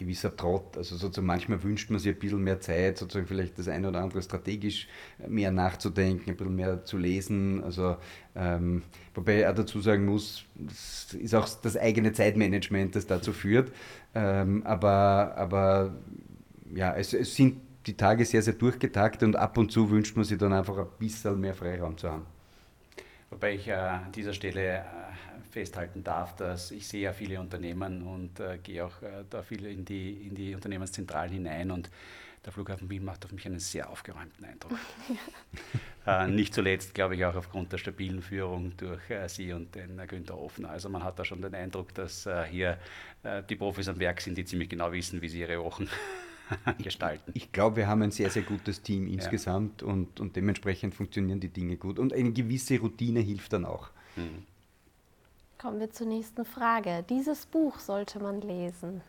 gewisser 0.00 0.34
Trott. 0.34 0.76
Also 0.76 0.96
sozusagen 0.96 1.26
manchmal 1.26 1.62
wünscht 1.62 1.90
man 1.90 2.00
sich 2.00 2.12
ein 2.12 2.18
bisschen 2.18 2.42
mehr 2.42 2.60
Zeit, 2.60 2.98
sozusagen 2.98 3.26
vielleicht 3.26 3.58
das 3.58 3.68
eine 3.68 3.88
oder 3.88 4.00
andere 4.00 4.22
strategisch 4.22 4.88
mehr 5.28 5.52
nachzudenken, 5.52 6.30
ein 6.30 6.36
bisschen 6.36 6.56
mehr 6.56 6.84
zu 6.84 6.96
lesen. 6.96 7.62
Also 7.62 7.96
ähm, 8.34 8.82
wobei 9.14 9.40
ich 9.40 9.46
auch 9.46 9.54
dazu 9.54 9.80
sagen 9.80 10.06
muss, 10.06 10.44
es 10.68 11.14
ist 11.14 11.34
auch 11.34 11.48
das 11.62 11.76
eigene 11.76 12.12
Zeitmanagement, 12.12 12.96
das 12.96 13.06
dazu 13.06 13.32
führt. 13.32 13.72
Ähm, 14.14 14.62
aber, 14.64 15.34
aber 15.36 15.94
ja, 16.74 16.94
es, 16.96 17.12
es 17.12 17.36
sind 17.36 17.60
die 17.86 17.96
Tage 17.96 18.24
sehr, 18.24 18.42
sehr 18.42 18.54
durchgetaktet 18.54 19.22
und 19.22 19.36
ab 19.36 19.58
und 19.58 19.70
zu 19.70 19.90
wünscht 19.90 20.16
man 20.16 20.24
sich 20.24 20.38
dann 20.38 20.52
einfach 20.52 20.78
ein 20.78 20.88
bisschen 20.98 21.40
mehr 21.40 21.54
Freiraum 21.54 21.96
zu 21.96 22.10
haben. 22.10 22.26
Wobei 23.30 23.54
ich 23.54 23.68
äh, 23.68 23.74
an 23.74 24.10
dieser 24.12 24.32
Stelle 24.32 24.78
äh, 24.78 24.82
festhalten 25.50 26.04
darf, 26.04 26.36
dass 26.36 26.70
ich 26.70 26.86
sehe 26.86 27.02
ja 27.02 27.12
viele 27.12 27.40
Unternehmen 27.40 28.02
und 28.02 28.40
äh, 28.40 28.58
gehe 28.58 28.84
auch 28.84 29.02
äh, 29.02 29.24
da 29.28 29.42
viel 29.42 29.66
in 29.66 29.84
die, 29.84 30.26
in 30.26 30.34
die 30.34 30.54
Unternehmenszentralen 30.54 31.32
hinein 31.32 31.70
und 31.70 31.90
der 32.44 32.52
Flughafen 32.52 32.88
Wien 32.88 33.04
macht 33.04 33.24
auf 33.26 33.32
mich 33.32 33.44
einen 33.44 33.58
sehr 33.58 33.90
aufgeräumten 33.90 34.44
Eindruck. 34.46 34.72
äh, 36.06 36.26
nicht 36.26 36.54
zuletzt, 36.54 36.94
glaube 36.94 37.14
ich, 37.14 37.24
auch 37.26 37.34
aufgrund 37.34 37.72
der 37.72 37.78
stabilen 37.78 38.22
Führung 38.22 38.74
durch 38.78 39.10
äh, 39.10 39.28
Sie 39.28 39.52
und 39.52 39.74
den 39.74 39.98
äh, 39.98 40.06
Günther 40.06 40.38
Offner. 40.38 40.70
Also 40.70 40.88
man 40.88 41.04
hat 41.04 41.18
da 41.18 41.24
schon 41.24 41.42
den 41.42 41.54
Eindruck, 41.54 41.92
dass 41.94 42.24
äh, 42.24 42.44
hier 42.44 42.78
äh, 43.24 43.42
die 43.42 43.56
Profis 43.56 43.88
am 43.88 43.98
Werk 43.98 44.22
sind, 44.22 44.38
die 44.38 44.46
ziemlich 44.46 44.70
genau 44.70 44.90
wissen, 44.90 45.20
wie 45.20 45.28
sie 45.28 45.40
ihre 45.40 45.62
Wochen 45.62 45.86
gestalten. 46.82 47.30
Ich 47.34 47.52
glaube, 47.52 47.76
wir 47.76 47.88
haben 47.88 48.00
ein 48.02 48.10
sehr, 48.10 48.30
sehr 48.30 48.42
gutes 48.42 48.80
Team 48.80 49.06
insgesamt 49.06 49.82
ja. 49.82 49.88
und, 49.88 50.18
und 50.18 50.34
dementsprechend 50.34 50.94
funktionieren 50.94 51.40
die 51.40 51.50
Dinge 51.50 51.76
gut. 51.76 51.98
Und 51.98 52.14
eine 52.14 52.32
gewisse 52.32 52.78
Routine 52.78 53.20
hilft 53.20 53.52
dann 53.52 53.66
auch. 53.66 53.90
Mhm. 54.16 54.46
Kommen 55.60 55.78
wir 55.78 55.90
zur 55.90 56.06
nächsten 56.06 56.46
Frage. 56.46 57.04
Dieses 57.10 57.44
Buch 57.44 57.80
sollte 57.80 58.18
man 58.18 58.40
lesen. 58.40 59.02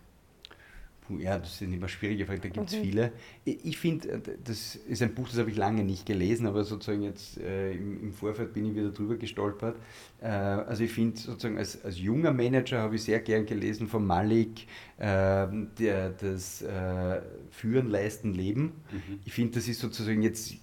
Ja, 1.17 1.37
das 1.39 1.57
sind 1.57 1.73
immer 1.73 1.87
schwierige 1.87 2.25
Fragen, 2.25 2.41
da 2.41 2.49
gibt 2.49 2.69
es 2.69 2.75
mhm. 2.75 2.81
viele. 2.81 3.11
Ich 3.45 3.77
finde, 3.77 4.09
äh, 4.09 4.19
das 4.43 4.75
ist 4.75 5.01
ein 5.01 5.13
Buch, 5.13 5.29
das 5.29 5.37
habe 5.39 5.49
ich 5.49 5.57
lange 5.57 5.83
nicht 5.83 6.05
gelesen, 6.05 6.47
aber 6.47 6.63
sozusagen 6.63 7.03
jetzt 7.03 7.37
äh, 7.37 7.73
im, 7.73 8.01
im, 8.01 8.13
Vorfeld 8.13 8.53
bin 8.53 8.65
ich 8.65 8.75
wieder 8.75 8.91
drüber 8.91 9.15
gestolpert. 9.15 9.77
Äh, 10.21 10.27
also 10.27 10.83
ich 10.83 10.91
finde 10.91 11.17
sozusagen 11.19 11.57
als, 11.57 11.83
als 11.83 11.97
junger 11.97 12.31
Manager 12.31 12.79
habe 12.79 12.95
ich 12.95 13.03
sehr 13.03 13.19
gern 13.19 13.45
gelesen 13.45 13.87
von 13.87 14.05
Malik, 14.05 14.67
äh, 14.97 15.47
der, 15.79 16.09
das 16.11 16.61
äh, 16.61 17.21
Führen, 17.49 17.89
Leisten, 17.89 18.33
Leben. 18.33 18.73
Mhm. 18.91 19.19
Ich 19.25 19.33
finde, 19.33 19.55
das 19.55 19.67
ist 19.67 19.79
sozusagen 19.79 20.21
jetzt 20.21 20.55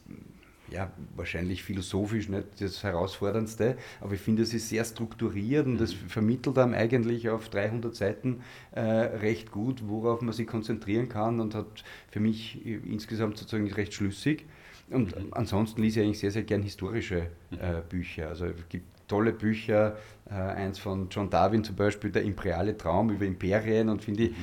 ja, 0.70 0.92
wahrscheinlich 1.16 1.62
philosophisch 1.62 2.28
nicht 2.28 2.60
das 2.60 2.82
Herausforderndste, 2.82 3.76
aber 4.00 4.14
ich 4.14 4.20
finde, 4.20 4.42
es 4.42 4.54
ist 4.54 4.68
sehr 4.68 4.84
strukturiert 4.84 5.66
und 5.66 5.80
das 5.80 5.94
mhm. 5.94 6.08
vermittelt 6.08 6.58
einem 6.58 6.74
eigentlich 6.74 7.28
auf 7.28 7.48
300 7.48 7.94
Seiten 7.94 8.42
äh, 8.72 8.80
recht 8.80 9.50
gut, 9.50 9.82
worauf 9.86 10.20
man 10.20 10.32
sich 10.32 10.46
konzentrieren 10.46 11.08
kann 11.08 11.40
und 11.40 11.54
hat 11.54 11.84
für 12.10 12.20
mich 12.20 12.64
insgesamt 12.64 13.38
sozusagen 13.38 13.70
recht 13.72 13.94
schlüssig. 13.94 14.46
Und 14.90 15.16
mhm. 15.16 15.28
ansonsten 15.32 15.82
lese 15.82 16.00
ich 16.00 16.06
eigentlich 16.06 16.18
sehr, 16.18 16.30
sehr 16.30 16.44
gern 16.44 16.62
historische 16.62 17.28
äh, 17.52 17.82
Bücher. 17.88 18.28
Also 18.28 18.46
es 18.46 18.68
gibt 18.68 18.86
tolle 19.08 19.32
Bücher, 19.32 19.96
äh, 20.30 20.34
eins 20.34 20.78
von 20.78 21.08
John 21.10 21.30
Darwin 21.30 21.64
zum 21.64 21.76
Beispiel, 21.76 22.10
Der 22.10 22.22
imperiale 22.22 22.76
Traum 22.76 23.10
über 23.10 23.24
Imperien 23.24 23.88
und 23.88 24.04
finde 24.04 24.24
ich, 24.24 24.34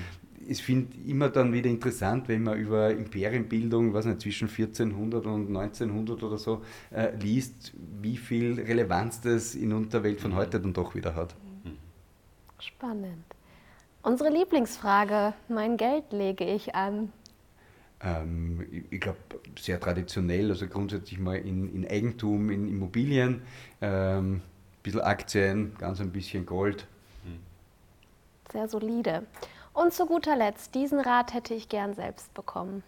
mhm 0.46 0.52
ich 0.52 0.64
finde 0.64 0.96
immer 1.08 1.30
dann 1.30 1.54
wieder 1.54 1.70
interessant, 1.70 2.28
wenn 2.28 2.44
man 2.44 2.58
über 2.58 2.92
Imperienbildung, 2.92 3.94
was 3.94 4.06
nicht, 4.06 4.22
zwischen 4.22 4.48
1400 4.48 5.26
und 5.26 5.48
1900 5.48 6.24
oder 6.24 6.38
so 6.38 6.62
äh, 6.92 7.16
liest, 7.16 7.74
wie 8.02 8.18
viel 8.18 8.60
Relevanz 8.60 9.22
das 9.22 9.56
in 9.56 9.90
der 9.90 10.04
Welt 10.04 10.22
von 10.22 10.32
mhm. 10.32 10.36
heute 10.36 10.60
dann 10.60 10.74
doch 10.74 10.96
wieder 10.96 11.16
hat. 11.16 11.36
Spannend. 12.60 13.24
Unsere 14.02 14.30
Lieblingsfrage, 14.30 15.34
mein 15.50 15.78
Geld 15.78 16.12
lege 16.12 16.46
ich 16.46 16.76
an. 16.76 17.12
Ähm, 18.02 18.66
ich, 18.72 18.84
ich 18.92 19.02
glaube, 19.02 19.18
sehr 19.60 19.80
traditionell, 19.80 20.52
also 20.52 20.68
grundsätzlich 20.68 21.20
mal 21.20 21.38
in, 21.38 21.74
in 21.74 21.88
Eigentum, 21.88 22.50
in 22.50 22.68
Immobilien, 22.68 23.42
ähm, 23.82 24.36
ein 24.36 24.42
bisschen 24.84 25.02
Aktien, 25.02 25.76
ganz 25.78 26.00
ein 26.00 26.12
bisschen 26.12 26.46
Gold. 26.46 26.88
Sehr 28.52 28.68
solide. 28.68 29.24
Und 29.76 29.94
zu 29.94 30.06
guter 30.06 30.38
Letzt, 30.38 30.74
diesen 30.74 31.02
Rat 31.02 31.34
hätte 31.34 31.54
ich 31.54 31.68
gern 31.68 31.94
selbst 31.94 32.34
bekommen. 32.34 32.82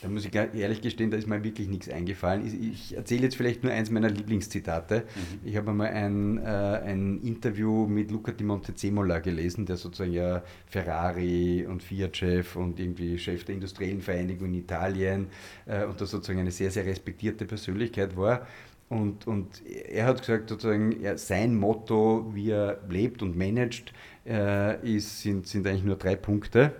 Da 0.00 0.08
muss 0.08 0.24
ich 0.24 0.32
ehrlich 0.32 0.80
gestehen, 0.80 1.10
da 1.10 1.16
ist 1.16 1.26
mir 1.26 1.42
wirklich 1.42 1.66
nichts 1.66 1.88
eingefallen. 1.88 2.46
Ich, 2.72 2.96
erzähle 2.96 3.22
jetzt 3.22 3.34
vielleicht 3.34 3.64
nur 3.64 3.72
eins 3.72 3.90
meiner 3.90 4.08
Lieblingszitate. 4.08 5.00
Mhm. 5.00 5.48
Ich 5.48 5.56
habe 5.56 5.72
einmal 5.72 5.88
ein, 5.88 6.38
äh, 6.38 6.48
ein 6.48 7.20
Interview 7.22 7.88
mit 7.88 8.12
Luca 8.12 8.30
di 8.30 8.44
Montezemola 8.44 9.18
gelesen, 9.18 9.66
der 9.66 9.76
sozusagen 9.76 10.12
ja 10.12 10.44
Ferrari 10.66 11.66
und 11.66 11.82
Fiat-Chef 11.82 12.54
und 12.54 12.78
irgendwie 12.78 13.18
Chef 13.18 13.42
der 13.42 13.56
industriellen 13.56 14.00
Vereinigung 14.00 14.46
in 14.46 14.54
Italien 14.54 15.26
äh, 15.66 15.84
und 15.84 16.00
da 16.00 16.06
sozusagen 16.06 16.38
eine 16.38 16.52
sehr, 16.52 16.70
sehr 16.70 16.86
respektierte 16.86 17.44
Persönlichkeit 17.46 18.16
war. 18.16 18.46
Und, 18.88 19.26
und 19.26 19.62
er 19.66 20.06
hat 20.06 20.20
gesagt, 20.20 20.48
sozusagen, 20.48 21.02
er, 21.02 21.18
sein 21.18 21.54
Motto, 21.54 22.30
wie 22.32 22.50
er 22.50 22.80
lebt 22.88 23.22
und 23.22 23.36
managt, 23.36 23.92
äh, 24.28 24.96
ist, 24.96 25.22
sind, 25.22 25.46
sind 25.46 25.66
eigentlich 25.66 25.84
nur 25.84 25.96
drei 25.96 26.14
Punkte. 26.14 26.74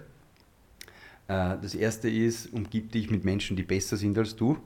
Äh, 1.26 1.56
das 1.60 1.74
erste 1.74 2.10
ist, 2.10 2.52
umgib 2.52 2.92
dich 2.92 3.10
mit 3.10 3.24
Menschen, 3.24 3.56
die 3.56 3.62
besser 3.62 3.96
sind 3.96 4.18
als 4.18 4.36
du. 4.36 4.58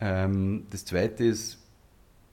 Ähm, 0.00 0.64
das 0.70 0.84
zweite 0.84 1.24
ist, 1.24 1.58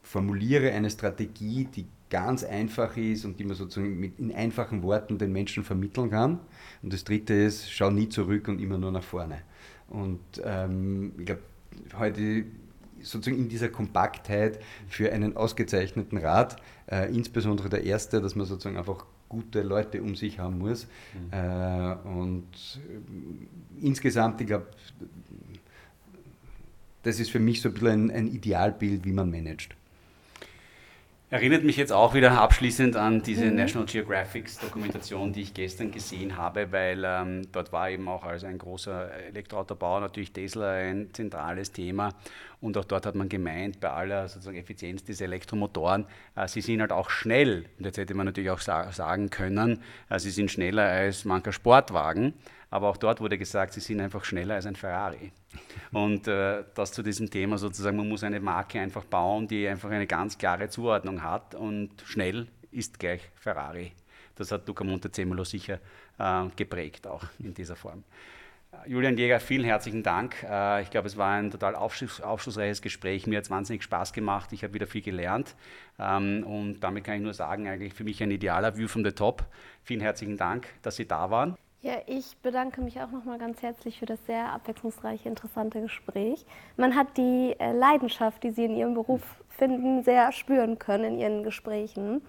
formuliere 0.02 0.72
eine 0.72 0.90
Strategie, 0.90 1.66
die 1.66 1.86
ganz 2.10 2.44
einfach 2.44 2.96
ist 2.98 3.26
und 3.26 3.40
die 3.40 3.44
man 3.44 3.56
sozusagen 3.56 4.00
mit, 4.00 4.20
in 4.20 4.34
einfachen 4.34 4.84
Worten 4.84 5.18
den 5.18 5.32
Menschen 5.32 5.64
vermitteln 5.64 6.12
kann. 6.12 6.40
Und 6.82 6.94
das 6.94 7.04
dritte 7.04 7.34
ist, 7.34 7.72
schau 7.72 7.90
nie 7.90 8.10
zurück 8.10 8.48
und 8.48 8.60
immer 8.60 8.78
nur 8.78 8.92
nach 8.92 9.04
vorne. 9.04 9.42
Und 9.88 10.20
ähm, 10.44 11.14
ich 11.18 11.26
glaube, 11.26 11.42
heute 11.98 12.46
sozusagen 13.02 13.38
in 13.38 13.50
dieser 13.50 13.70
Kompaktheit 13.70 14.60
für 14.88 15.12
einen 15.12 15.36
ausgezeichneten 15.36 16.18
Rat, 16.18 16.58
äh, 16.90 17.14
insbesondere 17.14 17.70
der 17.70 17.84
erste, 17.84 18.22
dass 18.22 18.36
man 18.36 18.46
sozusagen 18.46 18.78
einfach 18.78 19.06
gute 19.30 19.62
Leute 19.62 20.02
um 20.02 20.16
sich 20.16 20.40
haben 20.40 20.60
muss. 20.60 20.88
Mhm. 21.14 21.34
Äh, 21.34 21.96
und 22.08 22.80
äh, 23.82 23.86
insgesamt, 23.86 24.42
ich 24.42 24.48
glaube, 24.48 24.68
das 27.04 27.20
ist 27.20 27.30
für 27.32 27.40
mich 27.40 27.62
so 27.62 27.70
ein 27.70 27.74
bisschen 27.74 28.10
ein, 28.10 28.12
ein 28.12 28.28
Idealbild, 28.28 29.06
wie 29.06 29.12
man 29.12 29.30
managt. 29.30 29.76
Erinnert 31.32 31.64
mich 31.64 31.76
jetzt 31.76 31.92
auch 31.92 32.14
wieder 32.14 32.40
abschließend 32.40 32.96
an 32.96 33.24
diese 33.24 33.46
mhm. 33.46 33.56
National 33.56 33.88
Geographic 33.88 34.48
Dokumentation, 34.62 35.34
die 35.34 35.42
ich 35.42 35.54
gestern 35.56 35.92
gesehen 35.92 36.38
habe, 36.38 36.72
weil 36.72 37.04
ähm, 37.04 37.42
dort 37.52 37.74
war 37.74 37.90
eben 37.90 38.08
auch 38.08 38.24
als 38.24 38.44
ein 38.44 38.60
großer 38.60 39.12
Elektroautobauer 39.30 40.02
natürlich 40.02 40.32
Tesla 40.32 40.72
ein 40.74 41.10
zentrales 41.14 41.72
Thema 41.72 42.14
und 42.66 42.78
auch 42.78 42.86
dort 42.86 43.06
hat 43.06 43.14
man 43.14 43.30
gemeint, 43.30 43.80
bei 43.80 43.92
aller 43.92 44.28
sozusagen 44.28 44.58
Effizienz 44.58 45.04
dieser 45.04 45.26
Elektromotoren, 45.26 46.06
äh, 46.36 46.48
sie 46.48 46.62
sind 46.62 46.82
halt 46.82 46.92
auch 46.92 47.12
schnell. 47.12 47.66
Und 47.78 47.86
jetzt 47.86 47.98
hätte 47.98 48.16
man 48.16 48.26
natürlich 48.26 48.50
auch 48.50 48.60
sa 48.60 48.92
sagen 48.92 49.30
können, 49.30 49.84
äh, 50.10 50.18
sie 50.18 50.32
sind 50.32 50.50
schneller 50.50 50.84
als 50.84 51.26
mancher 51.26 51.52
Sportwagen. 51.52 52.34
Aber 52.72 52.90
auch 52.90 52.98
dort 52.98 53.22
wurde 53.22 53.38
gesagt, 53.38 53.74
sie 53.74 53.80
sind 53.80 54.02
einfach 54.02 54.26
schneller 54.26 54.56
als 54.56 54.66
ein 54.66 54.76
Ferrari. 54.76 55.32
Und 55.92 56.28
äh, 56.28 56.64
das 56.74 56.92
zu 56.92 57.04
diesem 57.04 57.30
Thema 57.30 57.58
sozusagen, 57.60 57.98
man 57.98 58.10
muss 58.10 58.24
eine 58.24 58.40
Marke 58.40 58.80
einfach 58.80 59.06
bauen, 59.06 59.48
die 59.48 59.68
einfach 59.68 59.92
eine 59.92 60.08
ganz 60.08 60.38
klare 60.38 60.68
Zuordnung 60.68 61.22
hat 61.22 61.54
und 61.54 61.92
schnell 62.04 62.48
ist 62.72 63.00
gleich 63.00 63.22
Ferrari. 63.36 63.92
Das 64.36 64.52
hat 64.52 64.68
Luca 64.68 64.84
Montezemolo 64.84 65.44
sicher 65.44 65.80
äh, 66.18 66.46
geprägt, 66.56 67.06
auch 67.06 67.24
in 67.40 67.54
dieser 67.54 67.76
Form. 67.76 68.04
Julian 68.86 69.18
Jäger, 69.18 69.40
vielen 69.40 69.66
herzlichen 69.66 70.04
Dank. 70.04 70.44
Äh, 70.44 70.82
ich 70.82 70.90
glaube, 70.90 71.08
es 71.08 71.18
war 71.18 71.34
ein 71.34 71.52
total 71.52 71.76
aufschluss, 71.76 72.22
aufschlussreiches 72.22 72.82
Gespräch. 72.82 73.28
Mir 73.28 73.38
hat 73.38 73.46
es 73.46 73.50
wahnsinnig 73.50 73.84
Spaß 73.84 74.14
gemacht. 74.14 74.52
Ich 74.54 74.64
habe 74.64 74.74
wieder 74.74 74.88
viel 74.88 75.02
gelernt. 75.02 75.56
Ähm, 76.00 76.44
und 76.46 76.80
damit 76.82 77.04
kann 77.04 77.16
ich 77.16 77.22
nur 77.22 77.34
sagen, 77.34 77.68
eigentlich 77.68 77.94
für 77.94 78.04
mich 78.04 78.22
ein 78.22 78.32
idealer 78.32 78.78
View 78.78 78.88
from 78.88 79.04
the 79.04 79.12
Top. 79.12 79.46
Vielen 79.84 80.02
herzlichen 80.02 80.38
Dank, 80.38 80.68
dass 80.82 80.96
Sie 80.96 81.08
da 81.08 81.30
waren. 81.30 81.58
Ja, 81.82 81.98
ich 82.08 82.38
bedanke 82.42 82.82
mich 82.82 83.00
auch 83.00 83.12
nochmal 83.12 83.38
ganz 83.38 83.62
herzlich 83.62 84.00
für 84.00 84.08
das 84.08 84.26
sehr 84.26 84.52
abwechslungsreiche, 84.52 85.30
interessante 85.30 85.82
Gespräch. 85.82 86.46
Man 86.78 86.96
hat 86.96 87.16
die 87.18 87.56
äh, 87.60 87.74
Leidenschaft, 87.74 88.44
die 88.44 88.52
Sie 88.52 88.66
in 88.66 88.76
Ihrem 88.76 88.96
Beruf 88.96 89.22
finden, 89.50 90.04
sehr 90.04 90.32
spüren 90.32 90.80
können 90.80 91.06
in 91.06 91.20
Ihren 91.20 91.44
Gesprächen. 91.44 92.22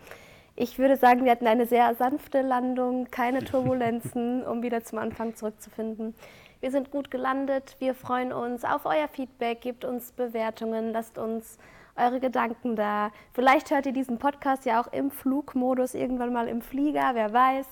Ich 0.59 0.79
würde 0.79 0.97
sagen, 0.97 1.25
wir 1.25 1.33
hatten 1.33 1.47
eine 1.47 1.67
sehr 1.67 1.95
sanfte 1.95 2.41
Landung, 2.41 3.11
keine 3.11 3.45
Turbulenzen, 3.45 4.43
um 4.47 4.63
wieder 4.63 4.83
zum 4.83 4.99
Anfang 4.99 5.37
zurückzufinden. 5.37 6.15
Wir 6.61 6.71
sind 6.71 6.91
gut 6.91 7.11
gelandet. 7.11 7.77
Wir 7.79 7.95
freuen 7.95 8.33
uns 8.33 8.65
auf 8.65 8.87
euer 8.87 9.07
Feedback. 9.07 9.61
Gebt 9.61 9.85
uns 9.85 10.13
Bewertungen, 10.13 10.93
lasst 10.93 11.19
uns 11.19 11.59
eure 11.95 12.21
Gedanken 12.21 12.75
da. 12.75 13.11
Vielleicht 13.35 13.71
hört 13.71 13.85
ihr 13.85 13.93
diesen 13.93 14.19
Podcast 14.19 14.65
ja 14.65 14.81
auch 14.81 14.91
im 14.93 15.11
Flugmodus 15.11 15.95
irgendwann 15.95 16.33
mal 16.33 16.49
im 16.49 16.63
Flieger, 16.63 17.11
wer 17.13 17.35
weiß 17.35 17.67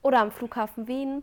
oder 0.00 0.20
am 0.20 0.30
Flughafen 0.30 0.88
Wien. 0.88 1.22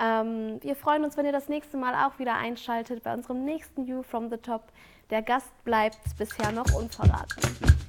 Ähm, 0.00 0.58
wir 0.62 0.74
freuen 0.74 1.04
uns, 1.04 1.16
wenn 1.16 1.26
ihr 1.26 1.32
das 1.32 1.48
nächste 1.48 1.76
Mal 1.76 1.94
auch 2.06 2.18
wieder 2.18 2.34
einschaltet 2.34 3.04
bei 3.04 3.14
unserem 3.14 3.44
nächsten 3.44 3.86
View 3.86 4.02
from 4.02 4.28
the 4.28 4.36
Top. 4.36 4.64
Der 5.10 5.22
Gast 5.22 5.52
bleibt 5.64 6.00
bisher 6.18 6.50
noch 6.50 6.72
unverraten. 6.74 7.87